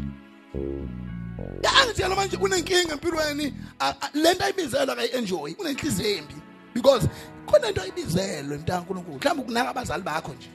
angitshela 1.82 2.16
manje 2.16 2.36
unenkinga 2.36 2.92
empilweni. 2.92 3.54
A- 3.80 3.94
a- 4.00 4.10
le 4.14 4.34
nto 4.34 4.44
ayibizelwe 4.44 4.92
akayi-enjoyi 4.92 5.54
unenhliziyo 5.58 6.18
embi. 6.18 6.34
Because 6.74 7.08
khona 7.46 7.68
into 7.68 7.82
ayibizelwe 7.82 8.58
mntanga 8.58 8.80
nkulunkulu 8.80 9.16
mhlawumbe 9.18 9.42
ukunaka 9.42 9.70
abazali 9.70 10.02
bakho 10.02 10.32
nje. 10.34 10.48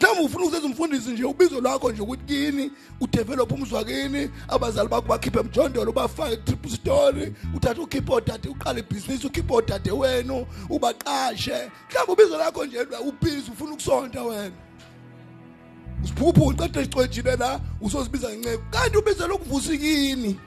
Mhlawumbe 0.00 0.24
ufuna 0.24 0.44
ukuzenza 0.44 0.66
umfundisi 0.66 1.10
nje 1.10 1.24
ubizo 1.24 1.60
lwakho 1.60 1.92
nje 1.92 2.02
ukuthi 2.02 2.24
kini 2.24 2.70
udevelophe 3.00 3.54
umzwakini 3.54 4.30
abazali 4.48 4.88
bakho 4.88 5.08
bakhiphe 5.08 5.38
emjondolo 5.40 5.92
bafake 5.92 6.36
trip 6.36 6.66
story 6.68 7.32
uthathe 7.56 7.80
ukhiphe 7.80 8.12
odade 8.12 8.48
uqale 8.48 8.80
ibhizinisi 8.80 9.26
ukhiphe 9.26 9.54
odade 9.54 9.90
wenu 9.90 10.46
ubaqashe. 10.70 11.70
Mhlawumbe 11.90 12.12
ubizo 12.22 12.38
lakho 12.38 12.64
nje 12.64 12.78
ubhizi 13.08 13.50
ufuna 13.50 13.72
ukusonta 13.72 14.22
wena. 14.22 14.52
Usiphuphu 16.04 16.44
uqede 16.46 16.82
icwejile 16.82 17.36
la 17.36 17.60
usozibiza 17.80 18.28
ngenceko 18.30 18.62
kanti 18.70 18.96
ubizo 18.98 19.26
lokuvusa 19.28 19.76
kini. 19.76 20.40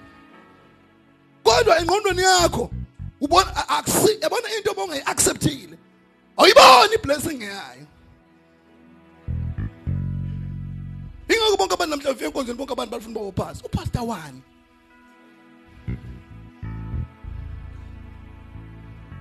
Kodwa 1.44 1.80
engqondweni 1.80 2.22
yakho 2.22 2.70
ubona 3.22 3.56
a- 3.56 3.78
akusi 3.78 4.18
yabona 4.22 4.48
into 4.58 4.72
obongayi-acceptile 4.72 5.78
awuyiboni 6.38 6.94
iblessing 6.96 7.42
yayo. 7.42 7.86
Ingakho 11.30 11.58
bonke 11.58 11.74
abantu 11.74 11.96
namhlanje 11.96 12.16
fika 12.18 12.28
enkonzweni 12.28 12.58
bonke 12.58 12.74
abantu 12.74 12.92
balifuna 12.92 13.20
uba 13.20 13.30
uphasi 13.30 13.62
upastor 13.66 14.04
wani? 14.08 14.42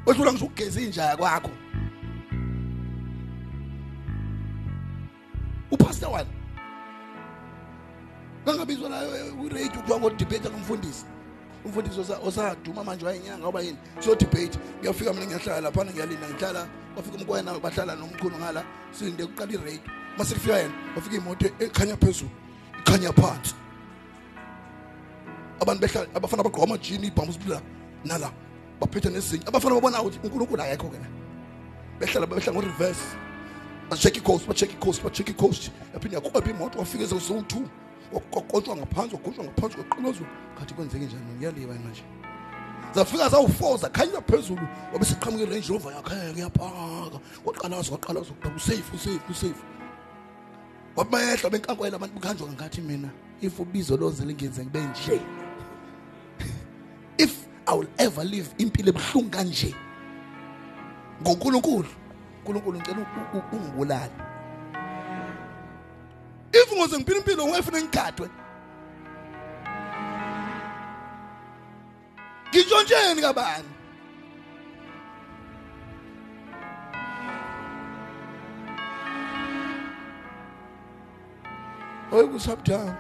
Wehlula 0.06 0.32
ngisukugeza 0.32 0.80
injaya 0.80 1.16
kwakho 1.16 1.50
upastor 5.70 6.10
wani? 6.12 6.28
Kangabizwa 8.44 8.88
la 8.88 9.00
kwirate 9.40 9.68
kuthiwa 9.68 9.98
ngodibhete 10.00 10.50
ngomfundisi 10.50 11.04
umfundisi 11.64 12.00
osa- 12.00 12.18
osaduma 12.26 12.84
manje 12.84 13.04
wayenyanga 13.06 13.38
ngoba 13.38 13.60
yini? 13.60 13.78
Siyodibhate 14.00 14.58
ngiyafika 14.80 15.12
mina 15.12 15.26
ngiyahlala 15.26 15.60
laphana 15.60 15.90
ngiyalinda 15.92 16.28
ngihlala. 16.28 16.68
Bafika 16.96 17.16
umkwena 17.16 17.58
bahlala 17.58 17.96
nomkhulu 17.96 18.36
ngala. 18.38 18.64
Sinde 18.92 19.26
kuqala 19.26 19.52
irate 19.52 19.80
mase 19.80 20.07
kufika 20.24 20.59
yena 20.59 20.74
bafika 20.94 21.16
imoto 21.16 21.46
ekhanya 21.59 21.96
phezulu 21.96 22.31
ikhanya 22.81 23.12
phansi. 23.12 23.54
Abantu 25.61 25.81
behlala 25.81 26.09
abafana 26.14 26.42
bagqoka 26.42 26.64
amajini 26.64 27.07
ibhamusi 27.07 27.38
bla 27.38 27.61
nala 28.04 28.33
baphethe 28.81 29.11
nezinye. 29.11 29.44
Abafana 29.46 29.74
babona 29.74 30.02
ukuthi 30.02 30.18
unkulunkulu 30.24 30.62
akekho 30.62 30.88
ke 30.88 30.98
la 30.98 31.09
behlala 32.00 32.26
behlala 32.26 32.52
ngo-reverse. 32.52 33.16
Ba-check 33.90 34.16
i-coast 34.16 34.46
ba-check 34.46 34.72
i-coast 34.72 35.02
ba-check 35.02 35.28
i-coast. 35.28 35.70
Yaphinde 35.94 36.16
yakhupha 36.16 36.50
imoto 36.50 36.78
wafika 36.78 37.04
ezeziwu-two 37.04 37.68
kwakontshwa 38.31 38.76
ngaphansi 38.76 39.16
kwagontshwa 39.16 39.44
ngaphansi 39.44 39.76
kwaqilozwa 39.76 40.26
khathi 40.59 40.74
kwenzeke 40.74 41.04
njani? 41.04 41.35
Ngiyaliba 41.37 41.74
manje 41.74 42.02
zafika 42.94 43.28
zawu-four 43.28 43.78
zakhanyela 43.78 44.20
phezulu. 44.22 44.68
Wabe 44.92 45.04
seqhamuke 45.04 45.42
i-range 45.42 45.68
rover 45.68 45.92
yakheke 45.92 46.40
yapaka 46.40 47.18
kwaqalaza 47.44 47.90
kwaqalaza 47.90 48.33
kuba 48.33 48.57
usafe 48.57 48.96
usafe 48.96 49.20
usafe 49.31 49.77
wabehla 50.98 51.50
benkankwela 51.50 51.96
abantu 51.96 52.14
bukhanjwa 52.14 52.48
ngathi 52.52 52.80
mina 52.80 53.08
if 53.40 53.61
ubizo 53.61 53.96
loze 53.96 54.24
lingenze 54.24 54.62
ngibe 54.64 54.80
nje 54.80 55.20
if 57.18 57.32
i 57.66 57.76
will 57.78 57.88
ever 57.98 58.24
live 58.24 58.48
impilo 58.58 58.88
ebuhlungu 58.88 59.30
kanje 59.30 59.74
ngonkulunkulu 61.22 61.88
unkulunkulu 62.38 62.78
ngicela 62.78 62.98
u- 62.98 63.38
u- 63.38 63.56
ungibulale. 63.56 64.12
If 66.52 66.72
ngoze 66.72 66.96
ngiphila 66.96 67.18
impilo 67.18 67.46
ngiyefuna 67.46 67.78
ngigadwe 67.82 68.28
ngishontsheni 72.50 73.22
kabani? 73.22 73.68
Oyiku 82.12 82.38
chapter 82.38 82.96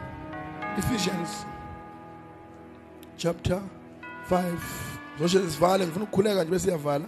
Ephesians. 0.78 1.46
Chapter 3.16 3.62
5 4.30 4.52
zoshe 5.18 5.50
sivale 5.50 5.86
ngifuna 5.86 6.04
ukukhuleka 6.04 6.44
nje 6.44 6.50
bese 6.50 6.64
siyavala. 6.64 7.04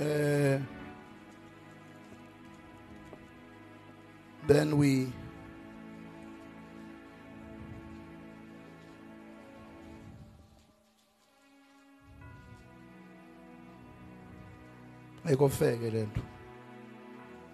Eh 0.00 0.60
then 4.46 4.72
we 4.78 5.08
ayikofeke 15.24 15.90
lento 15.90 16.20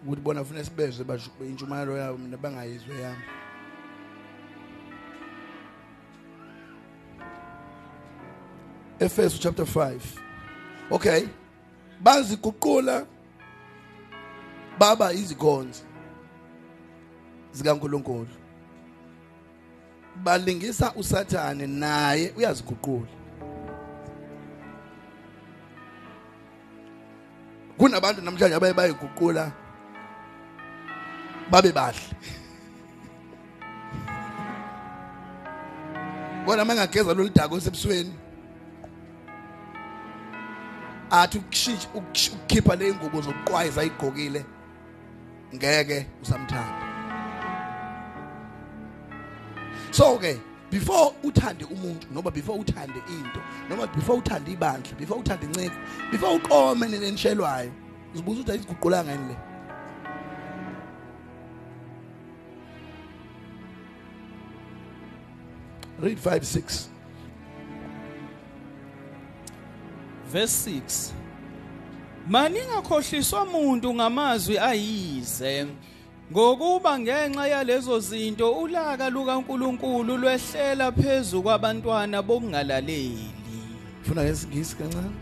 ukuthi 0.02 0.22
bona 0.22 0.44
funa 0.44 0.64
sibezwe 0.64 1.04
basho 1.04 1.30
intshumayelo 1.40 1.96
yabo 1.96 2.18
mina 2.18 2.36
bangayizwe 2.36 3.00
yami. 3.00 3.22
Efeso 8.98 9.38
chapter 9.38 9.64
5 9.64 10.00
okay. 10.90 11.28
Baziguqula 12.00 13.06
baba 14.78 15.12
izikhonzi 15.12 15.82
zikaNkuluNkulu. 17.52 18.26
Balingisa 20.16 20.92
usathane 20.94 21.66
naye 21.66 22.32
uyaziguqula. 22.36 23.06
Kunabantu 27.78 28.22
namhlanje 28.22 28.54
abaye 28.56 28.74
bayiguqula. 28.74 29.61
Babe 31.52 31.72
bahle. 31.72 32.00
Bona 36.46 36.64
mangageza 36.64 37.14
lolu 37.14 37.28
dako 37.28 37.60
sebusweni 37.60 38.12
athi 41.10 41.38
ukushintsha 41.38 41.88
ukush- 41.94 42.32
ukukhipha 42.34 42.76
le 42.76 42.94
ngubo 42.94 43.20
zokuqwayiza 43.20 43.80
ayigqokile 43.80 44.44
ngeke 45.54 46.06
usamthanda. 46.22 46.82
So 49.90 50.18
ke 50.18 50.40
before 50.70 51.12
uthande 51.22 51.64
umuntu 51.64 52.06
noma 52.10 52.30
before 52.30 52.58
uthande 52.58 52.96
into 53.08 53.40
noma 53.68 53.86
before 53.86 54.18
uthande 54.18 54.50
ibandla 54.56 54.96
before 54.98 55.20
uthande 55.20 55.46
inceko 55.46 55.76
before 56.10 56.34
uqome 56.38 56.88
nenishelwayo 56.88 57.70
uzibuza 58.14 58.40
ukuthi 58.40 58.50
ayiziguqulanga 58.52 59.12
yini 59.12 59.28
le? 59.28 59.51
Read 66.02 66.18
5 66.18 66.44
6 66.44 66.88
verse 70.32 70.70
6 70.70 71.12
maningakhohliswa 72.28 73.42
umuntu 73.42 73.94
ngamazwi 73.94 74.58
ayize 74.58 75.66
ngokuba 76.32 76.98
ngenxa 76.98 77.46
yalezo 77.46 78.00
zinto 78.00 78.52
ulaka 78.52 79.10
lukaNkuluNkulu 79.10 80.16
lwehlela 80.16 80.92
phezulu 80.92 81.42
kwabantwana 81.42 82.22
bokungalaleli 82.22 83.30
funa 84.02 84.24
ngesingisi 84.24 84.76
kancane? 84.76 85.21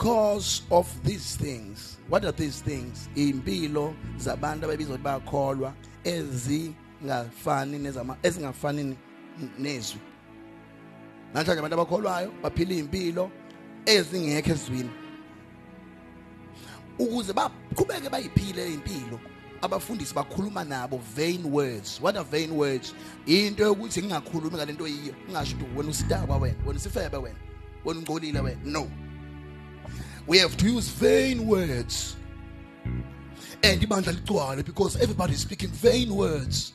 Because 0.00 0.62
of 0.70 0.88
these 1.04 1.36
things. 1.36 1.98
What 2.08 2.24
are 2.24 2.32
these 2.32 2.62
things? 2.62 3.08
Impilo 3.16 3.94
zabantu 4.16 4.64
ababizwa 4.64 4.96
ukuthi 4.96 5.02
bayakholwa 5.02 5.72
ezingafani 6.04 7.78
nezama 7.78 8.16
ezingafani 8.22 8.80
n- 8.80 8.96
nezwi. 9.58 10.00
Namhlanje 11.34 11.58
abantu 11.58 11.74
abakholwayo 11.74 12.32
baphila 12.42 12.74
impilo 12.74 13.30
ezingekho 13.86 14.50
ezwini 14.50 14.90
ukuze 16.98 17.32
baqhubeke 17.32 18.10
bayiphile 18.10 18.72
impilo 18.74 19.20
abafundisi 19.60 20.14
bakhuluma 20.14 20.64
nabo 20.64 20.98
vain 21.14 21.44
words. 21.44 22.00
What 22.00 22.16
are 22.16 22.24
vain 22.24 22.56
words? 22.56 22.94
Into 23.26 23.64
yokuthi 23.64 24.02
ngingakhulumi 24.02 24.56
ngalento 24.56 24.88
yiyo 24.88 25.14
ngingasho 25.28 25.56
ukuthi 25.56 25.76
wena 25.76 25.90
usidakwa 25.90 26.36
wena 26.36 26.56
wena 26.66 26.78
usifebe 26.78 27.16
wena 27.16 27.38
wena 27.84 28.00
ungcolile 28.00 28.40
wena. 28.40 28.60
No. 28.64 28.90
We 30.30 30.38
have 30.38 30.56
to 30.56 30.70
use 30.70 30.88
vain 30.88 31.44
words. 31.44 32.14
And 33.64 33.80
because 33.80 34.96
everybody 35.02 35.32
is 35.32 35.40
speaking 35.40 35.70
vain 35.70 36.14
words. 36.14 36.72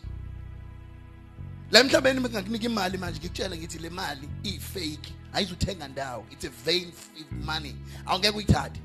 La 1.71 1.79
emhlabeni 1.79 2.19
bengakunika 2.19 2.65
imali 2.65 2.97
manje 2.97 3.19
ngikutshela 3.19 3.57
ngithi 3.57 3.79
le 3.81 3.89
mali 3.89 4.29
iyi-fake 4.43 5.13
it's 5.37 6.43
a 6.43 6.49
vain 6.49 6.91
money. 7.31 7.75
Awungeke 8.05 8.35
uyithathe. 8.35 8.79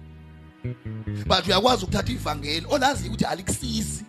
But 1.26 1.46
uyakwazi 1.46 1.84
ukuthatha 1.84 2.12
ivangeli. 2.12 2.66
Olazi 2.68 3.08
ukuthi 3.08 3.24
alikusizi. 3.24 4.04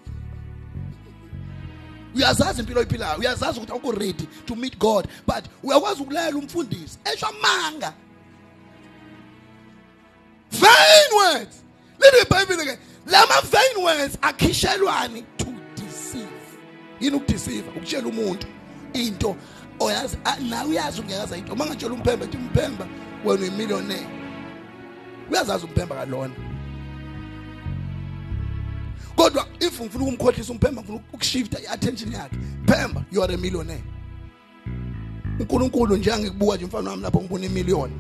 Uyazazi 2.16 2.60
impilo 2.60 2.80
oyiphilayo. 2.80 3.20
Uyazazi 3.20 3.60
ukuthi 3.60 3.72
awukho 3.72 3.92
ready 3.92 4.28
to 4.46 4.56
meet 4.56 4.78
god. 4.78 5.08
But 5.26 5.46
uyakwazi 5.64 6.02
ukulalela 6.02 6.38
umfundisi. 6.38 7.00
Esho 7.14 7.28
amanga 7.28 7.94
vain 10.52 11.10
words. 11.16 11.64
Lithi 12.00 12.22
ibhayibhile 12.26 12.66
ke 12.66 12.78
lama 13.06 13.42
vain 13.52 13.84
words 13.84 14.18
akhishelwani 14.22 15.24
to 15.38 15.46
deceive. 15.76 16.28
Yini 17.00 17.16
ukudeceive? 17.18 17.64
Ukutshela 17.70 18.08
umuntu 18.08 18.48
into 18.94 19.36
oyazi 19.80 20.18
a- 20.26 20.40
nawe 20.40 20.70
uyazi 20.70 21.02
ungekaza 21.02 21.38
into. 21.38 21.54
Uma 21.54 21.66
ngatshela 21.66 21.94
umphemba 21.94 22.26
ethi 22.26 22.38
umphemba 22.38 22.88
wena 23.26 23.42
uyimillionaire. 23.42 24.08
Uyazazi 25.32 25.66
umphemba 25.66 25.96
kalona. 25.96 26.34
Kodwa 29.16 29.46
if 29.60 29.80
ngifuna 29.82 30.04
ukumkhohlisa 30.06 30.52
umphemba 30.54 30.82
ngifuna 30.82 31.00
ukushifta 31.14 31.60
i-attention 31.60 32.12
yakhe. 32.14 32.38
Phemba 32.66 33.06
you 33.12 33.22
are 33.24 33.34
a 33.34 33.38
millionaire. 33.38 33.84
Unkulunkulu 35.40 35.98
nje 35.98 36.12
angikubuka 36.14 36.56
nje 36.56 36.66
umfana 36.66 36.90
wami 36.90 37.04
lapho 37.04 37.22
ngibona 37.22 37.46
imiliyoni 37.46 37.94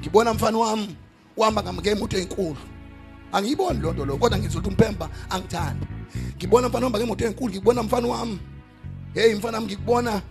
ngibona 0.00 0.34
mfana 0.34 0.58
wami. 0.58 0.96
Uhamba 1.36 1.62
ngemoto 1.72 2.16
enkulu. 2.18 2.56
Angiyiboni 3.32 3.80
loo 3.80 3.92
nto 3.92 4.04
lo 4.04 4.16
kodwa 4.16 4.38
ngizwa 4.38 4.60
ukuthi 4.60 4.74
umphemba 4.74 5.08
angithandi. 5.30 5.86
Ngibona 6.36 6.68
mfana 6.68 6.86
uhamba 6.86 6.98
ngemoto 6.98 7.24
enkulu 7.24 7.52
ngibona 7.52 7.82
mfana 7.82 8.08
wami. 8.08 8.38
Hey 9.14 9.34
mfana 9.34 9.58
wami 9.58 9.66
ngikubona. 9.66 10.22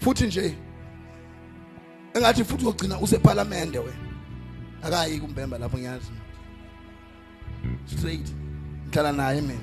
Futhi 0.00 0.26
nje 0.26 0.54
engathi 2.14 2.44
futhi 2.44 2.64
uyogcina 2.64 3.00
usephalamende 3.00 3.78
wena. 3.78 4.06
Akayi 4.82 5.20
kumbemba 5.20 5.58
lapho 5.58 5.78
ngiyazi. 5.78 6.12
Straight. 7.86 8.34
Ngihlala 8.88 9.12
naye 9.12 9.40
mina. 9.40 9.60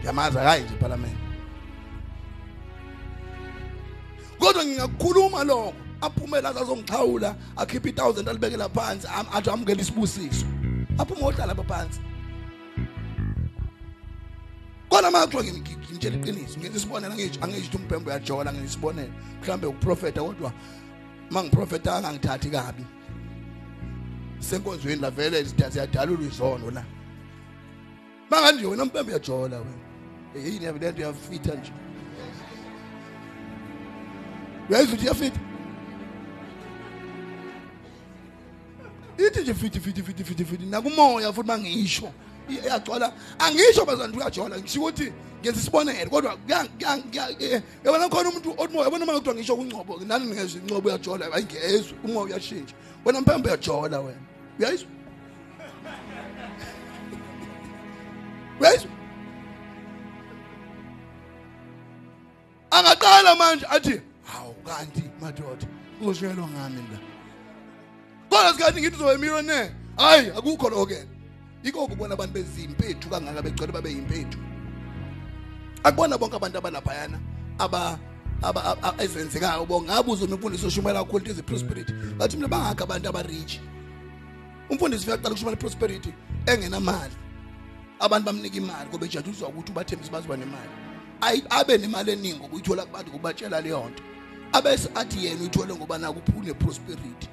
Ngiyamazi 0.00 0.38
akayi 0.38 0.64
nje 0.64 0.74
ephalamende 0.74 1.22
kodwa 4.42 4.64
ngingakukhuluma 4.64 5.44
lokho. 5.44 5.74
Aphume 6.02 6.40
la 6.40 6.50
azongixhawula 6.50 7.36
akhiphe 7.56 7.90
i1000 7.90 8.28
alibekela 8.28 8.68
phansi 8.68 9.06
athi 9.32 9.50
amukela 9.50 9.80
isibusiso. 9.80 10.46
Aphume 10.98 11.22
ohlala 11.22 11.54
phansi. 11.54 12.00
Kodwa 14.88 15.08
uma 15.08 15.26
kuthiwa 15.26 15.42
ngim- 15.42 15.60
ngi- 15.62 15.76
ngimtshela 15.76 16.16
iqiniso 16.16 16.58
ngenza 16.60 16.78
isibonelo 16.78 17.12
angisho 17.12 17.40
angisho 17.44 17.78
umpembo 17.78 18.10
uyajola 18.10 18.52
ngenza 18.52 18.68
isibonelo. 18.68 19.12
Mhlawumbe 19.40 19.66
ukuprofeta 19.66 20.20
kodwa 20.22 20.52
uma 21.30 21.42
ngiprofeta 21.44 21.96
angangithathi 21.96 22.50
kabi. 22.50 22.84
Senkonzweni 24.38 25.00
la 25.02 25.10
vele 25.10 25.44
siyadalula 25.44 26.26
izono 26.26 26.70
la. 26.70 26.84
Manganje 28.30 28.66
wena 28.66 28.82
umpembo 28.82 29.10
uyajola 29.10 29.56
wena 29.58 30.46
yini 30.46 30.64
yabe 30.64 30.78
lento 30.78 31.02
yafitha 31.02 31.54
nje? 31.54 31.72
Uyayizwa 34.70 34.94
ukuthi 34.94 35.04
iyafitha 35.04 35.40
ithi 39.32 39.40
nje 39.42 39.54
fithi 39.54 39.80
fithi 39.80 40.02
fithi 40.02 40.24
fithi 40.24 40.44
fithi. 40.44 40.66
Nakumoya 40.66 41.32
futhi 41.32 41.48
mangisho 41.48 42.12
iyagcwala 42.48 43.12
angisho 43.38 43.84
bazantu 43.84 44.18
uyajola 44.18 44.58
ngisho 44.58 44.80
ukuthi 44.80 45.12
ngenza 45.40 45.60
isibonelo 45.60 46.10
kodwa 46.10 46.36
kuya- 46.36 46.68
kuya- 46.78 47.02
kuya- 47.10 47.36
eh, 47.40 47.62
yabona 47.84 48.08
khona 48.08 48.28
umuntu 48.30 48.54
othi 48.58 48.72
moya 48.72 48.84
yabona 48.84 49.06
makuthiwa 49.06 49.34
ngisho 49.34 49.56
kungcobo 49.56 50.00
nani 50.06 50.26
ningezwa 50.26 50.60
ingcobo 50.60 50.88
uyajola 50.88 51.32
ayingezwa 51.32 51.98
umoya 52.04 52.26
uyashintsha. 52.26 52.74
Wena 53.04 53.20
mpembe 53.20 53.48
uyajola 53.48 54.00
wena. 54.00 54.20
Uyayizwa? 54.58 54.88
Uyayizwa? 58.60 58.90
Angaqala 62.70 63.34
manje 63.36 63.66
athi 63.70 64.00
hawu 64.24 64.54
kanti 64.66 65.02
madoda 65.20 65.66
uzoshelwa 66.00 66.48
ngami 66.48 66.82
la? 66.92 67.11
Kodwa 68.32 68.52
sikathi 68.52 68.80
ngithi 68.80 68.96
uzobe 68.96 69.16
millionaire 69.18 69.72
hayi 69.96 70.28
akukho 70.30 70.68
lokho 70.70 70.94
yikho 71.64 71.86
kubona 71.86 72.14
abantu 72.14 72.34
bezimpethu 72.34 73.08
kangaka 73.08 73.42
begcwele 73.42 73.72
babe 73.72 73.90
yimpethu. 73.90 74.38
Akubona 75.84 76.18
bonke 76.18 76.36
abantu 76.36 76.58
abalaphayana 76.58 77.18
aba 77.58 77.98
aba 78.42 78.64
aba- 78.64 78.94
ezenzekayo 79.04 79.66
bo 79.66 79.82
ngabuza 79.82 80.24
umfundisi 80.24 80.66
oshumela 80.66 81.04
kakhulu 81.04 81.30
izi 81.30 81.42
prosperity? 81.42 81.92
Bathi 82.18 82.36
mina 82.36 82.48
bangakho 82.48 82.84
abantu 82.84 83.08
abarich. 83.08 83.60
Umfundisi 84.70 85.02
ufika 85.02 85.14
aqala 85.14 85.30
ukushumela 85.30 85.56
prosperity 85.56 86.12
engenamali. 86.46 87.14
Abantu 88.00 88.24
bamnika 88.26 88.56
imali 88.56 88.88
ngoba 88.88 89.06
ejajuzwa 89.06 89.48
ukuthi 89.48 89.70
ubathembisa 89.72 90.10
bazoba 90.12 90.36
nemali. 90.36 90.70
Ayi 91.20 91.44
abe 91.50 91.78
nemali 91.78 92.12
eningi 92.12 92.38
ngokuyithola 92.38 92.86
kubantu 92.86 93.10
kubatshela 93.10 93.60
leyo 93.60 93.88
nto. 93.90 94.02
Abese 94.52 94.88
athi 94.94 95.24
yena 95.26 95.40
uyithole 95.40 95.74
ngoba 95.74 95.98
naku 95.98 96.18
uphule 96.18 96.54
prosperity. 96.54 97.28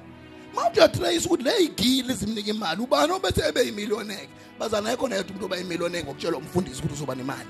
Mawuthi 0.54 0.78
uyatrace 0.78 1.26
ukuthi 1.26 1.44
le 1.44 1.64
igili 1.64 2.14
zimnika 2.14 2.50
imali 2.50 2.82
ubani 2.82 3.12
obese 3.12 3.42
ebe 3.48 3.66
yimillionaire 3.66 4.28
bazana 4.58 4.88
ayikho 4.88 5.08
nayedwa 5.08 5.30
umuntu 5.30 5.46
oba 5.46 5.56
yimillionaire 5.56 6.04
ngokutshelwa 6.04 6.38
umfundisi 6.38 6.78
ukuthi 6.78 6.94
uzoba 6.94 7.14
nemali. 7.14 7.48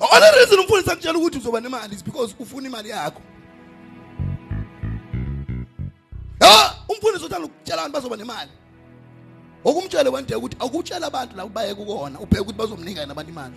Only 0.00 0.38
reason 0.38 0.58
umfundisi 0.58 0.90
akutshela 0.90 1.18
ukuthi 1.18 1.38
uzoba 1.38 1.60
nemali 1.60 1.94
is 1.94 2.02
because 2.02 2.34
ufuna 2.38 2.68
imali 2.68 2.88
yakho. 2.88 3.22
Ha 6.40 6.74
umfundisi 6.88 7.24
uthanda 7.24 7.46
ukutshela 7.46 7.82
abantu 7.82 7.92
bazoba 7.92 8.16
nemali. 8.16 8.50
Okumtshele 9.64 10.08
wente 10.10 10.34
ukuthi 10.34 10.56
akutshela 10.60 11.06
abantu 11.06 11.36
la 11.36 11.46
baye 11.46 11.74
kukona 11.74 12.20
ubheke 12.20 12.40
ukuthi 12.40 12.58
bazomnika 12.58 13.06
nabantu 13.06 13.30
imali. 13.32 13.54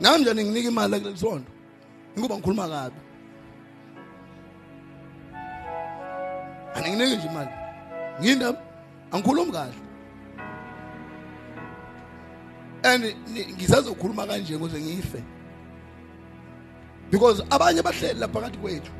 Nami 0.00 0.22
njani 0.24 0.44
nginika 0.44 0.68
imali 0.68 1.00
kuleli 1.00 1.18
sonto 1.18 1.52
ngoba 2.18 2.34
ngikhuluma 2.36 2.68
kabi. 2.68 3.09
Anginiki 6.74 7.16
nje 7.16 7.26
imali. 7.26 7.50
Ngindaba 8.20 8.58
angikhulumi 9.12 9.52
kahle. 9.52 9.74
And 12.82 13.04
ngisazokhuluma 13.56 14.26
kanje 14.26 14.54
ukuze 14.56 14.80
ngife. 14.80 15.22
Because 17.10 17.42
abanye 17.50 17.82
bahleli 17.82 18.20
lapha 18.20 18.40
phakathi 18.40 18.58
kwethu 18.58 18.90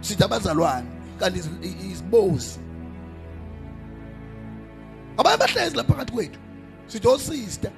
sithi 0.00 0.24
abazalwane 0.24 0.86
kanti 1.20 1.38
is- 1.38 1.84
isibozi. 1.92 2.58
Abanye 5.18 5.36
bahlezi 5.38 5.76
lapha 5.76 5.92
phakathi 5.94 6.12
kwethu 6.12 6.38
sithi 6.86 7.08
osister. 7.08 7.70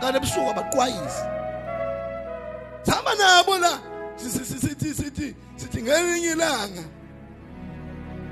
Kanti 0.00 0.16
ebusuku 0.16 0.50
abaqwayisi 0.50 1.22
sihamba 2.82 3.14
nabo 3.14 3.58
la. 3.58 3.72
Sithi 4.18 4.94
sithi 4.94 5.34
sithi 5.56 5.82
ngelinye 5.82 6.32
ilanga 6.32 6.84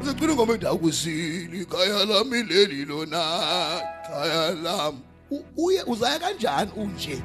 uzocina 0.00 0.34
ngoma 0.34 0.54
ethi 0.54 0.66
akusili 0.66 1.62
ikhaya 1.62 2.04
lami 2.04 2.42
leli 2.42 2.84
lona 2.84 3.22
ikhaya 4.04 4.54
lami. 4.54 4.98
Uye 5.56 5.82
uzaya 5.82 6.18
kanjani 6.18 6.70
unje? 6.76 7.22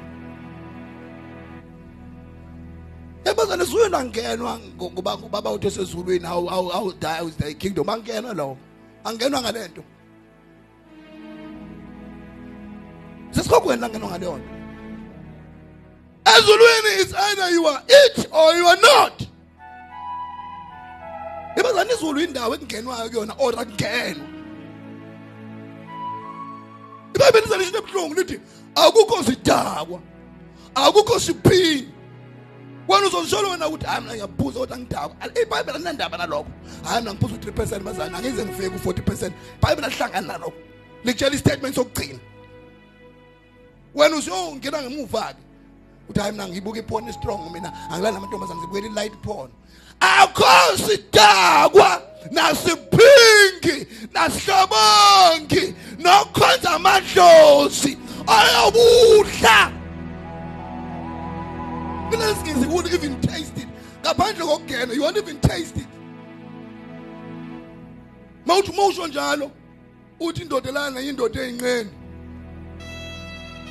Ebazane 3.24 3.66
suyo 3.66 3.88
nangenwa 3.88 4.60
ngoba 4.76 5.14
ubaba 5.14 5.50
uthi 5.52 5.70
sezulwini 5.70 6.26
how 6.26 6.46
how 6.46 6.92
die 6.92 7.28
is 7.28 7.36
thy 7.36 7.54
kingdom. 7.54 7.88
Angenwa 7.88 8.34
lo 8.34 8.56
angenwa 9.04 9.42
ngalento. 9.42 9.84
Sesikhokweni 13.30 13.80
langenwa 13.80 14.08
ngaleyo 14.10 14.38
nto 14.38 14.61
ezulwini 16.24 17.00
is 17.00 17.14
either 17.14 17.50
you 17.50 17.66
are 17.66 17.82
it 17.88 18.26
or 18.32 18.54
you 18.54 18.66
are 18.66 18.80
not. 18.80 19.28
Ibazana 21.56 21.92
izulu 21.92 22.20
indawo 22.20 22.54
ekungenwayo 22.54 23.10
kuyona 23.10 23.34
or 23.38 23.52
akungenwa 23.52 24.32
ibhayibheli 27.14 27.46
liza 27.46 27.56
lisho 27.56 27.78
ebuhlungu 27.78 28.14
lithi 28.14 28.40
akukho 28.74 29.24
sidakwa 29.24 30.00
akukho 30.74 31.20
siphini 31.20 31.88
wena 32.88 33.06
uzozisholo 33.06 33.50
wena 33.50 33.68
ukuthi 33.68 33.86
hayi 33.86 34.00
mina 34.00 34.14
ngiyabhuza 34.14 34.58
kodwa 34.58 34.78
ngidakwa 34.78 35.16
ibhayibheli 35.42 35.76
alinandaba 35.76 36.18
nalokho. 36.18 36.50
Hayi 36.84 37.00
mina 37.00 37.14
ngiphuza 37.14 37.34
u-3 37.34 37.52
percent 37.52 37.82
bazana 37.82 38.18
angize 38.18 38.44
ngifike 38.44 38.70
ku-40 38.70 39.02
percent. 39.02 39.34
Ibhayibheli 39.58 39.86
alihlangani 39.86 40.26
nalokho 40.26 40.58
likutshela 41.04 41.34
istatement 41.34 41.74
sokugcina. 41.74 42.18
Wena 43.94 44.16
usuyongena 44.16 44.82
ngemuva-ke. 44.82 45.51
Uthi 46.08 46.20
hayi 46.20 46.32
mina 46.32 46.48
ngibuka 46.48 46.78
iphone 46.78 47.10
estrong 47.10 47.52
mina 47.52 47.72
angilali 47.90 48.14
namantombazane 48.14 48.60
ngibukela 48.60 48.86
i-light 48.86 49.16
porn. 49.22 49.50
Akho 50.00 50.76
sidakwa 50.76 52.02
nasiphingi 52.30 53.86
nasihlobongi 54.12 55.74
nokhonza 55.98 56.70
amadlozi 56.70 57.98
ayobudla 58.26 59.72
kunezingizi 62.10 62.62
you 62.64 62.70
won't 62.74 62.92
even 62.94 63.20
taste 63.20 63.56
it 63.56 63.68
ngaphandle 64.02 64.46
kokungena 64.46 64.94
you 64.94 65.02
won't 65.02 65.16
even 65.16 65.40
taste 65.40 65.76
it. 65.76 65.86
Mawuthi 68.46 68.72
mawusho 68.72 69.06
njalo 69.06 69.50
uthi 70.20 70.42
indoda 70.42 70.72
lana 70.72 71.00
yindoda 71.00 71.40
eyinqeni 71.42 71.90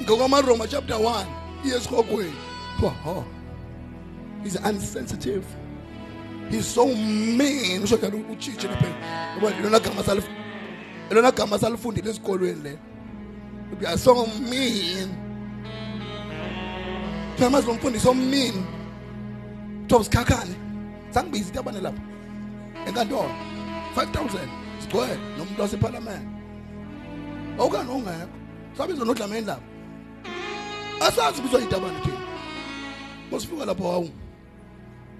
ngokwamaroma 0.04 0.68
chapter 0.68 0.98
1 0.98 1.41
iyesikhokweni 1.66 2.34
ho 3.04 3.26
he's 4.44 4.56
unsensitive 4.56 5.46
he's 6.50 6.74
so 6.74 6.86
mean. 6.86 7.84
Usho 7.84 7.98
njalo 7.98 8.18
uchitshe 8.32 8.68
lapha 8.68 8.88
ngoba 9.38 9.60
lona 9.64 9.80
gama 9.80 10.04
salif 10.04 10.26
lona 11.12 11.32
gama 11.32 11.60
salifundile 11.60 12.10
esikolweni 12.10 12.64
le 12.64 12.80
we 13.80 13.88
are 13.88 13.98
so 13.98 14.28
mean. 14.50 15.10
Thamazi 17.38 17.68
lo 17.68 17.74
mfundisi 17.74 18.08
ommean 18.08 18.66
Thomas 19.88 20.10
Khakhane 20.10 20.56
sangibiza 21.10 21.48
into 21.50 21.60
abane 21.60 21.82
lapha 21.82 22.02
enkantolo 22.88 23.32
5000 23.96 24.48
sigcwele 24.80 25.18
nomuntu 25.38 25.62
waseparliament 25.62 26.28
awukani 27.60 27.92
ongekho 27.92 28.28
sabizwa 28.78 29.06
nodlameni 29.06 29.48
lapha 29.48 29.71
asazi 31.08 31.42
bizwa 31.42 31.62
itabane 31.62 32.00
thina 32.00 32.18
masifika 33.32 33.66
lapha 33.66 33.84
wawu 33.84 34.10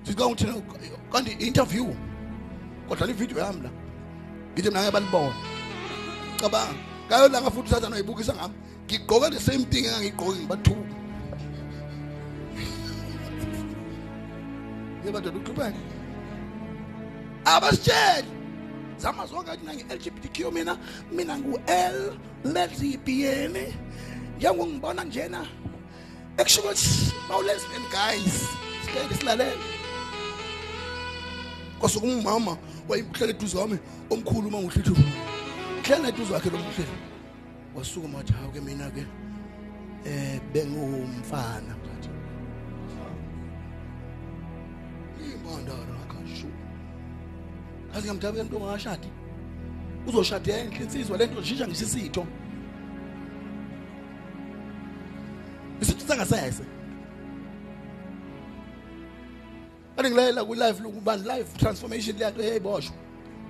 sika 0.04 0.30
ngithina 0.30 0.62
kanti 1.12 1.32
interview. 1.32 1.88
Kodwa 2.90 3.08
le 3.08 3.14
video 3.14 3.40
yami 3.40 3.62
la 3.62 3.70
ngithi 4.54 4.70
mina 4.70 4.82
ngeke 4.82 4.92
balibona 4.92 5.36
cabanga. 6.38 6.76
Ngayo 7.08 7.28
langa 7.28 7.52
futhi 7.52 7.70
uthatha 7.70 7.90
noyibukisa 7.90 8.34
ngami. 8.36 8.54
Ngigqoke 8.88 9.30
the 9.32 9.40
same 9.40 9.66
thing 9.66 9.86
engangigqoke 9.86 10.40
ngibathuka 10.40 10.96
yebadoda 15.06 15.40
uqhubeke. 15.40 15.80
Abasitsheli. 17.46 18.32
Zama 18.98 19.26
zonke 19.26 19.52
athi 19.52 19.66
nangi 19.66 19.84
LGBTQ 19.90 20.54
mina. 20.54 20.78
Mina 21.12 21.38
ngu 21.38 21.60
L 21.68 22.18
lezibiyeni 22.44 23.74
njengongibona 24.38 25.04
njena 25.04 25.48
ekusho 26.42 26.62
ukuthi 26.62 27.14
mawu 27.30 27.44
lesbian 27.44 27.82
guys. 27.92 28.48
Sihlele 28.86 29.16
silalele 29.16 29.58
kwasuka 31.80 32.08
umama 32.08 32.58
wayehlele 32.90 33.34
eduze 33.34 33.58
kwami 33.58 33.80
omkhulu 34.10 34.48
uma 34.48 34.62
ngihlithu 34.62 34.96
hlele 35.84 36.08
eduze 36.10 36.34
wakhe 36.34 36.50
lo 36.50 36.58
mhlele 36.58 36.98
wasuka 37.76 38.08
mathi 38.08 38.34
hawu 38.34 38.52
ke 38.52 38.62
mina 38.62 38.92
ke 38.92 39.06
eh 40.06 40.40
bengumfana 40.54 41.76
ngathi 41.82 42.10
imandara 45.34 45.94
akasho 46.04 46.48
kazi 47.94 48.08
ngamthabe 48.08 48.44
nto 48.44 48.60
ngashadi 48.60 49.08
uzoshada 50.08 50.58
enhle 50.58 50.84
insizwa 50.84 51.18
lento 51.18 51.44
shisha 51.44 51.68
ngisisitho 51.68 52.26
isitho 55.82 56.08
sangasese 56.08 56.64
Ade 59.98 60.10
ngilalela 60.10 60.46
ku 60.46 60.54
live 60.54 60.84
lokubani 60.84 61.24
live 61.24 61.58
transformation 61.58 62.18
leyanto 62.18 62.42
eyayiboshwa 62.42 62.96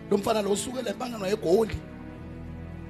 lo 0.10 0.18
mfana 0.18 0.42
lo 0.42 0.52
usukela 0.52 0.90
empangano 0.90 1.28
egoli 1.28 1.78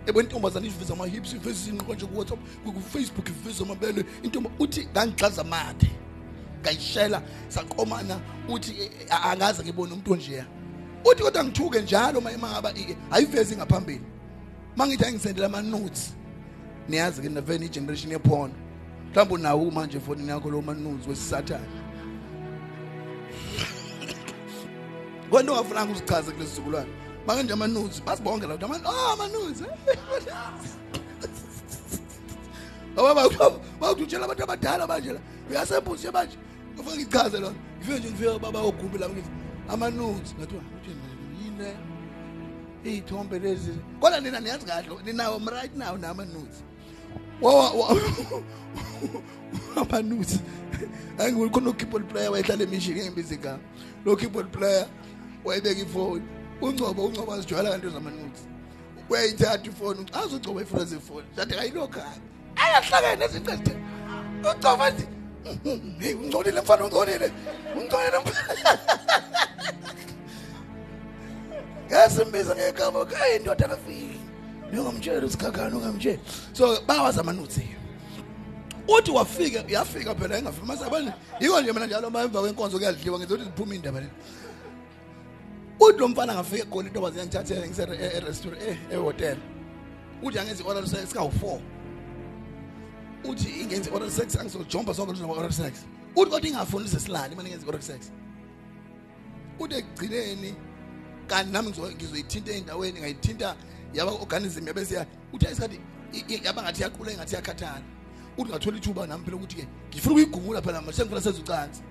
ebe 0.07 0.19
intombazana 0.19 0.65
iveza 0.65 0.93
ama 0.93 1.05
hips 1.05 1.33
iveza 1.33 1.69
inqo 1.69 1.93
nje 1.93 2.05
ku 2.05 2.17
WhatsApp 2.17 2.39
ku 2.63 2.81
Facebook 2.81 3.29
iveza 3.29 3.63
amabele. 3.63 4.05
Intomba 4.23 4.49
uthi 4.59 4.85
ngangixaza 4.85 5.43
mathe. 5.43 5.91
Ngayishela 6.61 7.21
saqomana 7.47 8.19
uthi 8.49 8.71
eh, 8.81 8.91
eh, 9.09 9.25
angaze 9.25 9.63
ngibone 9.63 9.93
umuntu 9.93 10.13
onjeya 10.13 10.45
uthi 11.05 11.23
kodwa 11.23 11.43
ngithuke 11.43 11.81
njalo 11.81 12.19
uma 12.19 12.31
ngaba 12.31 12.73
ayivezi 13.11 13.55
ngaphambili. 13.55 14.05
Mangithi 14.75 15.05
angisendela 15.05 15.45
ama 15.45 15.61
notes 15.61 16.13
niyazi 16.89 17.21
ke 17.21 17.29
neveni 17.29 17.69
generation 17.69 18.11
yephone 18.11 18.53
mhlawumbe 19.11 19.35
unawo 19.35 19.71
manje 19.71 19.97
efonini 19.97 20.29
yakho 20.29 20.49
lo 20.49 20.61
ma 20.61 20.73
notes 20.73 21.07
wesisathane. 21.07 21.65
Kwento 25.29 25.51
ungafunanga 25.53 25.91
uzichaze 25.91 26.31
kulesi 26.31 26.49
sizukulwane 26.49 26.89
manje 27.27 27.53
ama 27.53 27.67
notes 27.67 28.03
basibonke 28.03 28.47
la 28.47 28.53
ama 28.53 28.79
oh 28.85 29.13
ama 29.13 29.27
notes 29.27 29.63
Baba 32.95 33.29
bawuthi 33.79 34.03
utshela 34.03 34.25
abantu 34.25 34.43
abadala 34.43 34.87
manje 34.87 35.13
la. 35.13 35.19
Uyasembuzi 35.49 36.11
manje. 36.11 36.37
Ufike 36.77 36.97
ngichaze 36.97 37.39
lona. 37.39 37.55
Ngifike 37.77 37.99
nje 37.99 38.09
ngifike 38.09 38.39
baba 38.39 38.59
ogumbi 38.59 38.97
la 38.97 39.09
ngithi 39.09 39.29
ama 39.69 39.89
notes 39.89 40.35
ngathiwa 40.35 40.63
yini 41.43 41.57
le? 41.57 41.75
Iy'thombe 42.85 43.39
lezi. 43.39 43.71
Kodwa 43.99 44.19
nina 44.19 44.39
niyazi 44.39 44.65
kahle 44.65 45.03
ninawo 45.05 45.39
right 45.51 45.75
now 45.75 45.97
nama 45.97 46.25
notes 47.41 47.97
ama 49.75 50.01
notes 50.01 50.39
angiwuli 51.17 51.49
khona 51.51 51.69
ukeyboard 51.69 52.07
player 52.07 52.31
wayehlala 52.31 52.63
emishini 52.63 53.01
ngembizi 53.01 53.33
igama 53.33 53.59
lo 54.05 54.15
keyboard 54.15 54.51
player. 54.51 54.87
Wayebeka 55.45 55.81
ifoni 55.81 56.23
ungcobo 56.61 57.05
ungcobo 57.05 57.33
azijwayela 57.33 57.71
kanto 57.71 57.89
zama 57.89 58.11
notes 58.11 58.41
uyayithatha 59.09 59.67
ifoni 59.69 59.99
uthi 59.99 60.13
azogcoba 60.13 60.61
ifoni 60.61 60.85
zefoni 60.85 61.27
zathi 61.35 61.55
ayilokhaya 61.55 62.13
ayahlangene 62.55 63.15
nezicethe 63.15 63.73
ucoba 64.51 64.85
athi 64.85 65.05
hey 65.99 66.13
ungcolile 66.13 66.61
mfana 66.61 66.83
ungcolile 66.85 67.31
ungcolile 67.77 68.19
mfana. 68.19 68.79
Ngasimbiza 71.87 72.55
ngegama 72.55 73.05
kayi 73.05 73.35
indoda 73.37 73.67
kafiki 73.67 74.10
ngingamtshela 74.73 75.25
usikhakhana 75.25 75.77
ungamtsheli 75.77 76.19
so 76.53 76.81
bawazi 76.87 77.19
amanutsi 77.19 77.61
uthi 78.87 79.11
wafika 79.11 79.63
yafika 79.67 80.15
phela 80.15 80.37
engafika 80.37 80.65
masabani 80.65 81.11
yiko 81.39 81.61
nje 81.61 81.73
mina 81.73 81.85
njalo 81.87 82.07
uma 82.07 82.21
emva 82.21 82.41
kwenkonzo 82.41 82.77
kuyadliwa 82.77 83.19
ngizothi 83.19 83.43
ziphuma 83.43 83.75
indaba 83.75 83.99
le. 84.01 84.07
Uthi 85.79 85.99
lo 85.99 86.07
mfana 86.07 86.33
ngafika 86.33 86.63
egoli 86.63 86.87
intoba 86.87 87.11
ziyangithathela 87.11 87.67
ngise-restaurant 87.67 88.61
ehotel. 88.91 89.37
Uthi 90.23 90.39
angenzi 90.39 90.63
i-oral 90.63 90.87
sex 90.87 91.13
kawu-four 91.13 91.59
uthi 93.23 93.49
ingenzi 93.61 93.89
i-oral 93.89 94.11
sex 94.11 94.35
angizojomba 94.35 94.93
sonke 94.93 95.11
luzoma 95.11 95.33
oral 95.33 95.51
sex 95.51 95.73
uthi 96.15 96.31
kodwa 96.31 96.47
ingafuni 96.49 96.87
sesilali 96.89 97.33
uma 97.33 97.43
ningenzi 97.43 97.65
i-oral 97.65 97.81
sex 97.81 98.11
uthi 99.59 99.75
ekugcineni 99.75 100.53
kanti 101.27 101.51
nami 101.51 101.69
ngizo- 101.69 101.95
ngizoyithinta 101.95 102.51
ey'ndaweni 102.51 102.99
ngayithinta 102.99 103.55
yaba 103.93 104.11
organism 104.11 104.67
yabe 104.67 104.85
siya 104.85 105.05
uthi 105.33 105.45
ayisikhathi 105.47 105.79
yaba 106.43 106.61
ngathi 106.63 106.81
yaqula 106.83 107.11
engathi 107.11 107.35
yakhathala 107.35 107.81
uthi 108.37 108.51
ngathola 108.51 108.77
ithuba 108.77 109.07
nami 109.07 109.23
phela 109.25 109.37
ukuthi-ke 109.37 109.67
ngifuna 109.89 110.11
ukuyigumula 110.13 110.61
phela 110.61 110.81
manje 110.81 110.97
sengifuna 110.97 111.21
senza 111.21 111.39
ucansi 111.39 111.81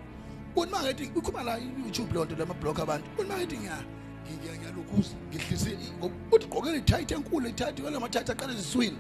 uthi 0.57 0.73
mangathi 0.73 1.11
ukhuma 1.17 1.43
la 1.43 1.57
YouTube 1.59 2.15
lonto 2.15 2.37
lama-block 2.37 2.79
abantu 2.81 3.07
uthi 3.19 3.29
mangathi 3.29 3.57
ngiya 3.59 3.79
ngiya- 4.31 4.57
ngiyalokhuza 4.59 5.15
ngihlise 5.31 5.79
uthi 6.33 6.47
gqokele 6.47 6.79
i-tight 6.79 7.11
enkulu 7.13 7.49
i-tight 7.49 7.81
kwala 7.81 8.01
ma-tight 8.01 8.31
aqala 8.31 8.53
eziswini 8.53 8.99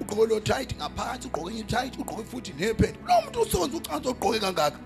ugqoke 0.00 0.26
lo 0.26 0.40
tight 0.40 0.76
ngaphansi 0.76 1.26
ugqoke 1.28 1.50
enye 1.50 1.60
i-tight 1.60 1.98
ugqoke 1.98 2.24
futhi 2.24 2.52
nephenda 2.52 2.98
lo 3.08 3.22
muntu 3.24 3.40
usonze 3.40 3.76
ucansi 3.76 4.08
ogqoke 4.08 4.38
kangaka? 4.40 4.78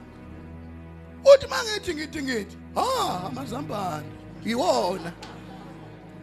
Uthi 1.25 1.47
mangithi 1.47 1.95
ngithi 1.95 2.23
ngithi 2.23 2.57
ha 2.75 3.25
amazambane 3.27 4.07
iwona 4.45 5.13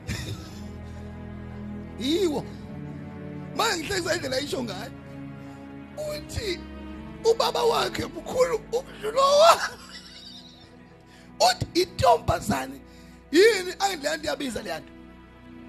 yiwo. 1.99 2.43
Manje 3.55 3.77
ngihlekisa 3.83 4.15
indlela 4.15 4.35
ayisho 4.37 4.63
ngayo 4.63 4.91
uthi 6.17 6.59
ubaba 7.31 7.63
wakhe 7.63 8.05
mkhulu 8.05 8.55
umdlulowa 8.71 9.59
uthi 11.39 11.81
intombazane 11.81 12.81
yini 13.31 13.71
nto 14.17 14.23
iyabiza 14.23 14.61
leya 14.61 14.79
nto? 14.79 14.91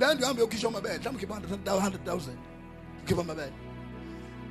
Leya 0.01 0.15
nto 0.15 0.25
uhambe 0.25 0.41
yokhishwa 0.43 0.71
amabele 0.71 0.99
mhlawumbe 0.99 1.25
ukhipha 1.27 1.57
100,000 1.59 2.37
ukhipha 3.03 3.21
amabele. 3.21 3.53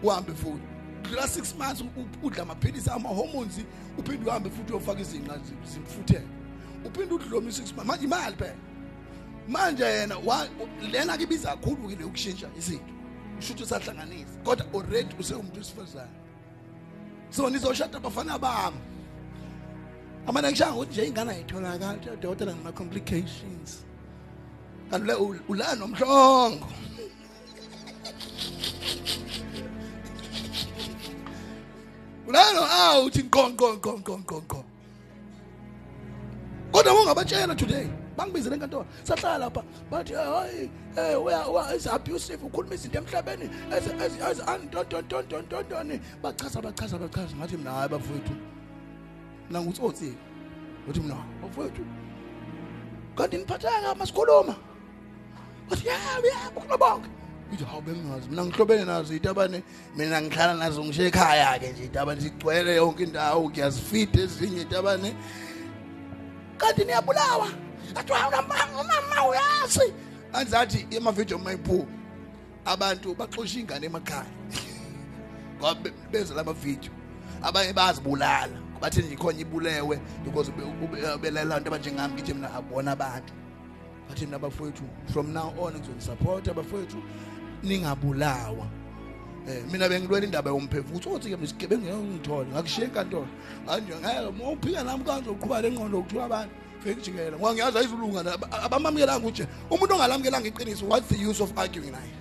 Uhambe 0.03 0.34
futhi. 0.34 0.63
Dlula 1.03 1.24
6 1.24 1.57
months 1.57 1.84
udla 2.24 2.43
amaphilisi 2.43 2.89
ama-hormones 2.89 3.59
uphinde 3.97 4.30
uhambe 4.30 4.49
futhi 4.49 4.71
uyofaka 4.74 5.01
izinqa 5.01 5.38
zi- 5.38 5.74
zifuthele 5.74 6.28
uphinde 6.86 7.13
udlome 7.13 7.51
6 7.51 7.59
months. 7.59 7.86
Manje 7.86 8.05
imali 8.05 8.36
phela. 8.36 8.55
Manje 9.47 9.83
yena 9.83 10.15
lena 10.91 11.17
ke 11.17 11.23
ibiza 11.23 11.55
kakhulu 11.55 11.89
ke 11.89 11.95
le 11.95 12.05
ukushintsha 12.05 12.47
izinto. 12.57 12.93
Usho 13.39 13.53
ukuthi 13.53 13.63
usahlanganisa 13.63 14.43
kodwa 14.43 14.65
already 14.73 15.15
usewumuntu 15.19 15.59
wesifazane. 15.59 16.11
So 17.29 17.49
nizoshada 17.49 17.97
abafana 17.97 18.39
bami. 18.39 18.77
Amane 20.27 20.51
ngishanga 20.51 20.75
ukuthi 20.75 20.91
nje 20.91 21.07
ingane 21.07 21.31
ayitholakali 21.31 22.09
udokotela 22.13 22.55
ngama-complications. 22.55 23.83
Kanti 24.89 25.07
le 25.07 25.13
ul- 25.13 25.41
ula 25.47 25.75
nomhlongo. 25.75 26.67
Ulano 32.27 32.61
awu 32.65 33.05
uthi 33.05 33.23
nqo 33.23 33.49
nqo 33.49 33.73
nqo 33.75 33.91
nqo 33.99 34.17
nqo 34.17 34.37
nqo 34.41 34.63
kodwa 36.71 36.93
ungabatshela 36.93 37.55
today 37.55 37.87
bangibizele 38.18 38.55
enkantolo 38.55 38.86
sahlala 39.03 39.38
lapha. 39.38 39.64
Bathi 39.91 40.14
hayi 40.14 40.70
eh 40.97 41.16
uya 41.24 41.47
uya 41.47 41.76
is 41.76 41.88
abusive 41.88 42.43
ukhuluma 42.43 42.76
izinto 42.76 42.97
emhlabeni 42.99 43.49
as 43.72 44.39
antontontontontoni 44.47 45.99
bachaza 46.22 46.61
bachaza 46.61 46.97
bachaza. 46.97 47.36
Ngathi 47.36 47.57
mina 47.57 47.72
hayi 47.72 47.89
bafowethu. 47.89 48.36
Mina 49.49 49.61
ngutsotsi. 49.61 50.14
Uthi 50.88 50.99
mina 50.99 51.16
bafowethu. 51.41 51.86
Kanti 53.16 53.38
niphatheka 53.38 53.95
masikhuluma. 53.95 54.55
Bathi 55.70 55.88
yebo 55.88 56.28
yebo 56.28 56.59
khuluma 56.61 56.78
bonke. 56.78 57.09
Ngithi 57.49 57.66
hawu 57.66 57.82
bengingazi. 57.82 58.30
Mina 58.30 58.45
ngihlobene 58.45 58.86
nazo 58.86 59.14
itabane. 59.14 59.64
Mina 59.95 60.22
ngihlala 60.22 60.53
nazo 60.53 60.84
ngisho 60.84 61.03
ekhaya 61.03 61.59
ke 61.59 61.72
nje 61.72 61.84
itabane. 61.86 62.22
Sigcwele 62.22 62.76
yonke 62.76 63.03
indawo 63.03 63.49
ngiyazifida 63.49 64.22
ezinye 64.22 64.61
itabane. 64.61 65.16
Kanti 66.57 66.86
niyabulawa. 66.86 67.47
Athi 67.95 68.13
hawu 68.13 68.31
namama 68.31 68.81
umama 68.81 69.27
uyazi. 69.29 69.93
Anzathi 70.33 70.87
emavidiyo 70.91 71.39
mayiphuma 71.39 71.85
abantu 72.65 73.15
baxosha 73.15 73.59
ingane 73.59 73.85
emakhaya. 73.85 74.25
Ngoba 75.59 75.75
be- 75.83 75.93
benza 76.11 76.33
lama 76.35 76.53
video 76.53 76.91
abanye 77.41 77.73
bazibulala 77.73 78.57
bathi 78.81 79.01
nje 79.01 79.15
khona 79.15 79.39
ibulewe 79.39 79.99
because 80.23 80.51
belela 81.21 81.55
abantu 81.55 81.67
abanjengami 81.69 82.13
ngithi 82.13 82.33
mina 82.33 82.49
abona 82.53 82.91
abantu. 82.91 83.33
Bathi 84.09 84.25
mina 84.25 84.39
bafowethu 84.39 84.83
from 85.07 85.33
now 85.33 85.53
on 85.59 85.73
ngizonisupport 85.73 86.47
abafowethu 86.47 86.97
ningabulawa. 87.63 88.67
Eh 89.47 89.63
mina 89.71 89.89
bengilwela 89.89 90.25
indaba 90.25 90.49
yomphefumlo 90.49 91.15
uthi 91.15 91.29
ke 91.29 91.37
misigebengu 91.37 91.83
ngiyongithola 91.83 92.49
ngakushiya 92.49 92.87
enkantolo. 92.87 93.27
Kanje 93.65 93.95
ngeke 93.95 94.31
mawuphika 94.37 94.83
nami 94.83 95.03
kanje 95.03 95.29
uqhubha 95.29 95.61
lengqondo 95.61 95.99
ukuthiwa 95.99 96.25
abantu. 96.25 96.55
Fake 96.84 97.01
jikela 97.01 97.38
ngoba 97.38 97.53
ngiyazi 97.53 97.77
ayizulunga 97.77 98.19
abamamukelanga 98.63 99.27
uje 99.27 99.47
umuntu 99.69 99.93
ongalamukelanga 99.95 100.47
iqiniso 100.47 100.86
what's 100.86 101.07
the 101.07 101.17
use 101.29 101.41
of 101.43 101.51
arguing 101.57 101.91
naye? 101.91 102.11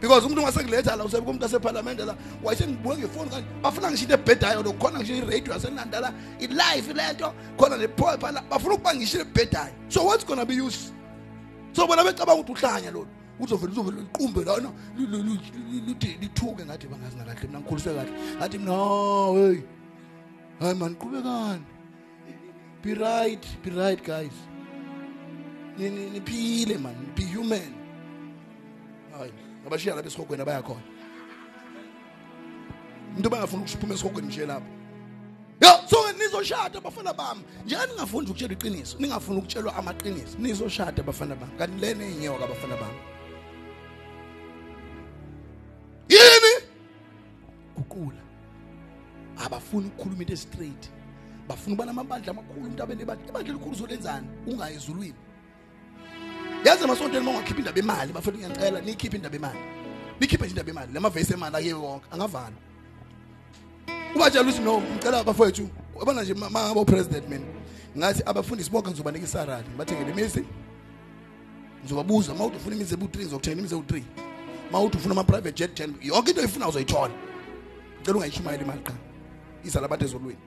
Because 0.00 0.24
umuntu 0.26 0.40
ungasekuletha 0.40 0.96
la 0.96 1.04
usebuka 1.04 1.30
umuntu 1.30 1.44
aseparlamente 1.46 2.04
la 2.04 2.14
wayese 2.44 2.66
ngibuke 2.66 2.96
ngefoni 2.98 3.30
kanti 3.30 3.48
bafuna 3.62 3.90
ngisho 3.90 4.04
into 4.04 4.14
ebhedayo 4.14 4.62
lo 4.62 4.72
khona 4.72 4.98
ngisho 5.00 5.14
iradio 5.14 5.52
yasenanda 5.52 6.00
la 6.00 6.12
i-live 6.40 6.92
lento 6.94 7.34
khona 7.56 7.76
nepoa 7.76 8.18
phala 8.18 8.42
bafuna 8.50 8.74
ukuba 8.74 8.94
ngisho 8.94 9.20
ebhedayo. 9.20 9.72
So 9.88 10.04
what's 10.04 10.24
gonna 10.24 10.46
be 10.46 10.54
use? 10.54 10.92
So 11.72 11.86
bona 11.86 12.04
becabanga 12.04 12.40
ukuthi 12.42 12.52
uhlanya 12.64 12.90
lolu 12.92 13.08
uzovela 13.40 13.72
uzovela 13.72 14.00
liqumbe 14.02 14.44
lana 14.44 14.70
li- 14.96 15.06
li- 15.06 15.22
li- 15.22 15.40
li- 15.70 15.80
lithi 15.86 16.18
lithuke 16.20 16.64
ngathi 16.64 16.86
bangazi 16.86 17.16
nakahle 17.16 17.46
mina 17.48 17.60
ngikhulise 17.60 17.90
kahle. 17.94 18.12
Ngathi 18.38 18.58
mina 18.58 18.72
"Oh, 18.72 19.34
hey 19.34 19.62
hayi 20.60 20.74
man 20.78 20.94
qhubekani. 20.94 21.62
Be 22.82 22.94
right 22.94 23.44
be 23.62 23.70
right 23.70 24.02
guys. 24.04 24.32
Ni- 25.78 25.90
ni- 25.90 26.10
niphile 26.10 26.78
man. 26.80 27.12
Be 27.14 27.22
human. 27.24 27.74
Hayi 29.18 29.32
abashiya 29.66 29.94
lapha 29.94 30.08
esihogweni 30.08 30.42
abayakhona 30.42 30.82
into 33.16 33.30
bangafuni 33.30 33.62
ukuphuma 33.62 33.94
esihogweni 33.94 34.28
nje 34.28 34.46
lapho 34.46 34.66
ya 35.60 35.88
so 35.88 36.12
nizoshada 36.12 36.78
abafana 36.78 37.12
bami. 37.14 37.42
Njani 37.66 37.92
ningafuni 37.92 38.26
ukutshelwa 38.26 38.52
iqiniso? 38.52 38.98
Ningafuni 38.98 39.38
ukutshelwa 39.38 39.76
amaqiniso. 39.76 40.38
Nizoshada 40.38 41.02
abafana 41.02 41.34
bami. 41.34 41.52
Kanti 41.58 41.80
lena 41.80 42.04
eyinyoka 42.04 42.44
abafana 42.44 42.76
bami. 42.76 42.98
Yini? 46.08 46.66
Guqula 47.76 48.22
abafuni 49.44 49.86
ukukhuluma 49.86 50.22
into 50.22 50.36
straight 50.36 50.90
bafuna 51.48 51.74
ukuba 51.74 51.86
namabandla 51.86 52.30
amakhulu 52.30 52.60
umuntu 52.60 52.82
abe 52.82 52.94
nebandla 52.94 53.28
ibandla 53.28 53.50
elikhulu 53.50 53.72
uzolenzani 53.72 54.26
ungayi 54.46 55.14
yazi 56.64 56.84
emasontweni 56.84 57.28
uma 57.28 57.30
ungakhipha 57.30 57.58
indaba 57.58 57.78
emali 57.78 58.12
bafuna 58.12 58.36
ngiyacela 58.36 58.80
niyikhiphe 58.80 59.16
indaba 59.16 59.36
emali 59.36 59.58
nikhiphe 60.20 60.44
nje 60.44 60.50
indaba 60.50 60.70
emali 60.70 60.92
lamavesi 60.92 61.32
emali 61.32 61.56
ake 61.56 61.72
wonke 61.72 62.06
angavalwa. 62.10 62.60
Ubatshela 64.14 64.42
ukuthi 64.42 64.62
no 64.62 64.80
ngicela 64.80 65.20
abafowethu 65.20 65.68
ubona 66.02 66.22
nje 66.22 66.34
ma 66.34 66.50
ngaba 66.50 66.84
president 66.84 67.28
mina 67.28 67.46
ngathi 67.96 68.22
abafundisi 68.26 68.70
bonke 68.70 68.90
ngizobanika 68.90 69.24
isarali 69.24 69.68
ngibathengele 69.68 70.10
imizi 70.10 70.44
ngizobabuza 71.80 72.32
uma 72.32 72.44
uthi 72.44 72.56
ufuna 72.56 72.76
imizi 72.76 72.94
ebu-3 72.94 73.18
ngizokuthenga 73.18 73.58
imizi 73.58 73.74
ewu-3 73.74 74.02
uma 74.70 74.80
uthi 74.80 74.96
ufuna 74.96 75.12
ama-private 75.12 75.52
jet 75.52 75.80
10 75.80 75.92
yonke 76.02 76.30
into 76.30 76.40
oyifuna 76.40 76.68
uzoyithola. 76.68 77.14
Ngicela 78.00 78.16
ungayishumayela 78.16 78.64
imali 78.64 78.82
qha. 78.82 78.94
Isa 79.64 79.80
labantu 79.80 80.04
ezolweni 80.04 80.38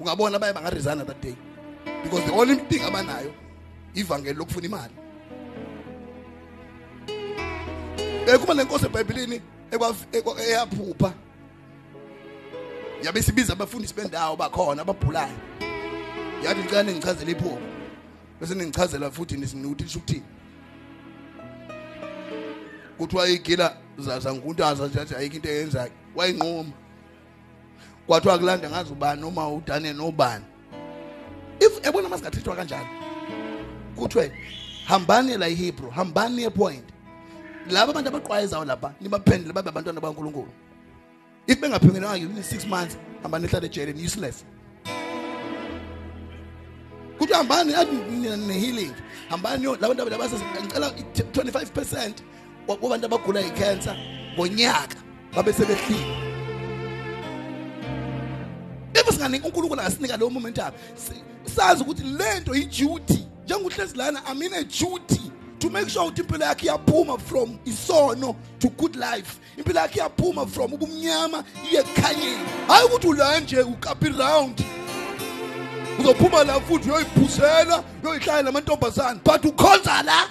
ungabona 0.00 0.38
baye 0.38 0.52
bangaresigna 0.52 1.04
that 1.06 1.20
day 1.22 1.34
because 2.02 2.24
the 2.26 2.32
only 2.32 2.56
thing 2.56 2.80
abanayo 2.82 3.32
ivangeli 3.94 4.38
lokufuna 4.38 4.66
imali 4.66 4.94
bekuba 8.26 8.54
nenkosi 8.54 8.86
ebhayibhelini 8.86 9.40
ekwa- 9.70 9.94
ekwa- 10.12 10.40
eyaphupha 10.40 11.12
yabe 13.02 13.22
sibiza 13.22 13.52
abafundisi 13.52 13.94
bendawo 13.94 14.36
bakhona 14.36 14.82
ababhulayo 14.82 15.36
yathi 16.44 16.60
ngicela 16.60 16.82
ningichazele 16.82 17.32
iphupho 17.32 17.58
bese 18.40 18.54
ningichazela 18.54 19.10
futhi 19.10 19.36
nisinokuthi 19.36 19.84
lisho 19.84 19.98
ukuthini 19.98 20.22
kuthiwa 22.98 23.28
igila 23.28 23.76
zanguntaza 24.18 24.88
zathi 24.88 25.14
ayikho 25.14 25.36
into 25.36 25.48
eyenzayo 25.48 25.90
wayinqoma 26.16 26.72
kwathiwa 28.10 28.38
kulanda 28.38 28.70
ngazi 28.70 28.92
ubani 28.92 29.20
noma 29.20 29.48
udane 29.48 29.92
nobani. 29.92 30.44
If 31.60 31.84
yabona 31.84 32.08
masingathethwa 32.08 32.56
kanjalo 32.56 32.86
kuthiwe 33.96 34.32
hambani 34.86 35.36
la 35.36 35.48
ihebrew 35.48 35.90
hambani 35.90 36.42
epoint. 36.42 36.84
Laba 37.70 37.90
abantu 37.90 38.08
abaqwayezayo 38.08 38.64
lapha 38.64 38.92
nibaphendule 39.00 39.52
babe 39.52 39.68
abantwana 39.68 40.00
bakankulunkulu. 40.00 40.48
If 41.46 41.60
bengaphengelanga 41.60 42.16
yini 42.16 42.42
six 42.42 42.66
months 42.66 42.96
hambani 43.22 43.46
ehlala 43.46 43.66
ejeleni 43.66 44.04
useless. 44.04 44.44
Kuthi 47.18 47.32
hambani 47.32 47.74
athi 47.74 47.96
nina 48.10 48.36
ne-healing 48.36 48.94
hambani 49.28 49.64
yo 49.64 49.76
labantu 49.76 50.14
abase 50.14 50.36
ngicela 50.62 50.92
i-25 50.98 51.66
percent 51.66 52.22
wabantu 52.68 53.06
abagula 53.06 53.40
yi-cancer 53.40 53.96
ngonyaka 54.34 54.96
babe 55.34 55.52
sebehlile. 55.52 56.29
If 58.94 59.06
singanika 59.14 59.46
unkulunkulu 59.46 59.80
angasinika 59.80 60.16
leyo 60.16 60.30
momentum 60.30 60.72
si- 60.96 61.50
sazi 61.54 61.82
ukuthi 61.82 62.02
lento 62.02 62.54
i-duty 62.54 63.26
njengokuhlezi 63.44 63.96
lana 63.96 64.22
i'm 64.32 64.42
in 64.42 64.54
a 64.54 64.64
duty 64.64 65.20
to 65.58 65.70
make 65.70 65.88
sure 65.90 66.04
ukuthi 66.06 66.20
impilo 66.20 66.44
yakhe 66.46 66.66
iyaphuma 66.66 67.18
from 67.18 67.58
isono 67.64 68.36
to 68.58 68.68
good 68.68 68.96
life. 68.96 69.38
Impilo 69.58 69.80
yakhe 69.80 69.98
iyaphuma 69.98 70.46
from 70.46 70.72
ubumnyama 70.72 71.44
iye 71.70 71.80
ekukhanyeni 71.80 72.38
hayi 72.68 72.86
ukuthi 72.86 73.06
ula 73.08 73.40
nje 73.40 73.60
ukapi 73.60 74.08
round 74.08 74.64
uzophuma 75.98 76.44
la 76.44 76.60
futhi 76.60 76.90
uyoyiphusela 76.90 77.84
uyoyihlala 78.02 78.42
namantombazane 78.42 79.20
but 79.24 79.44
ukhonza 79.44 80.02
la. 80.02 80.28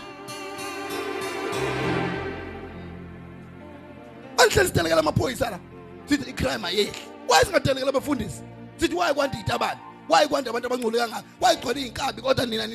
Alihleli 4.37 4.67
sidelekela 4.67 4.99
amaphoyisa 5.01 5.49
la. 5.49 5.59
Sithi 6.09 6.29
icrime 6.29 6.67
ayehli. 6.67 7.08
Why 7.29 7.41
singadelekela 7.43 7.89
abafundisi 7.89 8.41
sithi 8.77 8.95
waye 8.95 9.13
kwanda 9.13 9.37
itabane? 9.39 9.79
Waye 10.09 10.27
kwanda 10.27 10.49
abantu 10.49 10.67
abangcole 10.67 10.97
kangaka? 10.99 11.23
Wayigcwele 11.41 11.81
iy'nkabi? 11.81 12.21
Kodwa 12.21 12.45
nina 12.45 12.67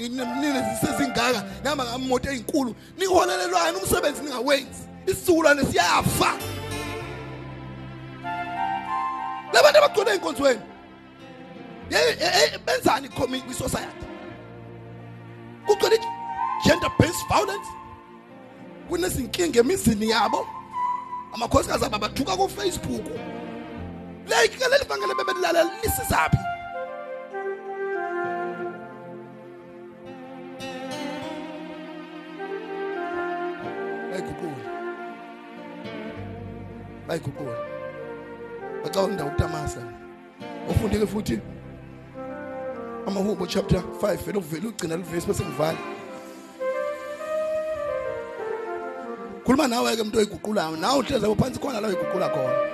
zisezingaka 0.75 1.45
nihamba 1.63 1.85
ngamoto 1.85 2.31
ey'nkulu. 2.31 2.75
Niholelelwani 2.99 3.77
umsebenzi 3.79 4.23
ningawenzi? 4.23 4.83
Isizukulwane 5.07 5.63
siyafa. 5.65 6.33
Labantu 9.53 9.79
abagcwele 9.79 10.11
ey'nkonzweni 10.13 10.61
ye- 11.91 12.17
ye- 12.21 12.59
benzani 12.67 13.09
kwi-society? 13.09 14.07
Kugcwele 15.67 15.99
gender 16.65 16.91
based 16.99 17.27
violence? 17.29 17.69
Kunezinkinga 18.89 19.61
emizini 19.61 20.11
yabo? 20.11 20.47
Amakhosikazi 21.35 21.85
abo 21.85 21.99
bathuka 21.99 22.37
kufacebook. 22.37 23.07
Ke 24.29 24.69
leli 24.71 24.85
vangele 24.89 25.15
bebelilalela 25.15 25.71
lisizaphi 25.83 26.39
bayiguqule 34.11 34.65
bayiguqule 37.09 37.57
bacawunda 38.83 39.25
utamasa. 39.25 39.81
Ufundeke 40.69 41.07
futhi 41.07 41.41
amahubo 43.07 43.47
chapter 43.47 43.83
5 44.01 44.17
vele 44.17 44.39
uvele 44.39 44.69
ugcina 44.69 44.97
livesi 44.97 45.27
bese 45.27 45.45
ngivala 45.45 45.79
khuluma 49.45 49.69
nawe 49.69 49.97
ke 49.97 50.03
umuntu 50.03 50.19
oyiguqulayo. 50.19 50.77
Nawe 50.77 50.99
uhlezi 50.99 51.35
phansi 51.37 51.61
khona 51.61 51.81
la 51.81 51.89
uyiguqula 51.89 52.29
khona 52.29 52.74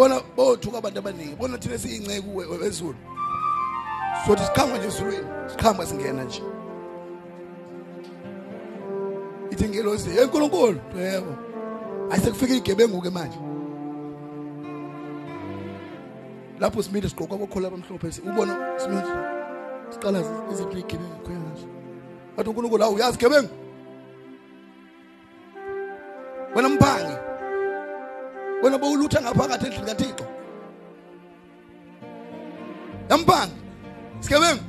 yabona 0.00 0.20
bothuka 0.36 0.78
abantu 0.78 0.98
abaningi 0.98 1.36
bona 1.36 1.58
thina 1.58 1.78
siyingceke 1.78 2.26
we- 2.34 2.46
we- 2.46 2.58
wezulu. 2.58 2.94
Sothi 4.26 4.44
sikhamba 4.44 4.78
nje 4.78 4.86
ezulwini 4.86 5.26
sikhamba 5.50 5.86
singena 5.86 6.24
nje. 6.24 6.42
Ithi 9.50 9.68
ngelozi 9.68 10.10
hey 10.10 10.24
nkulunkulu. 10.26 10.80
Yebo. 10.96 11.32
Ayisekufika 12.10 12.54
igebengu-ke 12.54 13.10
manje. 13.10 13.38
Lapho 16.60 16.82
simile 16.82 17.08
sigqoka 17.08 17.34
abakhola 17.34 17.68
abamhlophe 17.68 18.12
si- 18.12 18.22
ubona 18.22 18.56
simile 18.78 19.02
siqala 19.90 20.18
iziphi 20.52 20.78
igebengu 20.80 21.20
khona. 21.24 21.38
Nazo 21.38 21.66
bathi 22.36 22.48
unkulunkulu 22.50 22.82
hawu 22.82 22.94
uyazi 22.94 23.18
gebengu 23.18 23.48
wena 28.70 28.78
bowulutha 28.78 29.20
ngaphakathi 29.22 29.66
endlini 29.66 29.86
kathixo. 29.86 30.26
Yamphangi 33.10 33.54
sigebengu 34.20 34.62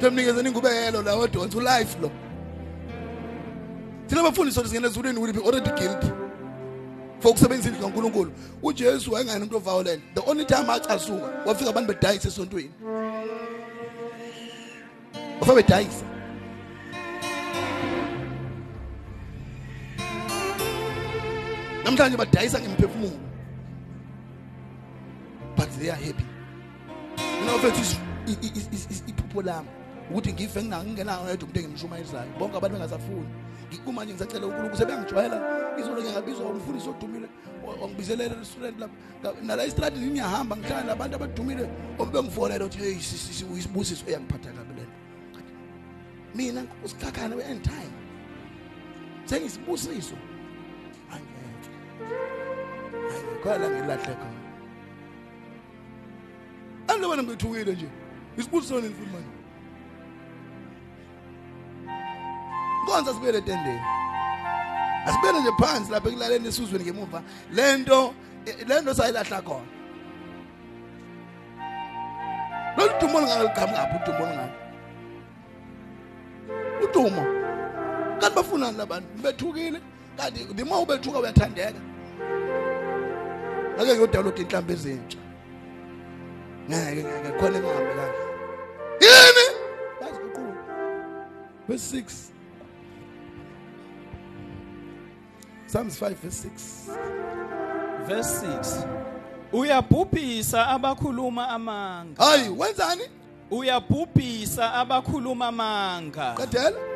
temnikezeni 0.00 0.48
ingubekelo 0.48 1.02
la 1.02 1.14
odonsa 1.14 1.58
ulife 1.58 1.98
lo. 2.00 2.10
Thina 4.06 4.22
bafundisi 4.22 4.54
sothi 4.54 4.68
singena 4.68 4.88
ezulwini 4.88 5.18
will 5.18 5.32
be 5.32 5.40
already 5.40 5.70
guilty. 5.70 6.10
For 7.20 7.30
ukusebenzisa 7.32 7.68
indlu 7.68 7.82
kankulunkulu. 7.82 8.32
Ujesu 8.62 9.12
wayengani 9.12 9.44
umuntu 9.44 9.56
oviolent 9.56 10.02
the 10.14 10.20
only 10.30 10.44
time 10.44 10.70
acasuka 10.70 11.46
wafika 11.46 11.70
abantu 11.70 11.92
bedayisa 11.92 12.28
esontweni. 12.28 12.70
Wafika 15.40 15.54
bedayisa. 15.54 16.04
Namhlanje 21.84 22.16
badayisa 22.16 22.60
ngemphefumulo. 22.60 23.18
But 25.56 25.70
they 25.78 25.90
are 25.90 25.96
happy. 25.96 26.24
Mina 27.40 27.52
i- 28.46 29.10
iphupho 29.10 29.42
lami 29.42 29.68
ukuthi 30.10 30.32
ngife 30.32 30.62
ngina- 30.62 30.84
ngingenayo 30.84 31.28
yedwa 31.30 31.48
umuntu 31.48 31.60
engimshumayizayo 31.60 32.32
bonke 32.38 32.56
abantu 32.56 32.76
bengasafuni 32.78 33.28
Ngi- 33.70 33.92
manje 33.92 34.12
ngisacela 34.14 34.46
unkulunkulu 34.46 34.76
sebeyangijwayela 34.76 35.38
izolo 35.80 36.02
ngingabizwa 36.02 36.46
umfundisi 36.50 36.88
odumile 36.88 37.28
wangibizelela 37.80 38.34
restaurant 38.34 38.78
lapha. 38.78 38.94
Nala 39.42 39.64
istradini 39.66 40.06
ngiyahamba 40.10 40.56
ngihlala 40.56 40.84
nabantu 40.84 41.16
abadumile 41.16 41.68
obengifonela 41.98 42.64
ukuthi 42.64 42.78
hey 42.78 43.00
sisi 43.00 43.44
uyisibusiso. 43.44 44.04
Eyangiphatha 44.06 44.52
kabi 44.52 44.74
lento 44.78 44.92
mina 46.34 46.62
usikhakhane 46.84 47.34
we-end 47.36 47.62
time. 47.62 47.92
Sengisibusiso 49.24 50.16
khona 53.42 53.58
la 53.58 53.68
ngilahle 53.68 54.14
khona. 54.20 54.40
Andibona 56.88 57.22
ngithukile 57.22 57.72
nje 57.72 57.88
isibusiso 58.36 58.80
nini 58.80 58.94
futhi 58.94 59.10
manje. 59.12 59.36
Konza 62.86 63.14
sibuyele 63.14 63.38
etendeni. 63.38 63.82
Asibuyele 65.06 65.40
nje 65.40 65.52
phansi 65.60 65.92
lapha 65.92 66.08
ekulaleni 66.08 66.48
esizweni 66.48 66.84
ngemuva. 66.84 67.22
Lento 67.50 68.14
lento 68.68 68.94
sayilahla 68.94 69.42
khona. 69.42 69.70
Lolu 72.76 72.92
dumo 73.00 73.20
lungaliqhamu 73.20 73.72
ngaphi 73.72 73.96
udumo 74.02 74.24
lungaphi 74.26 74.58
udumo. 76.84 77.22
Kanti 78.20 78.34
bafunani 78.36 78.78
labantu 78.78 79.08
bethukile. 79.22 79.80
Kanti 80.16 80.56
the 80.56 80.64
more 80.64 80.82
ubethuka 80.86 81.18
uyathandeka. 81.18 81.91
Ake 83.78 83.92
ngiyodawunload 83.94 84.38
inhlambi 84.38 84.72
ezintsha. 84.72 85.18
Ngeke 86.68 87.02
ngeke 87.04 87.30
khona 87.38 87.58
engahambi 87.58 87.92
kahle 87.98 88.14
yini? 89.00 89.46
Baziguqula 90.00 90.54
verse 91.68 91.96
6 91.96 92.32
Psalms 95.66 95.98
5 95.98 96.14
verse 96.22 96.48
6 96.48 96.96
verse 98.08 98.46
6 98.46 98.86
uyabhubhisa 99.52 100.68
abakhuluma 100.68 101.48
amanga. 101.48 102.24
Hayi 102.24 102.48
wenzani? 102.48 103.04
Uyabhubhisa 103.50 104.74
abakhuluma 104.74 105.46
amanga. 105.46 106.34
Qedela? 106.36 106.91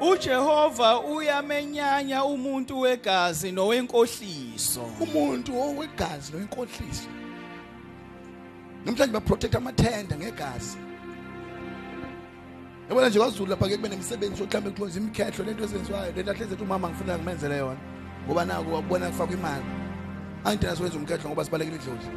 uJehova 0.00 1.00
uyamenyanya 1.00 2.24
umuntu 2.24 2.80
wegazi 2.80 3.52
nowenkohliso. 3.52 4.84
Umuntu 5.00 5.60
owegazi 5.60 6.32
loinkohliso 6.32 7.08
namhlanje 8.86 9.12
baprotect 9.12 9.54
amathenda 9.54 10.16
ngegazi. 10.16 10.78
Yabona 12.88 13.08
nje 13.08 13.18
kwazulu 13.18 13.50
lapha 13.50 13.68
ke 13.68 13.76
kube 13.76 13.88
nemisebenzi 13.88 14.40
yokuhlambe 14.40 14.70
kuthiwa 14.70 14.88
zimkhehlo 14.88 15.44
lento 15.44 15.64
ezenziwayo 15.64 16.12
lento 16.12 16.30
ahleze 16.30 16.54
ethi 16.54 16.62
umama 16.62 16.88
ngifuna 16.88 17.18
ngimenzele 17.18 17.56
yona. 17.56 17.80
Ngoba 18.26 18.44
naku 18.44 18.74
wakubona 18.74 19.10
kufakwa 19.10 19.36
imali. 19.36 19.64
Angidina 20.44 20.76
siwenza 20.76 20.98
umkhehlo 20.98 21.28
ngoba 21.28 21.44
sibalekile 21.44 21.76
idlozi. 21.76 22.08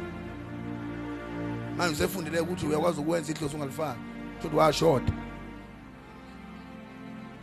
Manje 1.76 1.94
usefundile 1.94 2.40
ukuthi 2.40 2.66
uyakwazi 2.66 3.00
ukwenza 3.00 3.32
idlozi 3.32 3.54
ungalifaki. 3.54 4.00
Futhi 4.42 4.56
washoda 4.56 5.12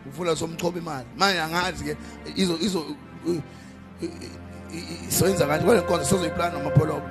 ufuna 0.09 0.35
somchoba 0.35 0.79
imali. 0.79 1.05
Manje 1.17 1.41
angazi 1.41 1.83
ke 1.83 1.97
izo 2.35 2.57
izo 2.61 2.85
isoyenza 5.09 5.45
kanje 5.47 5.65
kwale 5.65 5.81
nkonzo 5.81 6.05
sozoyiplana 6.05 6.57
nomapholobo 6.57 7.09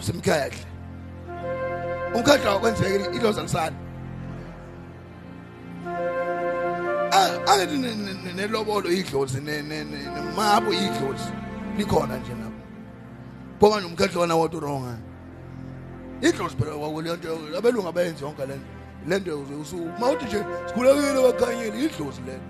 simkhehle 0.00 0.56
umkhehlo 2.14 2.50
akwenzeke 2.50 3.16
idlozi 3.16 3.40
alisana 3.40 3.76
angithi 7.46 7.78
ne- 7.78 7.94
ne- 7.94 8.14
ne- 8.24 8.32
nelobolo 8.32 8.90
idlozi 8.90 9.40
ne- 9.40 9.62
ne- 9.62 9.84
ne- 9.84 10.06
nemabo 10.14 10.72
idlozi 10.72 11.30
likhona 11.78 12.16
nje 12.16 12.30
lapho. 12.30 12.62
Ngoba 13.58 13.80
nomkhehlo 13.80 14.20
wona 14.20 14.34
wodwa 14.34 14.60
wrong 14.60 14.98
idlozi 16.22 16.56
phela 16.56 16.74
wakulento 16.74 17.28
abelungu 17.58 17.88
abayenzi 17.88 18.24
yonke 18.24 18.42
lento 19.08 19.30
lento 19.30 19.76
mawuthi 20.00 20.24
nje 20.24 20.44
sikhulekile 20.66 21.22
bakhanyile 21.22 21.84
idlozi 21.84 22.20
lento 22.26 22.48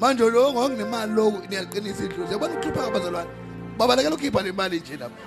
manje 0.00 0.30
lo 0.30 0.52
ngokunemali 0.52 1.12
lokhu 1.12 1.38
niyaqinisa 1.48 2.04
idlozi. 2.04 2.32
Yabona 2.32 2.54
ukuhlupha 2.54 2.86
abazalwane? 2.86 3.30
Babalekela 3.78 4.14
ukhipha 4.14 4.42
le 4.42 4.52
mali 4.52 4.80
nje 4.80 4.96
lapha 4.96 5.26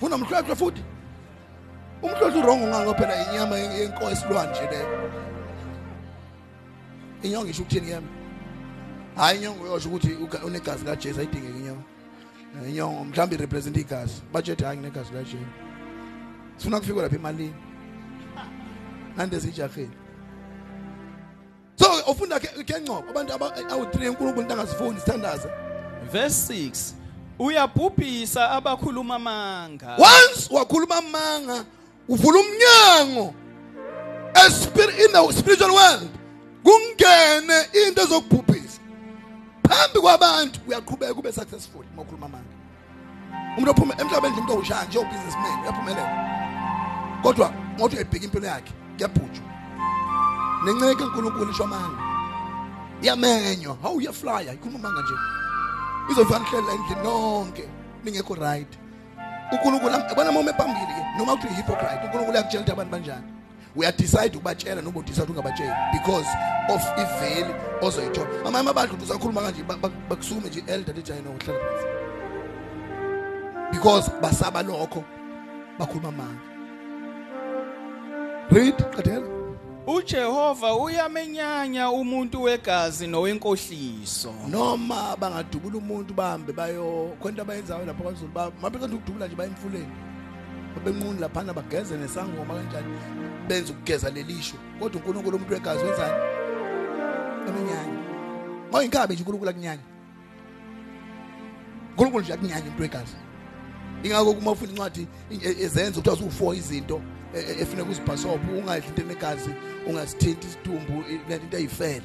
funa 0.00 0.16
umhlwahlwa 0.16 0.56
futhi? 0.56 0.82
Umhlwahlwa 2.02 2.42
urongo 2.44 2.66
ngako 2.66 2.94
phela 2.94 3.14
inyama 3.32 3.56
yenkosi 3.58 4.12
esilwane 4.12 4.50
nje 4.52 4.66
leyo 4.70 5.10
inyongo 7.22 7.48
isho 7.50 7.62
ukuthini 7.62 7.90
yami? 7.90 8.06
Hayi 9.16 9.38
inyongo 9.38 9.66
yosho 9.66 9.88
ukuthi 9.88 10.08
uga- 10.14 10.44
unegazi 10.44 10.84
kajesu 10.84 11.20
ayidingeki 11.20 11.58
inyongo 11.58 11.82
Eh, 12.64 12.68
inyongo 12.70 13.04
mhlawumbe 13.04 13.34
irepresent 13.36 13.76
igazi. 13.76 14.22
Bajethi 14.32 14.64
hayi 14.64 14.78
nginegazi 14.78 15.12
kajesu. 15.12 15.36
Sifuna 16.60 16.80
kufika 16.80 17.02
lapha 17.02 17.16
emalini. 17.16 17.54
Nande 19.16 19.40
sijahile 19.40 19.88
so 21.76 21.86
ufunda 22.12 22.38
ke 22.40 22.64
ke 22.64 22.78
ncoko 22.78 23.10
abantu 23.10 23.32
aba- 23.32 23.54
awu-3 23.70 24.08
unkulunkulu 24.08 24.42
into 24.42 24.54
angazifuni 24.54 25.00
sithandaze. 25.00 25.48
Verse 26.12 26.52
6 26.52 26.92
uyabhubhisa 27.38 28.50
abakhuluma 28.50 29.14
amanga 29.14 29.96
once 29.96 30.48
wakhuluma 30.50 30.96
amanga 30.96 31.64
uvula 32.08 32.38
umnyango. 32.40 33.34
Espir- 34.34 35.04
in 35.04 35.12
the 35.12 35.32
spiritual 35.32 35.72
world 35.72 36.10
kungene 36.62 37.86
into 37.86 38.02
ezokubhubhisa. 38.02 38.80
Phambi 39.68 40.00
kwabantu 40.00 40.60
uyaqhubeka 40.68 41.14
ube 41.18 41.32
successful 41.32 41.84
uma 41.94 42.02
ukhuluma 42.02 42.26
amanga 42.26 42.54
umuntu 43.56 43.70
ophuma 43.70 43.94
emhlabeni 43.98 44.32
nje 44.32 44.40
umuntu 44.40 44.52
owushaya 44.52 44.84
nje 44.84 44.98
ubusinessman 44.98 45.62
uyaphumelela. 45.62 46.49
Kodwa 47.22 47.52
ngothi 47.78 47.96
uyayibheka 47.96 48.24
impilo 48.24 48.46
yakhe 48.46 48.72
kuyabhujwa. 48.96 49.44
Nenceke 50.64 51.04
uNkulunkulu 51.04 51.50
isho 51.50 51.64
amanga. 51.64 52.02
Iyamenywa. 53.02 53.76
Hawu 53.82 53.96
uyaflya 53.96 54.52
ikhuluma 54.52 54.78
amanga 54.78 55.02
nje. 55.02 55.14
Izofana 56.10 56.46
ihlela 56.48 56.72
endlini 56.72 57.02
nonke. 57.02 57.68
Ningekho 58.04 58.34
right. 58.34 58.78
uNkulunkulu 59.52 59.92
yabona 59.92 60.30
uma 60.30 60.52
phambili 60.52 60.86
ke 60.86 61.18
noma 61.18 61.36
kuthi 61.36 61.54
hypocrite 61.54 62.04
uNkulunkulu 62.04 62.32
uyakutshela 62.32 62.62
ukuthi 62.62 62.72
abantu 62.72 62.92
banjani? 62.92 63.24
Uyadecide 63.76 64.36
ukubatshela 64.36 64.82
noma 64.82 65.00
udecide 65.00 65.32
ungabatsheli 65.32 65.74
because 65.92 66.28
of 66.68 66.82
iveli 66.98 67.54
ozoyithola. 67.82 68.28
Amanye 68.46 68.70
abantu 68.70 68.96
uzakhuluma 69.02 69.40
kanje 69.40 69.62
ba- 69.62 69.76
ba- 69.76 69.90
bakusume 70.08 70.48
nje 70.48 70.64
elder 70.66 70.94
lithi 70.94 71.12
ayino 71.12 71.30
uhlala 71.30 71.60
phansi. 71.60 71.86
Because 73.72 74.10
basaba 74.22 74.62
lokho 74.62 75.04
bakhuluma 75.78 76.08
amanga. 76.08 76.49
Read 78.50 78.74
qedela 78.96 79.26
uJehova 79.86 80.74
uyamenyanya 80.74 81.90
umuntu 81.90 82.42
wegazi 82.42 83.06
nowenkohliso. 83.06 84.32
Noma 84.48 85.16
bangadubula 85.16 85.78
umuntu 85.78 86.14
bahambe 86.14 86.52
bayo 86.52 87.16
khona 87.22 87.42
abayenzayo 87.42 87.86
lapha 87.86 88.02
kwaZulu 88.02 88.32
ba 88.32 88.52
mabeka 88.62 88.86
ukudubula 88.86 89.26
nje 89.26 89.36
bayemfuleni. 89.36 89.92
Babenquni 90.76 91.20
laphana 91.20 91.52
bageze 91.52 91.96
nesangoma 91.96 92.54
kanjani 92.54 92.94
benza 93.48 93.72
ukugeza 93.72 94.10
lelisho. 94.10 94.56
Kodwa 94.80 95.00
uNkulunkulu 95.00 95.36
umuntu 95.36 95.54
wegazi 95.54 95.84
wenzani? 95.84 96.14
Amenyanya 97.48 97.98
mawuyinkabe 98.72 99.14
nje 99.14 99.22
uNkulunkulu 99.22 99.50
akunyanya 99.50 99.82
uNkulunkulu 101.90 102.24
nje 102.24 102.32
akunyanya 102.32 102.62
umuntu 102.62 102.82
wegazi. 102.82 103.16
Ingakho 104.02 104.34
kuma 104.34 104.50
ufuna 104.50 104.70
incwadi 104.72 105.06
e- 105.30 105.64
ezenza 105.64 106.00
ukuthi 106.00 106.24
azu4 106.24 106.56
izinto 106.56 107.00
e- 107.34 107.38
e- 107.40 107.62
efuna 107.62 107.84
kuzibhasobha 107.84 108.52
ungadli 108.52 108.88
into 108.88 109.02
enegazi 109.02 109.50
ungasithinti 109.86 110.46
isidumbu 110.46 111.04
i- 111.10 111.34
into 111.34 111.56
eyifele. 111.56 112.02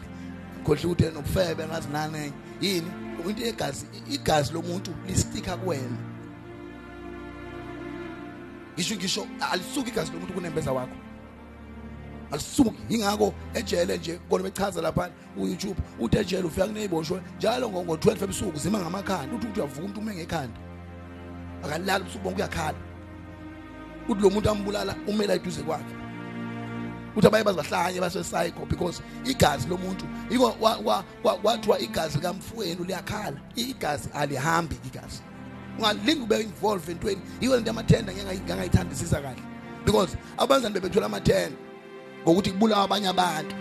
Khohle 0.64 0.86
ukuthi 0.86 1.04
nobufebe 1.14 1.66
ngazi 1.68 1.90
nane 1.90 2.32
yini? 2.62 2.92
Into 3.30 3.46
yegazi 3.46 3.86
igazi 4.12 4.54
lomuntu 4.54 4.92
listika 5.08 5.58
kuwena. 5.58 5.98
Ngisho 8.76 8.96
ngisho 8.96 9.28
alisuki 9.52 9.90
igazi 9.90 10.12
lomuntu 10.12 10.34
kunembeza 10.34 10.72
wakho. 10.72 10.96
Alisuki. 12.32 12.76
Ingakho 12.90 13.34
ejele 13.54 13.98
nje 13.98 14.20
kona 14.30 14.44
bechaza 14.44 14.82
lapha 14.82 15.10
ku-youtube 15.36 15.80
uthi 16.00 16.18
ejele 16.18 16.44
ufika 16.44 16.68
kuneyiboshwe 16.68 17.22
njalo 17.38 17.70
ngo-12 17.70 18.24
ebusuku 18.24 18.58
zima 18.60 18.80
ngamakhanda. 18.80 19.36
Uthi 19.36 19.48
uthi 19.48 19.60
uyavuka 19.60 19.80
umuntu 19.82 20.00
ume 20.00 20.16
ngekhanda 20.16 20.60
akalala 21.64 22.00
ubusuku 22.00 22.24
bonke 22.24 22.42
uyakhala. 22.42 22.78
Uthi 24.10 24.22
lo 24.22 24.30
muntu 24.30 24.50
ambulala 24.50 24.96
umele 25.08 25.34
eduze 25.34 25.62
kwakhe. 25.64 25.96
Uthi 27.16 27.28
abaye 27.28 27.44
bazahlanye 27.44 28.00
base-psycho 28.00 28.66
because 28.70 29.02
igazi 29.26 29.68
lomuntu 29.70 30.06
yiko 30.30 30.56
wa- 30.62 30.78
wa- 30.78 31.04
wa- 31.24 31.38
kwathiwa 31.38 31.80
igazi 31.80 32.18
likamfowenu 32.18 32.84
liyakhala. 32.84 33.38
Igazi 33.56 34.10
alihambi 34.14 34.76
igazi. 34.86 35.22
Ungalingi 35.80 36.22
ube 36.24 36.42
involve 36.42 36.92
entweni. 36.92 37.22
Yiyo 37.42 37.56
lento 37.56 37.68
yamathenda 37.70 38.14
ngangayithandisisa 38.14 39.22
kahle. 39.22 39.42
Because 39.86 40.18
abanzani 40.38 40.74
bebethola 40.74 41.06
amathenda 41.06 41.58
ngokuthi 42.24 42.52
kubulawa 42.52 42.84
abanye 42.84 43.08
abantu. 43.08 43.56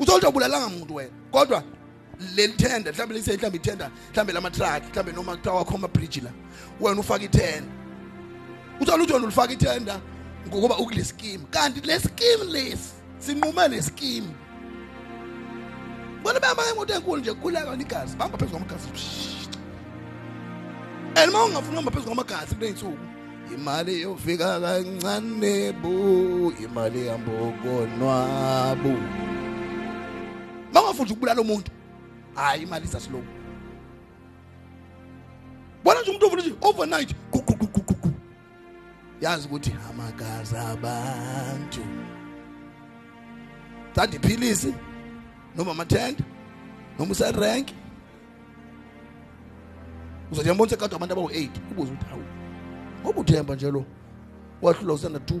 Utholuthi 0.00 0.26
abulalanga 0.26 0.68
muntu 0.68 0.94
wena. 0.94 1.10
Kodwa 1.30 1.62
leli 2.36 2.52
thenda 2.52 2.92
mhlawumbe 2.92 3.14
lise 3.14 3.32
mhlawumbe 3.36 3.56
ithenda 3.58 3.90
mhlawumbe 4.12 4.32
lama-truck 4.32 4.82
mhlawumbe 4.90 5.12
noma 5.12 5.36
kuthiwa 5.36 5.54
wakhoma 5.54 5.88
bridge 5.88 6.20
la 6.20 6.30
wena 6.80 7.00
ufaka 7.00 7.24
ithenda 7.24 7.68
uthola 8.80 8.96
ukuthi 8.96 9.12
wena 9.12 9.24
ulifaka 9.24 9.52
ithenda 9.52 10.00
ngokuba 10.48 10.78
ukule 10.78 11.04
scheme. 11.04 11.44
Kanti 11.50 11.80
le 11.80 12.00
scheme 12.00 12.44
lesi 12.44 12.92
sinqume 13.18 13.68
le 13.68 13.82
scheme. 13.82 14.28
Bona 16.22 16.40
behamba 16.40 16.62
ngemoto 16.62 16.94
enkulu 16.94 17.20
nje 17.20 17.32
kukhuleka 17.32 17.74
igazi 17.74 18.16
bahamba 18.16 18.38
phezu 18.38 18.50
kwamagazi. 18.50 18.88
And 21.16 21.30
uma 21.30 21.44
ungafuni 21.44 21.72
uhamba 21.72 21.90
phezu 21.90 22.06
kwamagazi 22.06 22.54
kule 22.54 22.66
yinsuku 22.66 22.98
imali 23.54 24.00
yofika 24.00 24.60
kancane 24.60 25.72
bu 25.72 26.52
imali 26.64 27.06
yambokonwabu 27.06 28.88
uma 30.70 30.80
ungafuni 30.80 31.10
ukubulala 31.10 31.40
umuntu 31.40 31.70
hayi 32.34 32.62
imali 32.62 32.84
isasiloku 32.84 33.26
bona 35.84 36.00
nje 36.00 36.10
umuntu 36.10 36.26
uvula 36.26 36.42
nje 36.42 36.54
overnight 36.60 37.14
yazi 39.20 39.46
ukuthi 39.46 39.74
amagazi 39.90 40.56
abantu. 40.56 41.80
Tadi 43.94 44.16
iphilisi 44.16 44.74
noma 45.56 45.70
amathenda 45.70 46.24
noma 46.98 47.12
userenki. 47.12 47.74
Uzothi 50.32 50.48
yambona 50.48 50.70
sekade 50.70 50.96
abantu 50.96 51.14
abawu-8 51.14 51.50
ubuze 51.70 51.92
ukuthi 51.92 52.06
hawu 52.10 52.22
ngoba 53.02 53.20
uthemba 53.20 53.54
nje 53.54 53.70
lo 53.70 53.84
wahlula 54.62 54.94
usanda 54.94 55.18
2 55.18 55.40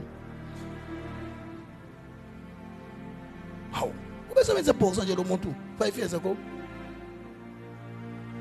hawu 3.70 3.94
ubesebenza 4.30 4.70
ebhoxa 4.70 5.04
nje 5.04 5.14
lo 5.14 5.24
muntu 5.24 5.54
5 5.78 5.98
years 5.98 6.14
ago. 6.14 6.36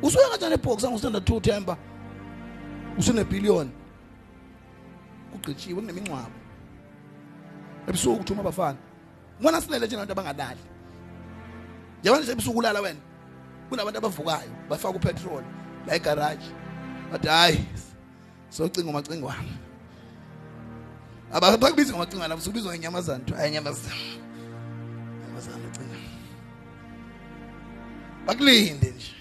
Usuke 0.01 0.23
kanjani 0.31 0.53
ebhoxa 0.53 0.89
ngusanda 0.89 1.19
2 1.19 1.41
themba? 1.41 1.77
Usunebhiliyoni 2.97 3.71
kugqitshiwe 5.36 5.75
kunemingcwabo 5.75 6.38
ebusuku 7.88 8.17
kuthuma 8.17 8.41
abafana 8.41 8.79
ngibona 9.38 9.61
sinele 9.61 9.86
nje 9.86 9.95
abantu 9.95 10.61
yabona 12.03 12.23
nje 12.23 12.31
ebusuku 12.31 12.57
ulala 12.59 12.81
wena 12.81 13.01
kunabantu 13.69 13.97
abavukayo 13.97 14.51
bafaka 14.69 14.97
upetrol 14.97 15.43
la 15.88 15.95
egarage 15.95 16.49
bathi 17.11 17.27
hayi 17.27 17.65
socinga 18.49 18.89
umacingwana 18.89 19.53
abakubizi 21.31 21.91
ngomacingwana 21.91 22.36
usubizwa 22.36 22.71
ngenyamazana. 22.71 23.19
Kuthiwa 23.19 23.39
hayi 23.39 23.51
nyamazana 23.51 23.95
ucinga 25.69 25.97
bakulinde 28.25 28.91
nje. 28.91 29.13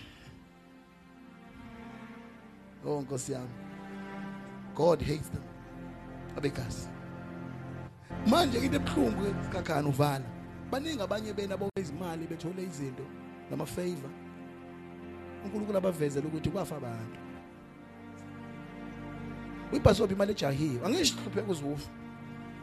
Oh 2.87 3.03
god 4.75 5.01
hates 5.01 5.31
them 5.31 5.54
abegazi 6.37 6.89
manje 8.27 8.59
into 8.59 8.77
ebuhlungu 8.77 9.35
kakhani 9.53 9.89
uvala. 9.89 10.25
Baningi 10.71 11.03
abanye 11.03 11.33
bena 11.33 11.59
izimali 11.77 12.27
bethole 12.27 12.63
izinto 12.63 13.05
nama-favor. 13.51 14.11
Unkulunkulu 15.45 15.79
abavezela 15.79 16.27
ukuthi 16.27 16.51
kwafa 16.51 16.77
abantu. 16.77 17.19
Uyibhasobha 19.73 20.13
imali 20.13 20.33
ejahiwe 20.33 20.87
angisho 20.87 21.15
uhlupheka 21.17 21.53
uzufu 21.53 21.89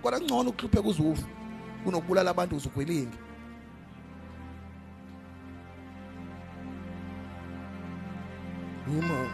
kodwa 0.01 0.19
kungcono 0.19 0.49
ukuhlupheka 0.49 0.87
uzufu 0.89 1.27
kunokubulala 1.83 2.31
abantu 2.31 2.55
uma 8.87 9.29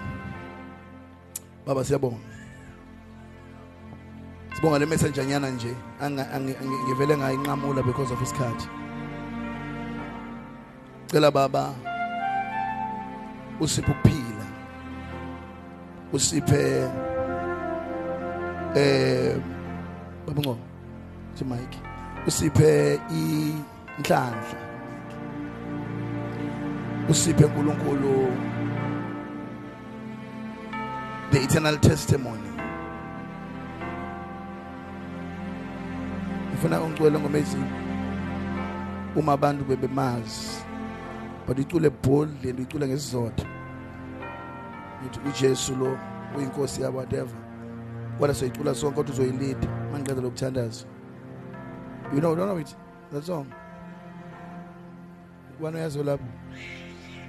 baba 1.66 1.84
siyabonga 1.84 2.37
sibonga 4.58 4.80
le 4.80 4.86
messenger 4.86 5.26
nyana 5.26 5.49
nje 5.49 5.76
ngivele 6.86 7.18
ngayinqamula 7.18 7.84
because 7.84 8.12
of 8.12 8.22
isikhathi. 8.22 8.68
Cela 11.08 11.32
baba 11.32 11.76
usiphe 13.60 13.91
ukuphila 13.91 14.45
usiphe 16.14 16.89
eh 18.76 19.38
babongo 20.26 20.58
thi 21.36 21.45
Mike 21.45 21.78
usiphe 22.28 22.99
inhlanhla 23.10 24.60
usiphe 27.10 27.45
uNkulunkulu 27.45 28.34
the 31.32 31.43
eternal 31.43 31.78
testimony. 31.78 32.47
Ufuna 36.58 36.82
ungcwele 36.82 37.20
ngomezi 37.20 37.58
uma 39.16 39.34
abantu 39.34 39.66
bebemazi 39.66 40.66
but 41.47 41.60
icule 41.60 41.89
boldly 41.89 42.49
and 42.49 42.60
icule 42.60 42.88
ngesizotha. 42.88 43.45
Ngithi 45.01 45.20
uJesu 45.30 45.76
lo 45.76 45.97
uyinkosi 46.38 46.82
ya 46.82 46.89
whatever. 46.89 47.38
Kodwa 48.20 48.36
soyicula 48.36 48.76
sonke 48.76 48.95
kodwa 48.95 49.14
uzoyilida. 49.14 49.68
Mangiqeda 49.91 50.22
lokuthandaza. 50.22 50.86
You 52.14 52.20
know 52.20 52.36
don't 52.36 52.49
know 52.49 52.60
it? 52.60 52.76
That 53.12 53.24
song? 53.24 53.45
Wena 55.62 55.78
uyazo 55.78 56.03
lapho? 56.03 56.26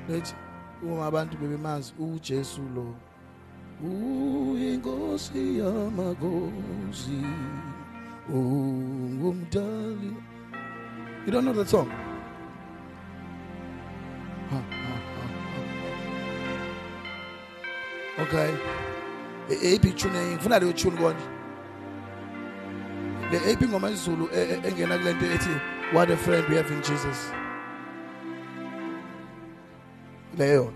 Lethi 0.09 0.35
uma 0.83 1.07
abantu 1.07 1.37
bebemazi 1.39 1.95
uJesu 1.99 2.63
lo 2.75 2.95
uyinkosi 3.83 5.63
you. 8.29 10.23
Don't 11.31 11.45
know 11.45 11.53
that 11.53 11.69
song? 11.69 11.91
Okay. 18.19 18.55
E 19.51 19.75
AP 19.75 19.97
tune 19.97 20.13
ngifuna 20.19 20.59
leyo 20.59 20.73
tune 20.73 20.97
konje. 20.97 21.25
Le 23.33 23.53
AP 23.53 23.63
ngoma 23.69 23.91
isiZulu 23.91 24.29
e- 24.35 24.41
e- 24.43 24.69
engena 24.69 24.99
kule 24.99 25.13
nto 25.15 25.27
ethi 25.27 25.61
what 25.93 26.11
a 26.11 26.17
friend 26.17 26.49
we 26.49 26.57
have 26.57 26.71
in 26.71 26.83
Jesus. 26.83 27.33
Leyo 30.39 30.73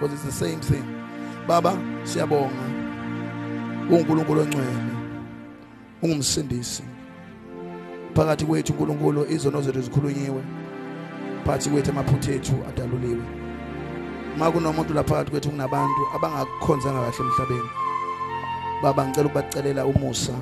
because 0.00 0.12
it's 0.12 0.22
the 0.24 0.32
same 0.32 0.60
thing. 0.60 0.84
Baba 1.46 1.78
uNkulunkulu 3.90 4.40
ongcwele 4.40 4.68
ungumsindisi. 6.02 6.82
Phakathi 8.14 8.44
kwethu 8.44 8.72
uNkulunkulu 8.72 9.26
izono 9.30 9.62
zethu 9.62 9.80
zikhulunyiwe. 9.80 10.42
Phakathi 11.44 11.70
kwethu 11.70 11.90
amaphutha 11.90 12.32
ethu 12.32 12.54
adaluliwe. 12.68 13.24
Uma 14.36 14.50
kunomuntu 14.52 14.94
lapha 14.94 15.08
phakathi 15.08 15.30
kwethu 15.30 15.50
kunabantu 15.50 16.02
abangakukhonzanga 16.14 17.00
kahle 17.00 17.18
emhlabeni 17.18 17.70
baba 18.82 19.06
ngicela 19.06 19.26
ukubacelela 19.26 19.86
umusa 19.86 20.32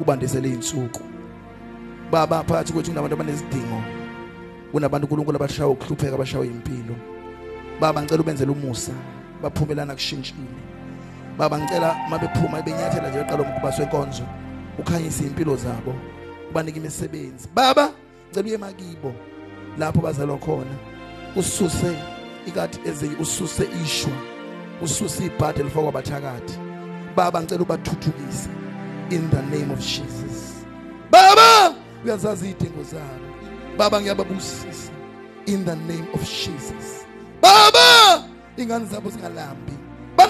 ubandisele 0.00 0.48
izinsuku 0.48 1.02
baba 2.10 2.44
phakathi 2.44 2.72
kwethu 2.72 2.90
kunabantu 2.90 3.14
abanezidingo 3.14 3.82
kunabantu 4.72 5.04
uNkulunkulu 5.06 5.36
abashaya 5.36 5.68
ukuhlupheka 5.68 6.14
abashaya 6.14 6.44
impilo 6.44 6.96
baba 7.80 8.02
ngicela 8.02 8.22
ubenzele 8.22 8.52
umusa 8.52 8.92
baphumelana 9.42 9.94
kushintshile. 9.94 10.61
Baba 11.38 11.58
ngicela 11.58 11.96
mabephuma 12.10 12.62
benyathela 12.62 13.08
nje 13.08 13.18
beqala 13.18 13.42
umkuba 13.42 13.72
senkonzo 13.72 14.22
ukhanyisa 14.78 15.24
impilo 15.24 15.56
zabo 15.56 15.94
ubanike 16.50 16.78
imisebenzi. 16.78 17.48
Baba 17.54 17.92
ngicela 18.28 18.48
uye 18.48 18.58
makibo 18.58 19.14
lapho 19.78 20.00
bazalwa 20.00 20.38
khona. 20.38 20.76
Ususe 21.36 21.96
ikati 22.46 22.80
ezinye 22.88 23.16
ususe 23.20 23.68
ishwa 23.84 24.12
ususe 24.82 25.24
ibhadi 25.24 25.60
elifakwa 25.60 25.88
abathakathi 25.88 26.58
baba 27.16 27.40
ngicela 27.42 27.62
ubathuthukise 27.62 28.48
in 29.10 29.30
the 29.30 29.42
name 29.42 29.70
of 29.72 29.78
Jesus. 29.80 30.64
Baba 31.10 31.74
uyazazi 32.04 32.50
idingo 32.50 32.82
zabo 32.82 33.26
baba 33.78 34.00
ngiyababusisa 34.00 34.92
in 35.46 35.64
the 35.64 35.76
name 35.76 36.06
of 36.14 36.20
Jesus. 36.20 37.06
Baba 37.42 38.24
ingane 38.56 38.84
zabo 38.86 39.10
zingalambi. 39.10 39.72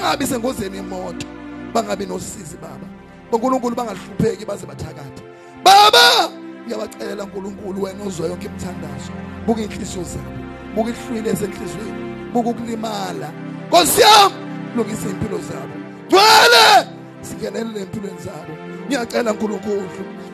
Bangabi 0.03 0.27
sengozeni 0.27 0.77
yemoto. 0.77 1.27
Bangabi 1.73 2.07
nosizi 2.07 2.57
baba. 2.57 2.87
uNkulunkulu 3.33 3.77
bangahlupheki 3.77 4.45
baze 4.45 4.67
bathakathe 4.67 5.23
baba 5.65 6.29
ngiyabacela 6.67 7.25
uNkulunkulu 7.25 7.83
wena 7.83 8.05
ozwa 8.05 8.29
yonke 8.29 8.47
imithandazo 8.47 9.13
buka 9.47 9.63
inhliziyo 9.63 10.05
zabo 10.05 10.33
buka 10.75 10.91
ihlwile 10.91 11.31
esenhlizweni 11.31 12.33
buka 12.33 12.51
ukulimala. 12.51 13.33
Nkosi 13.69 14.01
yami 14.01 14.35
lungisa 14.77 15.09
impilo 15.09 15.39
zabo. 15.39 15.75
Gcwele 16.09 16.89
singenelele 17.21 17.81
empilweni 17.81 18.19
zabo. 18.21 18.53
Ngiyacela 18.87 19.33
uNkulunkulu 19.33 19.89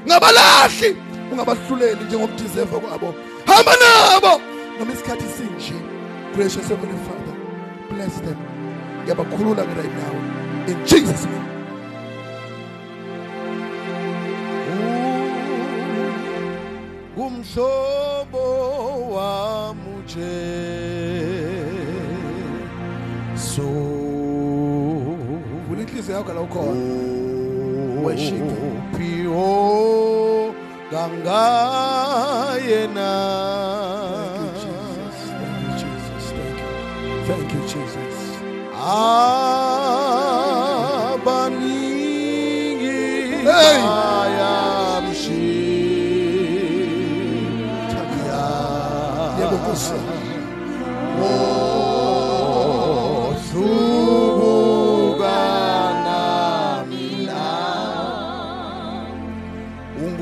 ngabalahli 0.06 0.96
ungabahluleli 1.32 2.04
njengokudeserve 2.04 2.78
kwabo. 2.80 3.14
Hamba 3.46 3.72
nabo 3.82 4.40
noma 4.78 4.92
isikhathi 4.92 5.24
sinje. 5.36 5.78
Gracious 6.34 6.68
heavenly 6.68 6.98
father 7.06 7.34
bless 7.90 8.14
them. 8.20 8.57
Ngiyabakhulula 9.08 9.64
ke 9.64 9.72
right 9.80 9.94
now 9.96 10.12
in 10.68 10.76
Jesus 10.84 11.24
name. 11.24 11.48
Kumhlobo 17.16 18.44
wamuje 19.16 20.36
so 23.32 23.64
vula 25.68 25.80
inhliziyo 25.82 26.16
yakho 26.20 26.32
la 26.36 26.40
ukhona. 26.40 26.84
Worship. 28.04 28.44
pio 28.92 30.54
gangayena 30.92 32.28
thank 33.48 33.57
abaningi 41.68 42.98
Hey! 43.48 43.78
bayamshiya 47.58 48.44
yebo 49.38 49.56
Nkosi. 49.60 49.96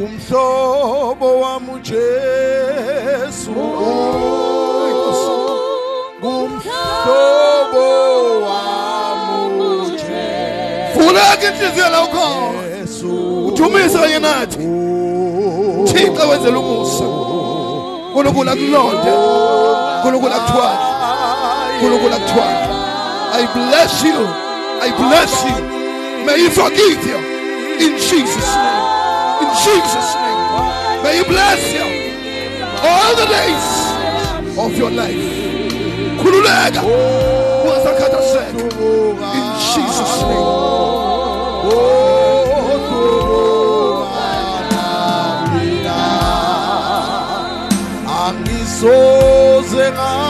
Ungumhlobo 0.07 1.29
wami 1.41 1.71
uJesu. 1.77 3.51
Ngumhlobo 6.21 7.36
la 11.91 12.03
ukhona 12.03 12.47
nathi 14.21 14.59
Thixo 15.93 16.29
wenzela 16.29 16.59
umusa 16.59 17.05
uNkulunkulu 17.05 18.51
akulonde 18.51 19.13
uNkulunkulu 19.97 20.35
akuthwale 20.35 20.79
uNkulunkulu 21.75 22.15
akuthwale 22.15 22.77
I 23.39 23.45
bless 23.53 24.03
you. 24.03 24.17
I 24.81 24.91
bless 24.97 25.45
you. 25.45 25.59
May 26.25 26.39
he 26.41 26.49
forgive 26.49 27.05
you. 27.05 27.19
In 27.85 27.99
Jesus 27.99 28.49
name. 28.57 29.43
In 29.43 29.51
Jesus 29.65 30.09
name. 30.15 31.03
May 31.03 31.19
he 31.19 31.25
bless 31.25 31.61
you. 31.75 31.87
All 32.83 33.15
the 33.15 33.27
days 33.27 33.69
of 34.59 34.79
your 34.79 34.91
life. 34.91 35.47
Khululeka 36.23 36.83
ungasakhathazeki 37.65 38.63
in 39.37 39.45
Jesus 39.61 40.23
name 40.23 40.66
i'm 48.09 48.45
the 48.45 48.59
sozinha. 48.79 50.17